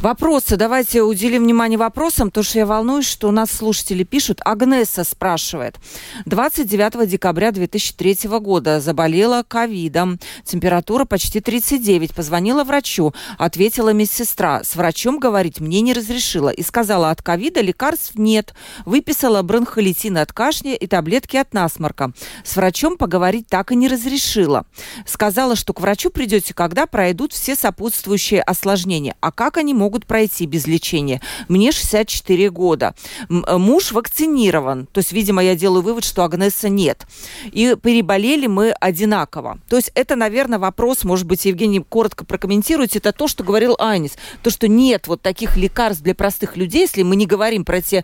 Вопросы. 0.06 0.56
Давайте 0.56 1.02
уделим 1.02 1.46
внимание 1.46 1.80
вопросам, 1.80 2.28
потому 2.28 2.44
что 2.44 2.60
я 2.60 2.68
волнуюсь, 2.68 3.08
что 3.08 3.28
у 3.28 3.32
нас 3.32 3.50
слушатели 3.50 4.04
пишут. 4.04 4.40
Агнеса 4.46 5.04
спрашивает. 5.04 5.78
29 6.26 7.10
декабря 7.10 7.52
2003 7.52 8.30
года 8.40 8.80
заболела 8.80 9.42
ковидом. 9.42 10.20
Температура 10.44 11.06
почти 11.06 11.40
39. 11.40 12.14
Позвонила 12.14 12.64
врачу. 12.64 13.16
Ответила 13.40 13.94
медсестра. 13.94 14.64
С 14.64 14.76
врачом 14.76 15.18
говорить 15.18 15.60
мне 15.60 15.82
не 15.82 15.92
разрешила. 15.92 16.50
И 16.50 16.62
сказала, 16.62 17.10
от 17.10 17.24
ковида 17.24 17.62
лекарств 17.62 18.12
нет. 18.14 18.54
Выписала 18.86 19.42
бронхолитин 19.42 20.20
от 20.20 20.32
кашля 20.32 20.76
и 20.76 20.86
таблетки 20.86 21.38
от 21.38 21.52
насморка. 21.56 22.12
С 22.44 22.56
врачом 22.56 22.98
поговорить 22.98 23.48
так 23.48 23.72
и 23.72 23.76
не 23.76 23.88
разрешила. 23.88 24.68
Сказала, 25.08 25.56
что 25.56 25.74
к 25.74 25.82
врачу 25.82 26.12
придете, 26.12 26.54
когда 26.54 26.86
пройдут 26.86 27.34
все 27.34 27.56
сопутствующие 27.56 28.44
осложнения. 28.44 29.16
А 29.20 29.32
как 29.32 29.58
они 29.58 29.74
могут 29.74 29.95
могут 29.96 30.06
пройти 30.06 30.46
без 30.46 30.68
лечения. 30.68 31.22
Мне 31.48 31.72
64 31.72 32.50
года. 32.50 32.96
Э, 33.30 33.58
муж 33.58 33.94
вакцинирован. 33.94 34.88
То 34.88 35.00
есть, 35.00 35.14
видимо, 35.14 35.42
я 35.42 35.56
делаю 35.56 35.84
вывод, 35.84 36.04
что 36.04 36.26
Агнеса 36.26 36.68
нет. 36.68 37.08
И 37.46 37.78
переболели 37.82 38.48
мы 38.48 38.72
одинаково. 38.72 39.60
То 39.70 39.78
есть 39.78 39.92
это, 39.96 40.18
наверное, 40.18 40.60
вопрос, 40.60 41.06
может 41.06 41.26
быть, 41.26 41.46
Евгений, 41.46 41.80
коротко 41.80 42.26
прокомментируйте, 42.26 43.00
это 43.00 43.14
то, 43.14 43.30
что 43.30 43.46
говорил 43.46 43.78
Анис. 43.80 44.18
То, 44.44 44.50
что 44.50 44.68
нет 44.68 45.08
вот 45.08 45.22
таких 45.22 45.56
лекарств 45.56 46.04
для 46.04 46.14
простых 46.14 46.58
людей, 46.58 46.82
если 46.82 47.04
мы 47.04 47.16
не 47.16 47.26
говорим 47.26 47.64
про 47.64 47.82
те 47.82 48.04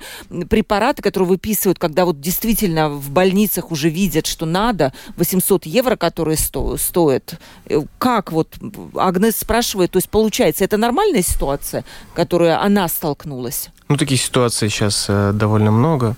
препараты, 0.49 1.01
которые 1.01 1.27
выписывают, 1.27 1.77
когда 1.77 2.05
вот 2.05 2.21
действительно 2.21 2.89
в 2.89 3.09
больницах 3.09 3.71
уже 3.71 3.89
видят, 3.89 4.27
что 4.27 4.45
надо, 4.45 4.93
800 5.17 5.65
евро, 5.65 5.97
которые 5.97 6.37
сто, 6.37 6.77
стоят. 6.77 7.37
Э, 7.65 7.81
как 7.97 8.31
вот 8.31 8.47
Агнес 8.95 9.35
спрашивает, 9.35 9.91
то 9.91 9.97
есть 9.97 10.09
получается, 10.09 10.63
это 10.63 10.77
нормальная 10.77 11.21
ситуация? 11.21 11.70
Ситуация, 11.71 11.83
которую 12.13 12.59
она 12.61 12.87
столкнулась? 12.87 13.69
Ну, 13.89 13.97
таких 13.97 14.21
ситуаций 14.21 14.69
сейчас 14.69 15.05
э, 15.09 15.31
довольно 15.33 15.71
много. 15.71 16.15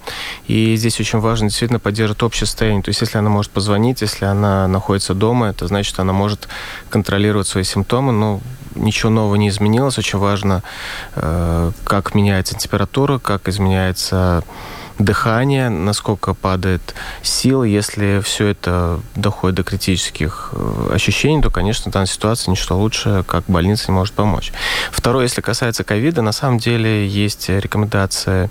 И 0.47 0.75
здесь 0.75 0.99
очень 0.99 1.19
важно 1.19 1.47
действительно 1.47 1.79
поддерживать 1.79 2.21
общее 2.23 2.47
состояние. 2.47 2.83
То 2.83 2.89
есть, 2.89 3.01
если 3.01 3.17
она 3.17 3.29
может 3.29 3.51
позвонить, 3.51 4.01
если 4.01 4.25
она 4.25 4.67
находится 4.67 5.13
дома, 5.13 5.47
это 5.47 5.67
значит, 5.67 5.99
она 5.99 6.13
может 6.13 6.47
контролировать 6.89 7.47
свои 7.47 7.63
симптомы. 7.63 8.11
Но 8.11 8.41
ничего 8.75 9.09
нового 9.09 9.35
не 9.35 9.49
изменилось. 9.49 9.97
Очень 9.97 10.19
важно, 10.19 10.63
э, 11.15 11.71
как 11.83 12.15
меняется 12.15 12.55
температура, 12.55 13.19
как 13.19 13.47
изменяется 13.47 14.43
дыхание, 14.99 15.69
насколько 15.69 16.33
падает 16.33 16.93
сила. 17.21 17.63
Если 17.63 18.21
все 18.23 18.47
это 18.47 18.99
доходит 19.15 19.55
до 19.55 19.63
критических 19.63 20.49
э, 20.53 20.91
ощущений, 20.93 21.41
то, 21.41 21.49
конечно, 21.49 21.89
в 21.89 21.93
данной 21.93 22.07
ситуации 22.07 22.51
ничто 22.51 22.77
лучше, 22.77 23.23
как 23.27 23.43
больница 23.47 23.91
не 23.91 23.95
может 23.95 24.13
помочь. 24.13 24.53
Второе, 24.91 25.23
если 25.23 25.41
касается 25.41 25.83
ковида, 25.83 26.21
на 26.21 26.31
самом 26.31 26.59
деле 26.59 27.07
есть 27.07 27.49
рекомендация 27.49 28.49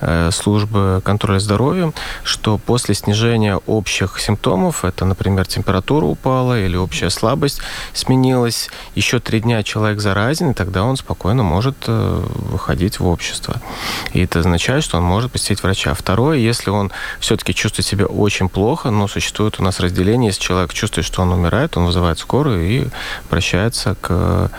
э, 0.00 0.30
службы 0.32 1.00
контроля 1.04 1.38
здоровья, 1.38 1.92
что 2.22 2.58
после 2.58 2.94
снижения 2.94 3.56
общих 3.66 4.18
симптомов, 4.18 4.84
это, 4.84 5.04
например, 5.04 5.46
температура 5.46 6.06
упала 6.06 6.60
или 6.60 6.76
общая 6.76 7.10
слабость 7.10 7.60
сменилась, 7.92 8.70
еще 8.94 9.20
три 9.20 9.40
дня 9.40 9.62
человек 9.62 10.00
заразен, 10.00 10.50
и 10.50 10.54
тогда 10.54 10.84
он 10.84 10.96
спокойно 10.96 11.42
может 11.42 11.76
э, 11.86 12.22
выходить 12.50 13.00
в 13.00 13.06
общество. 13.06 13.60
И 14.12 14.22
это 14.22 14.40
означает, 14.40 14.84
что 14.84 14.98
он 14.98 15.04
может 15.04 15.32
посетить 15.32 15.62
врача. 15.62 15.93
Второе, 15.94 16.38
если 16.38 16.70
он 16.70 16.90
все-таки 17.20 17.54
чувствует 17.54 17.86
себя 17.86 18.06
очень 18.06 18.48
плохо, 18.48 18.90
но 18.90 19.08
существует 19.08 19.58
у 19.58 19.62
нас 19.62 19.80
разделение, 19.80 20.28
если 20.28 20.42
человек 20.42 20.72
чувствует, 20.72 21.06
что 21.06 21.22
он 21.22 21.32
умирает, 21.32 21.76
он 21.76 21.86
вызывает 21.86 22.18
скорую 22.18 22.66
и 22.66 22.86
обращается 23.28 23.96
к 24.00 24.50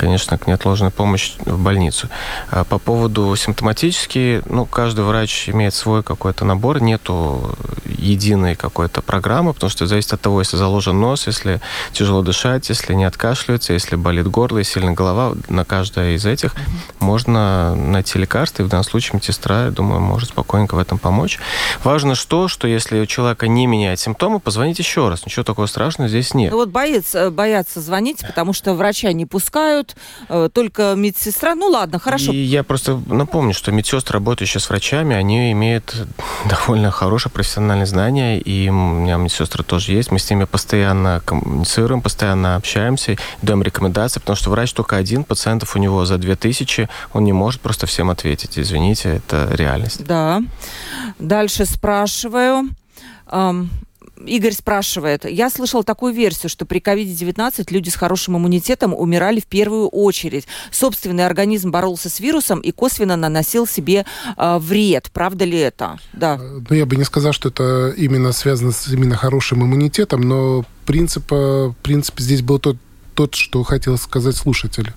конечно, 0.00 0.38
к 0.38 0.46
неотложной 0.46 0.90
помощи 0.90 1.34
в 1.44 1.58
больницу. 1.62 2.08
А 2.50 2.64
по 2.64 2.78
поводу 2.78 3.36
симптоматически, 3.36 4.42
ну, 4.46 4.64
каждый 4.64 5.04
врач 5.04 5.50
имеет 5.50 5.74
свой 5.74 6.02
какой-то 6.02 6.46
набор, 6.46 6.80
нету 6.80 7.54
единой 7.84 8.54
какой-то 8.54 9.02
программы, 9.02 9.52
потому 9.52 9.68
что 9.68 9.86
зависит 9.86 10.14
от 10.14 10.20
того, 10.22 10.40
если 10.40 10.56
заложен 10.56 10.98
нос, 10.98 11.26
если 11.26 11.60
тяжело 11.92 12.22
дышать, 12.22 12.70
если 12.70 12.94
не 12.94 13.04
откашливается, 13.04 13.74
если 13.74 13.96
болит 13.96 14.26
горло 14.26 14.58
и 14.58 14.64
сильно 14.64 14.92
голова, 14.92 15.34
на 15.50 15.66
каждое 15.66 16.14
из 16.14 16.24
этих 16.24 16.54
можно 16.98 17.74
найти 17.74 18.18
лекарство, 18.18 18.62
и 18.62 18.66
в 18.66 18.68
данном 18.68 18.84
случае 18.84 19.16
медсестра, 19.16 19.66
я 19.66 19.70
думаю, 19.70 20.00
может 20.00 20.30
спокойненько 20.30 20.76
в 20.76 20.78
этом 20.78 20.96
помочь. 20.98 21.38
Важно 21.84 22.14
что, 22.14 22.48
что 22.48 22.66
если 22.66 23.00
у 23.00 23.06
человека 23.06 23.48
не 23.48 23.66
меняет 23.66 24.00
симптомы, 24.00 24.40
позвонить 24.40 24.78
еще 24.78 25.10
раз. 25.10 25.26
Ничего 25.26 25.44
такого 25.44 25.66
страшного 25.66 26.08
здесь 26.08 26.32
нет. 26.32 26.52
Ну 26.52 26.56
вот 26.56 26.70
боится, 26.70 27.30
боятся 27.30 27.82
звонить, 27.82 28.24
потому 28.26 28.54
что 28.54 28.72
врача 28.72 29.12
не 29.12 29.26
пускают, 29.26 29.89
э, 30.28 30.48
только 30.52 30.94
медсестра. 30.96 31.54
Ну 31.54 31.66
ладно, 31.66 31.98
хорошо. 31.98 32.32
И 32.32 32.36
я 32.36 32.62
просто 32.62 33.00
напомню, 33.06 33.54
что 33.54 33.72
медсестры, 33.72 34.14
работающие 34.14 34.60
с 34.60 34.68
врачами, 34.68 35.14
они 35.16 35.52
имеют 35.52 35.94
довольно 36.48 36.90
хорошее 36.90 37.32
профессиональное 37.32 37.86
знание, 37.86 38.40
и 38.40 38.68
у 38.68 38.72
меня 38.72 39.16
медсестры 39.16 39.64
тоже 39.64 39.92
есть. 39.92 40.10
Мы 40.10 40.18
с 40.18 40.30
ними 40.30 40.44
постоянно 40.44 41.22
коммуницируем, 41.24 42.02
постоянно 42.02 42.56
общаемся, 42.56 43.16
даем 43.42 43.62
рекомендации, 43.62 44.20
потому 44.20 44.36
что 44.36 44.50
врач 44.50 44.72
только 44.72 44.96
один, 44.96 45.24
пациентов 45.24 45.76
у 45.76 45.78
него 45.78 46.04
за 46.04 46.18
2000, 46.18 46.88
он 47.12 47.24
не 47.24 47.32
может 47.32 47.60
просто 47.60 47.86
всем 47.86 48.10
ответить. 48.10 48.58
Извините, 48.58 49.16
это 49.16 49.48
реальность. 49.52 50.04
Да. 50.04 50.42
Дальше 51.18 51.66
спрашиваю. 51.66 52.68
Игорь 54.26 54.52
спрашивает, 54.52 55.24
я 55.24 55.50
слышал 55.50 55.84
такую 55.84 56.12
версию, 56.12 56.50
что 56.50 56.66
при 56.66 56.80
COVID-19 56.80 57.66
люди 57.70 57.88
с 57.88 57.94
хорошим 57.94 58.36
иммунитетом 58.36 58.94
умирали 58.94 59.40
в 59.40 59.46
первую 59.46 59.88
очередь. 59.88 60.46
Собственный 60.70 61.26
организм 61.26 61.70
боролся 61.70 62.08
с 62.08 62.20
вирусом 62.20 62.60
и 62.60 62.72
косвенно 62.72 63.16
наносил 63.16 63.66
себе 63.66 64.04
э, 64.36 64.58
вред. 64.58 65.10
Правда 65.12 65.44
ли 65.44 65.58
это? 65.58 65.98
Да. 66.12 66.38
Э, 66.40 66.60
ну, 66.68 66.76
я 66.76 66.86
бы 66.86 66.96
не 66.96 67.04
сказал, 67.04 67.32
что 67.32 67.48
это 67.48 67.94
именно 67.96 68.32
связано 68.32 68.72
с 68.72 68.88
именно 68.88 69.16
хорошим 69.16 69.62
иммунитетом, 69.62 70.22
но 70.22 70.64
принцип, 70.86 71.24
э, 71.30 71.72
принцип 71.82 72.20
здесь 72.20 72.42
был 72.42 72.58
тот, 72.58 72.76
тот, 73.14 73.34
что 73.34 73.62
хотел 73.62 73.96
сказать 73.98 74.36
слушатель. 74.36 74.92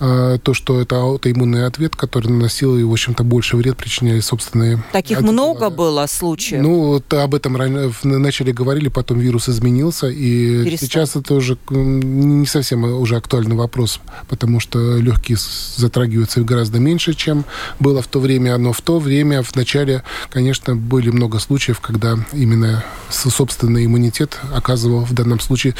Э, 0.00 0.38
то, 0.42 0.54
что 0.54 0.80
это 0.80 0.96
аутоиммунный 0.96 1.66
ответ, 1.66 1.94
который 1.94 2.28
наносил 2.28 2.76
и, 2.76 2.82
в 2.82 2.90
общем-то, 2.90 3.22
больше 3.22 3.56
вред 3.56 3.76
причиняли 3.76 4.20
собственные... 4.20 4.82
Таких 4.92 5.18
антитела. 5.18 5.32
много 5.32 5.70
было 5.70 6.06
случаев? 6.06 6.62
Ну, 6.62 6.86
вот 6.86 7.14
об 7.14 7.34
этом 7.34 7.56
вначале 8.02 8.52
говорили, 8.52 8.88
потом 8.88 9.20
вирус 9.20 9.48
изменился, 9.48 10.08
и 10.08 10.64
Перестал. 10.64 10.88
сейчас 10.88 11.16
это 11.16 11.34
уже 11.34 11.56
не 11.70 12.46
совсем 12.46 12.82
уже 12.84 13.16
актуальный 13.16 13.54
вопрос, 13.54 14.00
потому 14.28 14.58
что 14.58 14.96
легкие 14.96 15.38
затрагиваются 15.76 16.40
гораздо 16.40 16.80
меньше, 16.80 17.14
чем 17.14 17.44
было 17.78 18.02
в 18.02 18.08
то 18.08 18.18
время, 18.18 18.58
но 18.58 18.72
в 18.72 18.80
то 18.80 18.98
время, 18.98 19.42
в 19.42 19.54
начале, 19.54 20.02
конечно, 20.30 20.74
были 20.74 21.10
много 21.10 21.38
случаев, 21.38 21.78
когда 21.80 22.18
именно 22.32 22.84
собственный 23.10 23.86
иммунитет 23.86 24.40
оказывал 24.52 25.04
в 25.04 25.12
данном 25.12 25.38
случае 25.38 25.76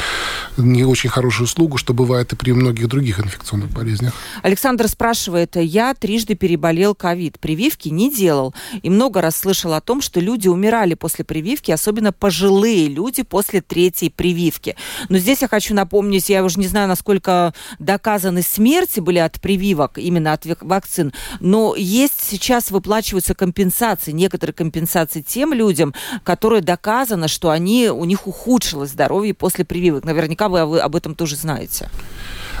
не 0.55 0.85
очень 0.85 1.09
хорошую 1.09 1.45
услугу, 1.45 1.77
что 1.77 1.93
бывает 1.93 2.31
и 2.31 2.35
при 2.37 2.53
многих 2.53 2.87
других 2.87 3.19
инфекционных 3.19 3.69
болезнях 3.71 4.04
болезнях. 4.05 4.13
Александр 4.41 4.87
спрашивает, 4.87 5.55
я 5.55 5.93
трижды 5.93 6.35
переболел 6.35 6.95
ковид, 6.95 7.39
прививки 7.39 7.89
не 7.89 8.13
делал. 8.13 8.53
И 8.81 8.89
много 8.89 9.21
раз 9.21 9.37
слышал 9.37 9.73
о 9.73 9.81
том, 9.81 10.01
что 10.01 10.19
люди 10.19 10.47
умирали 10.47 10.93
после 10.93 11.25
прививки, 11.25 11.71
особенно 11.71 12.11
пожилые 12.11 12.87
люди 12.87 13.23
после 13.23 13.61
третьей 13.61 14.09
прививки. 14.09 14.75
Но 15.09 15.17
здесь 15.17 15.41
я 15.41 15.47
хочу 15.47 15.73
напомнить, 15.73 16.29
я 16.29 16.43
уже 16.43 16.59
не 16.59 16.67
знаю, 16.67 16.87
насколько 16.87 17.53
доказаны 17.79 18.41
смерти 18.41 18.99
были 18.99 19.19
от 19.19 19.39
прививок, 19.41 19.97
именно 19.97 20.33
от 20.33 20.45
вакцин, 20.61 21.13
но 21.39 21.75
есть 21.75 22.21
сейчас 22.21 22.71
выплачиваются 22.71 23.35
компенсации, 23.35 24.11
некоторые 24.11 24.53
компенсации 24.53 25.21
тем 25.21 25.53
людям, 25.53 25.93
которые 26.23 26.61
доказано, 26.61 27.27
что 27.27 27.49
они, 27.49 27.89
у 27.89 28.05
них 28.05 28.27
ухудшилось 28.27 28.91
здоровье 28.91 29.33
после 29.33 29.65
прививок. 29.65 30.05
Наверняка 30.05 30.49
вы 30.49 30.79
об 30.79 30.95
этом 30.95 31.15
тоже 31.15 31.35
знаете. 31.35 31.89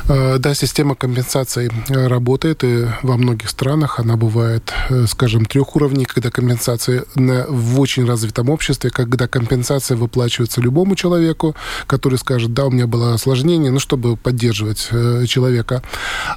Э, 0.07 0.37
да, 0.37 0.53
система 0.53 0.93
компенсации 0.95 1.71
э, 1.89 2.07
работает, 2.07 2.63
и 2.63 2.85
во 3.01 3.17
многих 3.17 3.49
странах 3.49 3.99
она 3.99 4.15
бывает, 4.17 4.71
э, 4.89 5.05
скажем, 5.07 5.45
трех 5.45 5.75
уровней, 5.75 6.05
когда 6.05 6.29
компенсация 6.29 7.05
в 7.15 7.79
очень 7.79 8.05
развитом 8.05 8.49
обществе, 8.49 8.91
когда 8.91 9.27
компенсация 9.27 9.97
выплачивается 9.97 10.61
любому 10.61 10.95
человеку, 10.95 11.55
который 11.87 12.19
скажет, 12.19 12.53
да, 12.53 12.65
у 12.65 12.71
меня 12.71 12.85
было 12.85 13.13
осложнение, 13.15 13.71
ну, 13.71 13.79
чтобы 13.79 14.15
поддерживать 14.15 14.89
человека 15.27 15.81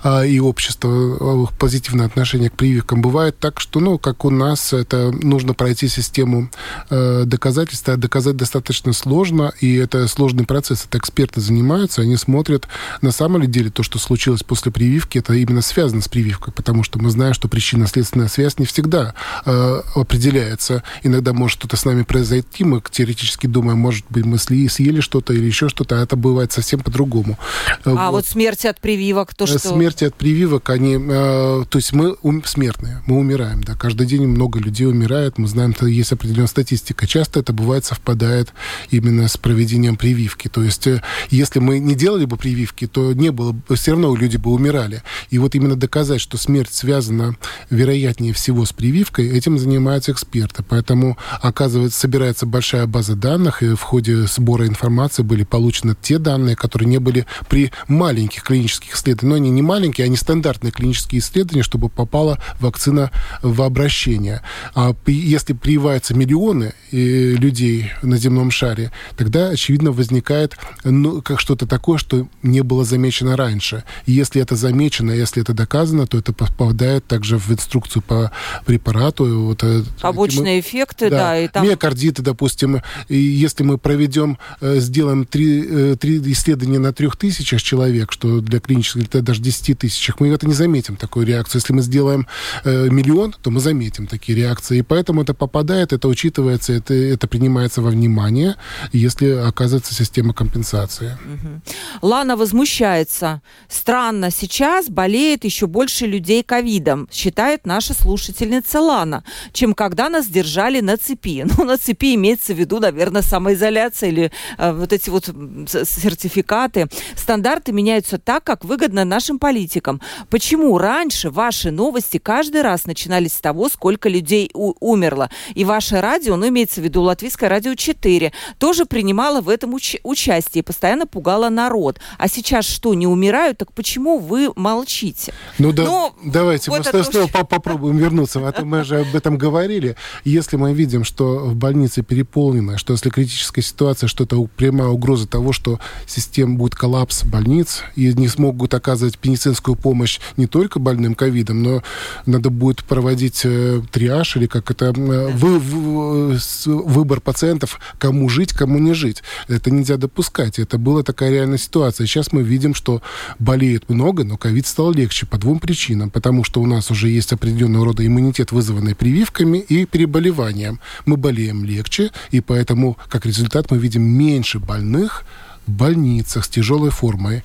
а, 0.02 0.22
и 0.22 0.40
общество, 0.40 1.46
позитивное 1.58 2.06
отношение 2.06 2.50
к 2.50 2.54
прививкам. 2.54 3.02
Бывает 3.02 3.38
так, 3.38 3.60
что, 3.60 3.80
ну, 3.80 3.98
как 3.98 4.24
у 4.24 4.30
нас, 4.30 4.72
это 4.72 5.10
нужно 5.12 5.54
пройти 5.54 5.88
систему 5.88 6.50
доказательства, 6.90 7.96
доказать 7.96 8.36
достаточно 8.36 8.92
сложно, 8.92 9.52
и 9.60 9.76
это 9.76 10.06
сложный 10.08 10.44
процесс, 10.44 10.86
это 10.86 10.98
эксперты 10.98 11.40
занимаются, 11.40 12.02
они 12.02 12.16
смотрят, 12.16 12.68
на 13.02 13.10
самом 13.10 13.50
деле, 13.50 13.57
деле 13.58 13.70
то, 13.70 13.82
что 13.82 13.98
случилось 13.98 14.42
после 14.42 14.72
прививки, 14.72 15.18
это 15.18 15.34
именно 15.34 15.62
связано 15.62 16.00
с 16.00 16.08
прививкой, 16.08 16.52
потому 16.52 16.82
что 16.82 16.98
мы 16.98 17.10
знаем, 17.10 17.34
что 17.34 17.48
причинно-следственная 17.48 18.28
связь 18.28 18.58
не 18.58 18.66
всегда 18.66 19.14
э, 19.44 19.82
определяется. 19.94 20.82
Иногда 21.02 21.32
может 21.32 21.58
что-то 21.58 21.76
с 21.76 21.84
нами 21.84 22.02
произойти, 22.02 22.64
мы 22.64 22.82
теоретически 22.90 23.46
думаем, 23.46 23.78
может 23.78 24.04
быть, 24.10 24.24
мы 24.24 24.38
съели 24.38 25.00
что-то 25.00 25.32
или 25.32 25.44
еще 25.44 25.68
что-то, 25.68 26.00
а 26.00 26.02
это 26.02 26.16
бывает 26.16 26.52
совсем 26.52 26.80
по-другому. 26.80 27.38
А 27.84 28.10
вот. 28.10 28.10
вот 28.12 28.26
смерти 28.26 28.66
от 28.66 28.80
прививок, 28.80 29.34
то 29.34 29.46
что... 29.46 29.58
Смерти 29.58 30.04
от 30.04 30.14
прививок, 30.14 30.70
они... 30.70 30.94
Э, 30.94 31.64
то 31.68 31.78
есть 31.78 31.92
мы 31.92 32.16
ум, 32.22 32.44
смертные, 32.44 33.02
мы 33.06 33.16
умираем, 33.18 33.62
да, 33.62 33.74
каждый 33.74 34.06
день 34.06 34.26
много 34.26 34.58
людей 34.58 34.86
умирает, 34.86 35.38
мы 35.38 35.48
знаем, 35.48 35.74
что 35.74 35.86
есть 35.86 36.12
определенная 36.12 36.46
статистика. 36.46 37.06
Часто 37.06 37.40
это 37.40 37.52
бывает 37.52 37.84
совпадает 37.84 38.52
именно 38.90 39.28
с 39.28 39.36
проведением 39.36 39.96
прививки. 39.96 40.48
То 40.48 40.62
есть 40.62 40.86
э, 40.86 41.02
если 41.30 41.58
мы 41.58 41.78
не 41.78 41.94
делали 41.94 42.24
бы 42.24 42.36
прививки, 42.36 42.86
то 42.86 43.12
не 43.12 43.30
было 43.30 43.47
было, 43.52 43.76
все 43.76 43.92
равно 43.92 44.14
люди 44.14 44.36
бы 44.36 44.50
умирали. 44.52 45.02
И 45.30 45.38
вот 45.38 45.54
именно 45.54 45.76
доказать, 45.76 46.20
что 46.20 46.36
смерть 46.36 46.72
связана, 46.72 47.36
вероятнее 47.70 48.32
всего, 48.32 48.64
с 48.64 48.72
прививкой, 48.72 49.28
этим 49.28 49.58
занимаются 49.58 50.12
эксперты. 50.12 50.62
Поэтому, 50.62 51.16
оказывается, 51.40 51.98
собирается 51.98 52.46
большая 52.46 52.86
база 52.86 53.14
данных, 53.14 53.62
и 53.62 53.74
в 53.74 53.82
ходе 53.82 54.26
сбора 54.26 54.66
информации 54.66 55.22
были 55.22 55.44
получены 55.44 55.96
те 56.00 56.18
данные, 56.18 56.56
которые 56.56 56.88
не 56.88 56.98
были 56.98 57.26
при 57.48 57.72
маленьких 57.86 58.42
клинических 58.42 58.94
исследованиях. 58.94 59.28
Но 59.28 59.34
они 59.36 59.50
не 59.50 59.62
маленькие, 59.62 60.04
они 60.04 60.16
стандартные 60.16 60.70
клинические 60.70 61.20
исследования, 61.20 61.62
чтобы 61.62 61.88
попала 61.88 62.38
вакцина 62.60 63.10
в 63.42 63.62
обращение. 63.62 64.42
А 64.74 64.94
если 65.06 65.52
прививаются 65.52 66.14
миллионы 66.14 66.74
э, 66.92 66.96
людей 66.96 67.92
на 68.02 68.16
земном 68.16 68.50
шаре, 68.50 68.92
тогда, 69.16 69.48
очевидно, 69.48 69.92
возникает 69.92 70.56
ну, 70.84 71.22
как 71.22 71.40
что-то 71.40 71.66
такое, 71.66 71.98
что 71.98 72.28
не 72.42 72.62
было 72.62 72.84
замечено 72.84 73.36
раньше. 73.38 73.84
И 74.06 74.12
если 74.12 74.42
это 74.42 74.56
замечено, 74.56 75.12
если 75.12 75.42
это 75.42 75.54
доказано, 75.54 76.06
то 76.06 76.18
это 76.18 76.32
попадает 76.32 77.06
также 77.06 77.38
в 77.38 77.50
инструкцию 77.50 78.02
по 78.02 78.30
препарату. 78.66 79.44
Вот, 79.46 79.62
э, 79.62 79.82
Побочные 80.00 80.56
мы, 80.56 80.60
эффекты, 80.60 81.10
да. 81.10 81.16
да 81.16 81.38
и 81.38 81.48
там... 81.48 81.64
Миокардиты, 81.64 82.22
допустим. 82.22 82.82
И 83.08 83.16
если 83.16 83.62
мы 83.62 83.78
проведем, 83.78 84.38
э, 84.60 84.80
сделаем 84.80 85.24
три, 85.24 85.64
э, 85.66 85.96
три 85.98 86.20
исследования 86.32 86.78
на 86.78 86.92
трех 86.92 87.16
тысячах 87.16 87.62
человек, 87.62 88.12
что 88.12 88.40
для 88.40 88.60
клинических, 88.60 89.02
или 89.14 89.22
даже 89.22 89.40
десяти 89.40 89.74
тысячах, 89.74 90.20
мы 90.20 90.28
это 90.28 90.46
не 90.46 90.54
заметим, 90.54 90.96
такую 90.96 91.26
реакцию. 91.26 91.60
Если 91.60 91.72
мы 91.72 91.82
сделаем 91.82 92.26
миллион, 92.64 93.34
то 93.42 93.50
мы 93.50 93.60
заметим 93.60 94.06
такие 94.06 94.36
реакции. 94.36 94.78
И 94.78 94.82
поэтому 94.82 95.22
это 95.22 95.34
попадает, 95.34 95.92
это 95.92 96.08
учитывается, 96.08 96.72
это, 96.72 96.94
это 96.94 97.28
принимается 97.28 97.80
во 97.82 97.90
внимание, 97.90 98.56
если 98.92 99.30
оказывается 99.30 99.94
система 99.94 100.34
компенсации. 100.34 101.16
Угу. 101.24 102.08
Лана 102.08 102.36
возмущается 102.36 103.27
кажется, 103.28 103.42
странно, 103.68 104.30
сейчас 104.30 104.88
болеет 104.88 105.44
еще 105.44 105.66
больше 105.66 106.06
людей 106.06 106.42
ковидом, 106.42 107.08
считает 107.12 107.66
наша 107.66 107.94
слушательница 107.94 108.80
Лана, 108.80 109.24
чем 109.52 109.74
когда 109.74 110.08
нас 110.08 110.26
держали 110.26 110.80
на 110.80 110.96
цепи. 110.96 111.46
Ну, 111.58 111.64
на 111.64 111.76
цепи 111.76 112.14
имеется 112.14 112.54
в 112.54 112.58
виду, 112.58 112.78
наверное, 112.78 113.22
самоизоляция 113.22 114.10
или 114.10 114.30
э, 114.58 114.72
вот 114.72 114.92
эти 114.92 115.10
вот 115.10 115.24
сертификаты. 115.24 116.86
Стандарты 117.16 117.72
меняются 117.72 118.18
так, 118.18 118.44
как 118.44 118.64
выгодно 118.64 119.04
нашим 119.04 119.38
политикам. 119.38 120.00
Почему 120.30 120.78
раньше 120.78 121.30
ваши 121.30 121.70
новости 121.70 122.18
каждый 122.18 122.62
раз 122.62 122.86
начинались 122.86 123.32
с 123.32 123.40
того, 123.40 123.68
сколько 123.68 124.08
людей 124.08 124.50
умерло? 124.54 125.30
И 125.56 125.64
ваше 125.64 126.00
радио, 126.00 126.36
ну, 126.36 126.48
имеется 126.48 126.80
в 126.80 126.84
виду 126.84 127.02
Латвийское 127.02 127.48
радио 127.48 127.74
4, 127.74 128.32
тоже 128.58 128.84
принимало 128.84 129.40
в 129.40 129.48
этом 129.48 129.74
уч- 129.74 130.00
участие 130.04 130.60
и 130.60 130.64
постоянно 130.64 131.06
пугало 131.06 131.48
народ. 131.48 131.98
А 132.18 132.28
сейчас 132.28 132.66
что, 132.66 132.94
не 132.94 133.06
умеет 133.06 133.17
умирают, 133.18 133.58
так 133.58 133.72
почему 133.72 134.18
вы 134.18 134.50
молчите? 134.54 135.32
Ну 135.58 135.72
да, 135.72 135.84
Но 135.84 136.14
давайте 136.24 136.70
вот 136.70 136.86
мы 136.92 137.04
снова 137.04 137.26
по 137.26 137.44
попробуем 137.44 137.98
вернуться. 137.98 138.46
А 138.46 138.52
то 138.52 138.64
мы 138.64 138.84
же 138.84 139.00
об 139.00 139.14
этом 139.14 139.36
говорили. 139.36 139.96
Если 140.24 140.56
мы 140.56 140.72
видим, 140.72 141.04
что 141.04 141.38
в 141.38 141.56
больнице 141.56 142.02
переполнено, 142.02 142.78
что 142.78 142.92
если 142.92 143.10
критическая 143.10 143.62
ситуация, 143.62 144.08
что 144.08 144.24
это 144.24 144.40
прямая 144.56 144.88
угроза 144.88 145.26
того, 145.26 145.52
что 145.52 145.80
система 146.06 146.56
будет 146.56 146.74
коллапс 146.74 147.24
больниц, 147.24 147.82
и 147.96 148.12
не 148.14 148.28
смогут 148.28 148.74
оказывать 148.74 149.18
медицинскую 149.24 149.74
помощь 149.74 150.20
не 150.36 150.46
только 150.46 150.78
больным 150.78 151.14
ковидом, 151.14 151.62
но 151.62 151.82
надо 152.26 152.50
будет 152.50 152.84
проводить 152.84 153.42
э, 153.44 153.82
триаж 153.90 154.36
или 154.36 154.46
как 154.46 154.70
это, 154.70 154.86
э, 154.86 155.28
вы, 155.32 155.58
вы, 155.58 156.38
выбор 156.66 157.20
пациентов, 157.20 157.80
кому 157.98 158.28
жить, 158.28 158.52
кому 158.52 158.78
не 158.78 158.94
жить. 158.94 159.22
Это 159.48 159.70
нельзя 159.70 159.96
допускать. 159.96 160.58
Это 160.58 160.78
была 160.78 161.02
такая 161.02 161.30
реальная 161.30 161.58
ситуация. 161.58 162.06
Сейчас 162.06 162.32
мы 162.32 162.42
видим, 162.42 162.74
что 162.74 162.97
болеет 163.38 163.88
много, 163.88 164.24
но 164.24 164.36
ковид 164.36 164.66
стал 164.66 164.92
легче 164.92 165.26
по 165.26 165.38
двум 165.38 165.58
причинам. 165.60 166.10
Потому 166.10 166.44
что 166.44 166.60
у 166.60 166.66
нас 166.66 166.90
уже 166.90 167.08
есть 167.08 167.32
определенного 167.32 167.86
рода 167.86 168.06
иммунитет, 168.06 168.52
вызванный 168.52 168.94
прививками 168.94 169.58
и 169.58 169.86
переболеванием. 169.86 170.80
Мы 171.06 171.16
болеем 171.16 171.64
легче, 171.64 172.10
и 172.30 172.40
поэтому, 172.40 172.96
как 173.08 173.26
результат, 173.26 173.70
мы 173.70 173.78
видим 173.78 174.02
меньше 174.02 174.58
больных 174.58 175.24
в 175.66 175.70
больницах 175.70 176.44
с 176.44 176.48
тяжелой 176.48 176.90
формой 176.90 177.42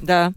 да. 0.00 0.32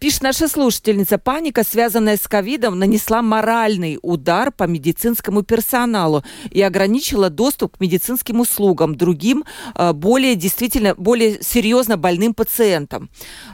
Пишет 0.00 0.22
наша 0.22 0.48
слушательница. 0.48 1.18
Паника, 1.18 1.64
связанная 1.64 2.16
с 2.16 2.26
ковидом, 2.26 2.78
нанесла 2.78 3.22
моральный 3.22 3.98
удар 4.02 4.52
по 4.52 4.64
медицинскому 4.64 5.42
персоналу 5.42 6.24
и 6.50 6.62
ограничила 6.62 7.30
доступ 7.30 7.76
к 7.76 7.80
медицинским 7.80 8.40
услугам 8.40 8.94
другим, 8.94 9.44
э, 9.74 9.92
более 9.92 10.34
действительно, 10.34 10.94
более 10.94 11.42
серьезно 11.42 11.96
больным 11.96 12.34
пациентам. 12.34 13.10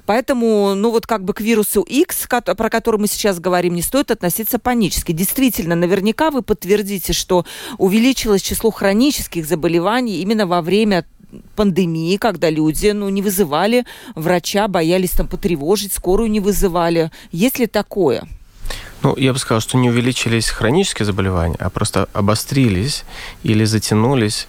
Поэтому, 0.06 0.74
ну 0.74 0.90
вот 0.90 1.06
как 1.06 1.24
бы 1.24 1.34
к 1.34 1.40
вирусу 1.40 1.82
X, 1.82 2.26
про 2.28 2.70
который 2.70 3.00
мы 3.00 3.08
сейчас 3.08 3.40
говорим, 3.40 3.74
не 3.74 3.82
стоит 3.82 4.10
относиться 4.10 4.58
панически. 4.58 5.12
Действительно, 5.12 5.74
наверняка 5.74 6.30
вы 6.30 6.42
подтвердите, 6.42 7.12
что 7.12 7.44
увеличилось 7.78 8.42
число 8.42 8.70
хронических 8.70 9.46
заболеваний 9.46 10.20
именно 10.20 10.46
во 10.46 10.62
время 10.62 11.04
пандемии, 11.54 12.16
когда 12.16 12.50
люди 12.50 12.88
ну, 12.88 13.08
не 13.08 13.22
вызывали 13.22 13.84
врача, 14.14 14.68
боялись 14.68 15.10
там 15.10 15.28
потревожить, 15.28 15.92
скорую 15.92 16.30
не 16.30 16.40
вызывали. 16.40 17.10
Есть 17.32 17.58
ли 17.58 17.66
такое? 17.66 18.26
Ну, 19.02 19.14
я 19.16 19.32
бы 19.32 19.38
сказал, 19.38 19.60
что 19.60 19.78
не 19.78 19.90
увеличились 19.90 20.48
хронические 20.48 21.06
заболевания, 21.06 21.56
а 21.60 21.70
просто 21.70 22.08
обострились 22.12 23.04
или 23.42 23.64
затянулись 23.64 24.48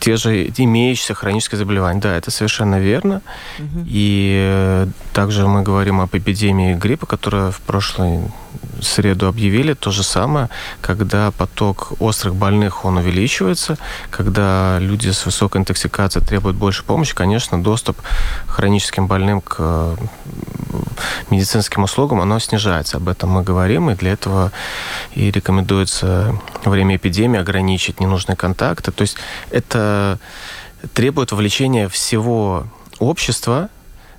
те 0.00 0.16
же 0.16 0.46
имеющиеся 0.56 1.14
хронические 1.14 1.58
заболевания. 1.58 2.00
Да, 2.00 2.16
это 2.16 2.30
совершенно 2.30 2.78
верно. 2.78 3.22
Угу. 3.58 3.84
И 3.86 4.36
э, 4.38 4.86
также 5.12 5.46
мы 5.46 5.62
говорим 5.62 6.00
об 6.00 6.16
эпидемии 6.16 6.74
гриппа, 6.74 7.06
которая 7.06 7.50
в 7.50 7.60
прошлой 7.60 8.20
среду 8.80 9.26
объявили 9.26 9.74
то 9.74 9.90
же 9.90 10.02
самое, 10.02 10.48
когда 10.80 11.30
поток 11.32 11.92
острых 11.98 12.34
больных, 12.34 12.84
он 12.84 12.98
увеличивается, 12.98 13.76
когда 14.10 14.78
люди 14.80 15.10
с 15.10 15.26
высокой 15.26 15.60
интоксикацией 15.60 16.24
требуют 16.24 16.56
больше 16.56 16.84
помощи, 16.84 17.14
конечно, 17.14 17.62
доступ 17.62 18.00
хроническим 18.46 19.06
больным 19.06 19.40
к 19.40 19.56
э, 19.58 19.96
медицинским 21.30 21.84
услугам, 21.84 22.20
оно 22.20 22.38
снижается. 22.38 22.96
Об 22.96 23.08
этом 23.08 23.30
мы 23.30 23.42
говорим, 23.42 23.90
и 23.90 23.94
для 23.94 24.12
этого 24.12 24.52
и 25.14 25.30
рекомендуется 25.30 26.38
время 26.64 26.96
эпидемии 26.96 27.40
ограничить 27.40 28.00
ненужные 28.00 28.36
контакты. 28.36 28.92
То 28.92 29.02
есть 29.02 29.16
это 29.50 30.18
требует 30.94 31.32
вовлечения 31.32 31.88
всего 31.88 32.66
общества 32.98 33.68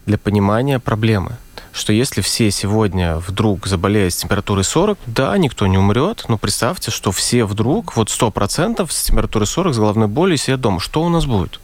для 0.05 0.18
понимания 0.18 0.80
проблемы 0.80 1.38
что 1.72 1.93
если 1.93 2.22
все 2.22 2.51
сегодня 2.51 3.18
вдруг 3.18 3.68
заболеют 3.68 4.14
с 4.14 4.18
температурой 4.18 4.64
40, 4.64 4.97
да, 5.05 5.38
никто 5.38 5.68
не 5.68 5.78
умрет, 5.78 6.26
но 6.28 6.38
представьте, 6.38 6.91
что 6.91 7.12
все 7.12 7.45
вдруг, 7.45 7.95
вот 7.95 8.10
100% 8.10 8.86
с 8.91 9.03
температурой 9.03 9.47
40, 9.47 9.74
с 9.74 9.78
головной 9.78 10.07
болью 10.07 10.38
сидят 10.38 10.62
дома. 10.62 10.80
Что 10.80 11.03
у 11.03 11.10
нас 11.10 11.26
будет? 11.26 11.60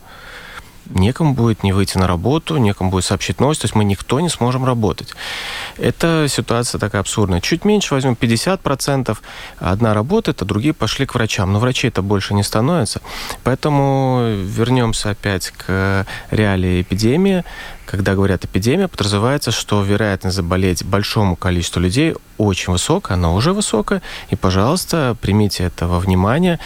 Некому 0.90 1.34
будет 1.34 1.64
не 1.64 1.74
выйти 1.74 1.98
на 1.98 2.08
работу, 2.08 2.58
некому 2.58 2.92
будет 2.92 3.06
сообщить 3.06 3.40
новость, 3.40 3.62
то 3.62 3.66
есть 3.66 3.76
мы 3.76 3.84
никто 3.84 4.20
не 4.20 4.30
сможем 4.30 4.66
работать. 4.66 5.14
Это 5.78 6.28
ситуация 6.30 6.80
такая 6.80 7.02
абсурдная. 7.02 7.42
Чуть 7.42 7.66
меньше 7.66 7.94
возьмем 7.94 8.14
50%, 8.14 9.18
одна 9.60 9.94
работает, 9.94 10.42
а 10.42 10.46
другие 10.46 10.74
пошли 10.74 11.06
к 11.06 11.16
врачам. 11.16 11.52
Но 11.52 11.60
врачей 11.60 11.90
это 11.90 12.02
больше 12.02 12.34
не 12.34 12.44
становится. 12.44 13.02
Поэтому 13.44 14.36
вернемся 14.44 15.12
опять 15.12 15.52
к 15.52 16.06
реалии 16.32 16.82
эпидемии. 16.82 17.44
Когда 17.86 18.16
говорят 18.16 18.46
эпидемия, 18.46 18.88
подразумевается, 18.88 19.52
что 19.52 19.84
вероятность 19.84 20.36
заболеть 20.36 20.84
большому 20.84 21.36
количеству 21.36 21.80
людей 21.80 22.16
очень 22.38 22.74
высокая, 22.74 23.16
она 23.16 23.34
уже 23.34 23.54
высокая, 23.54 24.02
и, 24.30 24.36
пожалуйста, 24.36 25.16
примите 25.22 25.64
это 25.64 25.88
во 25.88 26.00
внимание, 26.00 26.60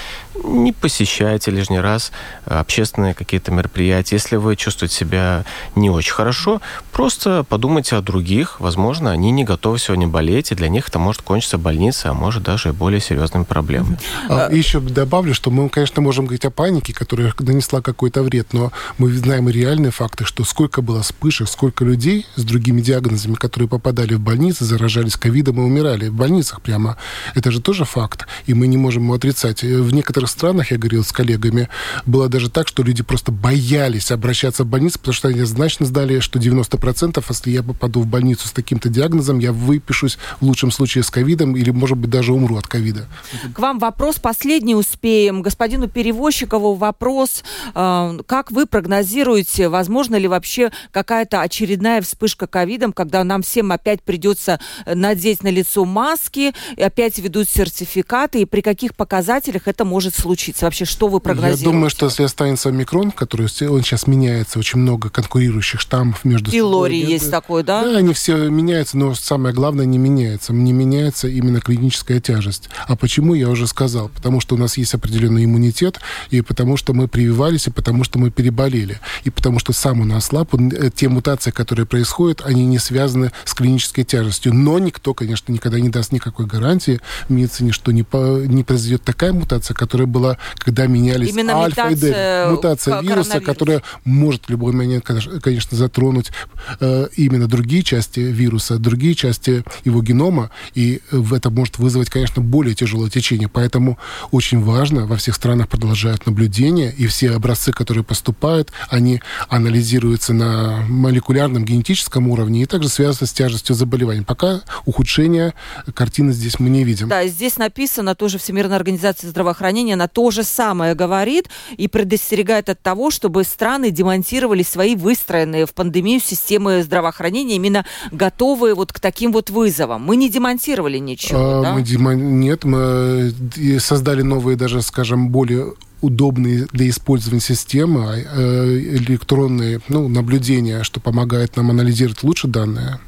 не 0.43 0.71
посещайте 0.71 1.51
лишний 1.51 1.79
раз 1.79 2.11
общественные 2.45 3.13
какие-то 3.13 3.51
мероприятия. 3.51 4.15
Если 4.15 4.35
вы 4.37 4.55
чувствуете 4.55 4.95
себя 4.95 5.45
не 5.75 5.89
очень 5.89 6.13
хорошо, 6.13 6.61
просто 6.91 7.43
подумайте 7.43 7.95
о 7.95 8.01
других. 8.01 8.59
Возможно, 8.59 9.11
они 9.11 9.31
не 9.31 9.43
готовы 9.43 9.79
сегодня 9.79 10.07
болеть, 10.07 10.51
и 10.51 10.55
для 10.55 10.69
них 10.69 10.87
это 10.87 10.99
может 10.99 11.21
кончиться 11.21 11.57
больницей, 11.57 12.11
а 12.11 12.13
может 12.13 12.43
даже 12.43 12.69
и 12.69 12.71
более 12.71 13.01
серьезными 13.01 13.43
проблемами. 13.43 13.99
А, 14.29 14.49
еще 14.51 14.79
добавлю, 14.79 15.33
что 15.33 15.51
мы, 15.51 15.69
конечно, 15.69 16.01
можем 16.01 16.25
говорить 16.25 16.45
о 16.45 16.51
панике, 16.51 16.93
которая 16.93 17.33
нанесла 17.39 17.81
какой-то 17.81 18.23
вред, 18.23 18.53
но 18.53 18.71
мы 18.97 19.11
знаем 19.11 19.49
и 19.49 19.51
реальные 19.51 19.91
факты, 19.91 20.25
что 20.25 20.43
сколько 20.43 20.81
было 20.81 21.01
вспышек, 21.09 21.49
сколько 21.49 21.83
людей 21.83 22.25
с 22.35 22.43
другими 22.43 22.81
диагнозами, 22.81 23.33
которые 23.33 23.67
попадали 23.67 24.13
в 24.13 24.19
больницы, 24.19 24.63
заражались 24.63 25.15
ковидом 25.15 25.55
мы 25.55 25.65
умирали 25.65 26.09
в 26.09 26.13
больницах 26.13 26.61
прямо. 26.61 26.97
Это 27.35 27.51
же 27.51 27.61
тоже 27.61 27.83
факт, 27.83 28.27
и 28.45 28.53
мы 28.53 28.67
не 28.67 28.77
можем 28.77 29.03
его 29.03 29.15
отрицать. 29.15 29.63
В 29.63 29.91
некоторых 29.91 30.29
странах, 30.29 30.71
я 30.71 30.77
говорил 30.77 31.03
с 31.03 31.11
коллегами, 31.11 31.67
было 32.05 32.29
даже 32.29 32.49
так, 32.49 32.67
что 32.67 32.83
люди 32.83 33.03
просто 33.03 33.31
боялись 33.31 34.11
обращаться 34.11 34.63
в 34.63 34.67
больницу, 34.67 34.99
потому 34.99 35.13
что 35.13 35.27
они 35.29 35.43
значно 35.43 35.85
сдали, 35.85 36.19
что 36.19 36.39
90% 36.39 37.23
если 37.27 37.51
я 37.51 37.63
попаду 37.63 38.01
в 38.01 38.07
больницу 38.07 38.47
с 38.47 38.51
таким-то 38.51 38.89
диагнозом, 38.89 39.39
я 39.39 39.51
выпишусь 39.51 40.17
в 40.39 40.45
лучшем 40.45 40.71
случае 40.71 41.03
с 41.03 41.09
ковидом 41.09 41.55
или, 41.55 41.71
может 41.71 41.97
быть, 41.97 42.09
даже 42.09 42.33
умру 42.33 42.57
от 42.57 42.67
ковида. 42.67 43.07
К 43.53 43.59
вам 43.59 43.79
вопрос 43.79 44.19
последний 44.19 44.75
успеем. 44.75 45.41
Господину 45.41 45.87
Перевозчикову 45.87 46.75
вопрос. 46.75 47.43
Э, 47.73 48.19
как 48.25 48.51
вы 48.51 48.65
прогнозируете, 48.65 49.69
возможно 49.69 50.15
ли 50.15 50.27
вообще 50.27 50.71
какая-то 51.03 51.39
очередная 51.39 52.01
вспышка 52.01 52.45
ковидом, 52.45 52.91
когда 52.91 53.23
нам 53.23 53.41
всем 53.41 53.71
опять 53.71 54.01
придется 54.01 54.59
надеть 54.85 55.43
на 55.43 55.47
лицо 55.47 55.85
маски, 55.85 56.53
и 56.75 56.83
опять 56.83 57.17
ведут 57.19 57.47
сертификаты, 57.47 58.41
и 58.41 58.45
при 58.45 58.59
каких 58.59 58.95
показателях 58.95 59.69
это 59.69 59.85
может 59.85 60.13
случиться? 60.13 60.65
Вообще, 60.65 60.83
что 60.83 61.07
вы 61.07 61.21
прогнозируете? 61.21 61.63
Я 61.63 61.71
думаю, 61.71 61.89
что 61.89 62.07
если 62.07 62.23
останется 62.23 62.69
микрон, 62.69 63.11
который 63.11 63.43
он 63.43 63.81
сейчас 63.81 64.07
меняется, 64.07 64.59
очень 64.59 64.79
много 64.79 65.09
конкурирующих 65.09 65.79
штаммов 65.79 66.25
между 66.25 66.51
и 66.51 66.59
собой. 66.59 66.59
И 66.59 66.61
лори 66.61 66.99
есть 66.99 67.31
такой, 67.31 67.63
да? 67.63 67.83
Да, 67.83 67.97
они 67.97 68.13
все 68.13 68.49
меняются, 68.49 68.97
но 68.97 69.15
самое 69.15 69.55
главное 69.55 69.85
не 69.85 69.97
меняется. 69.97 70.51
Не 70.51 70.73
меняется 70.73 71.29
именно 71.29 71.61
клиническая 71.61 72.19
тяжесть. 72.19 72.69
А 72.87 72.97
почему, 72.97 73.35
я 73.35 73.47
уже 73.47 73.67
сказал. 73.67 74.09
Потому 74.09 74.41
что 74.41 74.55
у 74.55 74.57
нас 74.57 74.75
есть 74.75 74.93
определенный 74.93 75.45
иммунитет, 75.45 76.01
и 76.29 76.41
потому 76.41 76.75
что 76.75 76.93
мы 76.93 77.07
прививались, 77.07 77.67
и 77.67 77.71
потому 77.71 78.03
что 78.03 78.19
мы 78.19 78.31
переболели. 78.31 78.99
И 79.23 79.29
потому 79.29 79.59
что 79.59 79.71
сам 79.71 80.01
у 80.01 80.05
нас 80.05 80.25
слаб, 80.25 80.49
те 80.89 81.09
мутации, 81.09 81.51
которые 81.51 81.85
происходят, 81.85 82.41
они 82.45 82.65
не 82.65 82.79
связаны 82.79 83.31
с 83.45 83.53
клинической 83.53 84.03
тяжестью. 84.03 84.53
Но 84.53 84.79
никто, 84.79 85.13
конечно, 85.13 85.51
никогда 85.51 85.79
не 85.79 85.89
даст 85.89 86.11
никакой 86.11 86.45
гарантии 86.45 86.99
в 87.27 87.31
медицине, 87.31 87.71
что 87.71 87.91
не, 87.91 88.03
по, 88.03 88.43
не 88.45 88.63
произойдет 88.63 89.03
такая 89.03 89.33
мутация, 89.33 89.73
которая 89.73 90.07
была, 90.07 90.37
когда 90.57 90.87
менялись 90.87 91.29
Именно 91.29 91.63
альфа 91.63 91.89
и 91.89 91.95
дельта. 91.95 92.47
Мутация 92.51 93.01
вируса, 93.01 93.39
которая 93.39 93.83
может 94.05 94.45
в 94.45 94.49
любой 94.49 94.73
момент, 94.73 95.05
конечно, 95.05 95.77
затронуть 95.77 96.31
э, 96.79 97.07
именно 97.15 97.47
другие 97.47 97.83
части 97.83 98.19
вируса, 98.19 98.77
другие 98.77 99.15
части 99.15 99.63
его 99.83 100.01
генома, 100.01 100.51
и 100.73 101.01
это 101.11 101.49
может 101.49 101.77
вызвать, 101.77 102.09
конечно, 102.09 102.41
более 102.41 102.75
тяжелое 102.75 103.09
течение. 103.09 103.47
Поэтому 103.47 103.97
очень 104.31 104.61
важно, 104.61 105.05
во 105.05 105.17
всех 105.17 105.35
странах 105.35 105.67
продолжают 105.67 106.25
наблюдения, 106.25 106.93
и 106.95 107.07
все 107.07 107.31
образцы, 107.31 107.71
которые 107.71 108.03
поступают, 108.03 108.71
они 108.89 109.21
анализируются 109.47 110.33
на 110.33 110.78
молекулярном 110.87 111.65
генетическом 111.65 112.27
уровне 112.27 112.63
и 112.63 112.65
также 112.65 112.89
связаны 112.89 113.27
с 113.27 113.33
тяжестью 113.33 113.75
заболевания. 113.75 114.23
Пока 114.23 114.61
ухудшение 114.85 115.19
улучшения 115.19 115.53
картины 115.93 116.31
здесь 116.31 116.59
мы 116.59 116.69
не 116.69 116.83
видим. 116.83 117.09
Да, 117.09 117.25
здесь 117.27 117.57
написано 117.57 118.15
тоже 118.15 118.37
Всемирная 118.37 118.77
организация 118.77 119.29
здравоохранения, 119.29 119.93
она 119.93 120.07
то 120.07 120.31
же 120.31 120.43
самое 120.43 120.95
говорит 120.95 121.49
и 121.77 121.87
предостерегает 121.87 122.69
от 122.69 122.81
того, 122.81 123.11
чтобы 123.11 123.43
страны 123.43 123.91
демонтировали 123.91 124.63
свои 124.63 124.95
выстроенные 124.95 125.65
в 125.65 125.73
пандемию 125.73 126.19
системы 126.19 126.83
здравоохранения, 126.83 127.55
именно 127.55 127.85
готовые 128.11 128.75
вот 128.75 128.93
к 128.93 128.99
таким 128.99 129.31
вот 129.31 129.49
вызовам. 129.49 130.03
Мы 130.03 130.15
не 130.15 130.29
демонтировали 130.29 130.97
ничего, 130.97 131.59
а, 131.59 131.61
да? 131.61 131.73
Мы 131.73 131.81
демон... 131.81 132.39
Нет, 132.39 132.63
мы 132.63 133.33
э, 133.57 133.79
создали 133.79 134.21
новые 134.21 134.57
даже, 134.57 134.81
скажем, 134.81 135.29
более 135.29 135.73
удобные 136.01 136.67
для 136.71 136.89
использования 136.89 137.41
системы, 137.41 138.25
а, 138.25 138.79
электронные 138.79 139.81
ну, 139.89 140.07
наблюдения, 140.07 140.83
что 140.83 140.99
помогает 140.99 141.55
нам 141.57 141.71
анализировать 141.71 142.23
лучше 142.23 142.47
данные. 142.47 142.99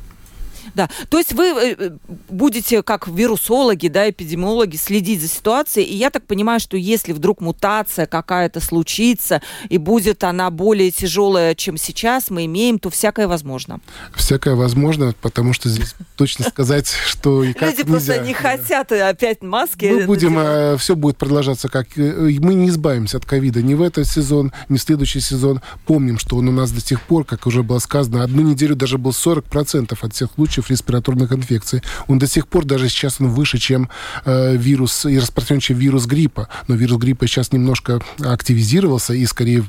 Да, 0.76 0.90
то 1.10 1.18
есть 1.18 1.34
вы 1.34 1.46
э, 1.46 1.92
будете 2.30 2.84
как 2.84 3.08
вирусологи, 3.08 3.88
да, 3.88 4.10
эпидемиологи 4.10 4.78
следить 4.78 5.22
за 5.22 5.28
ситуацией, 5.28 5.86
и 5.86 5.96
я 5.96 6.10
так 6.10 6.26
понимаю, 6.26 6.60
что 6.60 6.78
если 6.78 7.14
вдруг 7.14 7.42
мутация 7.42 8.06
какая-то 8.06 8.60
случится, 8.60 9.42
и 9.70 9.78
будет 9.78 10.24
она 10.24 10.50
более 10.50 10.92
тяжелая, 10.92 11.56
чем 11.56 11.78
сейчас 11.78 12.30
мы 12.30 12.46
имеем, 12.46 12.80
то 12.80 12.90
всякое 12.90 13.28
возможно. 13.28 13.80
Всякое 14.16 14.56
возможно, 14.56 15.14
потому 15.22 15.54
что 15.54 15.70
здесь 15.70 15.96
точно 16.16 16.46
сказать, 16.46 16.88
что 17.06 17.44
и 17.44 17.54
как 17.54 17.72
Люди 17.72 17.84
просто 17.84 18.20
не 18.20 18.34
хотят 18.34 18.92
опять 18.92 19.42
маски. 19.42 19.86
Мы 19.86 20.06
будем, 20.06 20.38
э, 20.38 20.78
все 20.78 20.96
будет 20.96 21.18
продолжаться 21.18 21.70
как... 21.70 21.88
Э, 21.98 22.32
мы 22.40 22.54
не 22.54 22.70
избавимся 22.70 23.18
от 23.18 23.26
ковида 23.26 23.62
ни 23.62 23.74
в 23.74 23.82
этот 23.82 24.08
сезон, 24.08 24.52
ни 24.70 24.78
в 24.78 24.82
следующий 24.82 25.20
сезон. 25.20 25.62
Помним, 25.86 26.18
что 26.18 26.38
он 26.38 26.48
у 26.48 26.52
нас 26.52 26.72
до 26.72 26.82
сих 26.82 27.02
пор, 27.02 27.26
как 27.26 27.48
уже 27.48 27.64
было 27.64 27.80
сказано, 27.80 28.24
одну 28.24 28.42
неделю 28.42 28.76
даже 28.76 28.98
был 28.98 29.12
40% 29.12 29.98
от 30.00 30.14
всех 30.14 30.30
случаев 30.36 30.61
случаев 30.62 30.70
респираторных 30.70 31.32
инфекций. 31.32 31.82
Он 32.08 32.20
до 32.20 32.28
сих 32.28 32.48
пор, 32.48 32.66
даже 32.66 32.90
сейчас 32.90 33.22
он 33.22 33.30
выше, 33.30 33.58
чем 33.58 33.90
э, 34.26 34.56
вирус 34.56 35.06
и 35.06 35.20
распространен, 35.20 35.62
чем 35.62 35.78
вирус 35.78 36.06
гриппа. 36.06 36.48
Но 36.68 36.76
вирус 36.76 36.98
гриппа 36.98 37.28
сейчас 37.28 37.52
немножко 37.52 38.02
активизировался, 38.20 39.14
и 39.14 39.26
скорее 39.26 39.64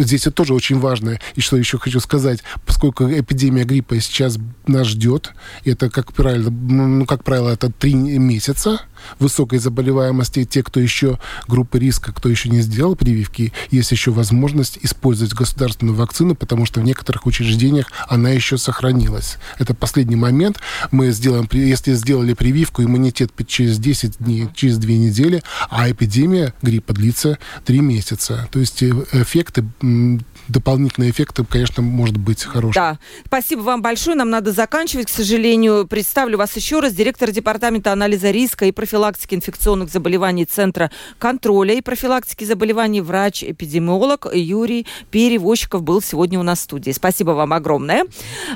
здесь 0.00 0.22
это 0.22 0.30
тоже 0.30 0.54
очень 0.54 0.78
важно. 0.78 1.18
И 1.36 1.40
что 1.40 1.56
еще 1.56 1.78
хочу 1.78 2.00
сказать, 2.00 2.42
поскольку 2.66 3.04
эпидемия 3.04 3.64
гриппа 3.64 4.00
сейчас 4.00 4.38
нас 4.66 4.86
ждет, 4.86 5.32
это, 5.64 5.90
как 5.90 6.12
правило, 6.12 6.50
ну, 6.50 7.06
как 7.06 7.24
правило, 7.24 7.50
это 7.50 7.70
три 7.70 7.94
месяца, 7.94 8.80
высокой 9.18 9.58
заболеваемости, 9.58 10.44
те, 10.44 10.62
кто 10.62 10.80
еще 10.80 11.18
группы 11.46 11.78
риска, 11.78 12.12
кто 12.12 12.28
еще 12.28 12.48
не 12.48 12.60
сделал 12.60 12.96
прививки, 12.96 13.52
есть 13.70 13.90
еще 13.92 14.10
возможность 14.10 14.78
использовать 14.82 15.34
государственную 15.34 15.96
вакцину, 15.96 16.34
потому 16.34 16.66
что 16.66 16.80
в 16.80 16.84
некоторых 16.84 17.26
учреждениях 17.26 17.90
она 18.08 18.30
еще 18.30 18.58
сохранилась. 18.58 19.38
Это 19.58 19.74
последний 19.74 20.16
момент. 20.16 20.58
Мы 20.90 21.10
сделаем, 21.12 21.48
если 21.52 21.94
сделали 21.94 22.34
прививку, 22.34 22.82
иммунитет 22.82 23.32
через 23.46 23.78
10 23.78 24.18
дней, 24.18 24.48
через 24.54 24.78
2 24.78 24.90
недели, 24.90 25.42
а 25.70 25.90
эпидемия 25.90 26.54
гриппа 26.62 26.92
длится 26.92 27.38
3 27.64 27.80
месяца. 27.80 28.48
То 28.50 28.60
есть 28.60 28.82
э, 28.82 28.90
эффекты 29.12 29.64
дополнительные 30.48 31.10
эффекты, 31.10 31.44
конечно, 31.44 31.82
может 31.82 32.16
быть 32.16 32.42
хорошие. 32.42 32.72
Да. 32.74 32.98
Спасибо 33.26 33.60
вам 33.60 33.82
большое. 33.82 34.16
Нам 34.16 34.30
надо 34.30 34.52
заканчивать, 34.52 35.06
к 35.06 35.10
сожалению. 35.10 35.86
Представлю 35.86 36.38
вас 36.38 36.56
еще 36.56 36.80
раз. 36.80 36.94
Директор 36.94 37.30
Департамента 37.30 37.92
анализа 37.92 38.30
риска 38.30 38.64
и 38.64 38.72
профилактики 38.72 38.87
инфекционных 38.94 39.90
заболеваний 39.90 40.44
Центра 40.44 40.90
контроля 41.18 41.74
и 41.74 41.80
профилактики 41.80 42.44
заболеваний 42.44 43.00
врач-эпидемиолог 43.00 44.28
Юрий 44.34 44.86
Перевозчиков 45.10 45.82
был 45.82 46.02
сегодня 46.02 46.38
у 46.38 46.42
нас 46.42 46.60
в 46.60 46.62
студии. 46.62 46.90
Спасибо 46.90 47.32
вам 47.32 47.52
огромное. 47.52 48.04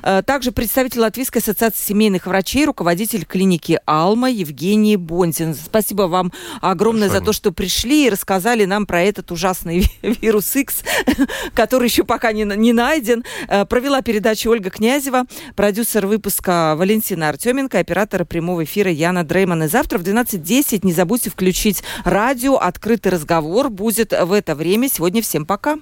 Э, 0.03 0.23
также 0.23 0.53
представитель 0.53 1.01
Латвийской 1.01 1.39
ассоциации 1.39 1.83
семейных 1.83 2.27
врачей, 2.27 2.65
руководитель 2.65 3.25
клиники 3.25 3.81
Алма 3.87 4.31
Евгений 4.31 4.97
Бонзин. 4.97 5.55
Спасибо 5.55 6.03
вам 6.03 6.33
огромное 6.61 7.09
Хорошо. 7.09 7.21
за 7.21 7.27
то, 7.27 7.33
что 7.33 7.53
пришли 7.53 8.07
и 8.07 8.11
рассказали 8.11 8.65
нам 8.65 8.87
про 8.87 9.03
этот 9.03 9.31
ужасный 9.31 9.91
вирус 10.03 10.55
X, 10.55 10.83
который 11.55 11.89
еще 11.89 12.05
пока 12.05 12.33
не, 12.33 12.45
не 12.45 12.73
найден. 12.73 13.25
Э, 13.49 13.65
провела 13.65 14.03
передачу 14.03 14.51
Ольга 14.51 14.71
Князева, 14.71 15.25
продюсер 15.57 16.07
выпуска 16.07 16.75
Валентина 16.77 17.29
Артеменко, 17.29 17.79
оператора 17.79 18.25
прямого 18.25 18.65
эфира 18.65 18.91
Яна 18.91 19.25
Дрейман. 19.25 19.65
И 19.65 19.69
завтра 19.69 19.99
в 19.99 20.03
12.10 20.23 20.81
не 20.83 20.93
забудьте 20.93 21.31
включить 21.31 21.83
радио. 22.05 22.57
Открытый 22.57 23.13
разговор 23.13 23.71
будет 23.71 24.13
в 24.13 24.33
это 24.33 24.55
время. 24.55 24.89
Сегодня 24.89 25.23
всем 25.23 25.47
пока. 25.47 25.79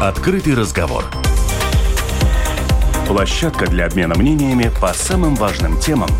Открытый 0.00 0.54
разговор. 0.54 1.04
Площадка 3.06 3.66
для 3.66 3.86
обмена 3.86 4.14
мнениями 4.14 4.70
по 4.80 4.92
самым 4.92 5.34
важным 5.34 5.78
темам– 5.80 6.10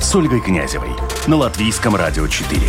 с 0.00 0.14
Ольгой 0.14 0.40
Князевой 0.40 0.90
на 1.26 1.36
Латвийском 1.36 1.96
радио 1.96 2.28
4. 2.28 2.60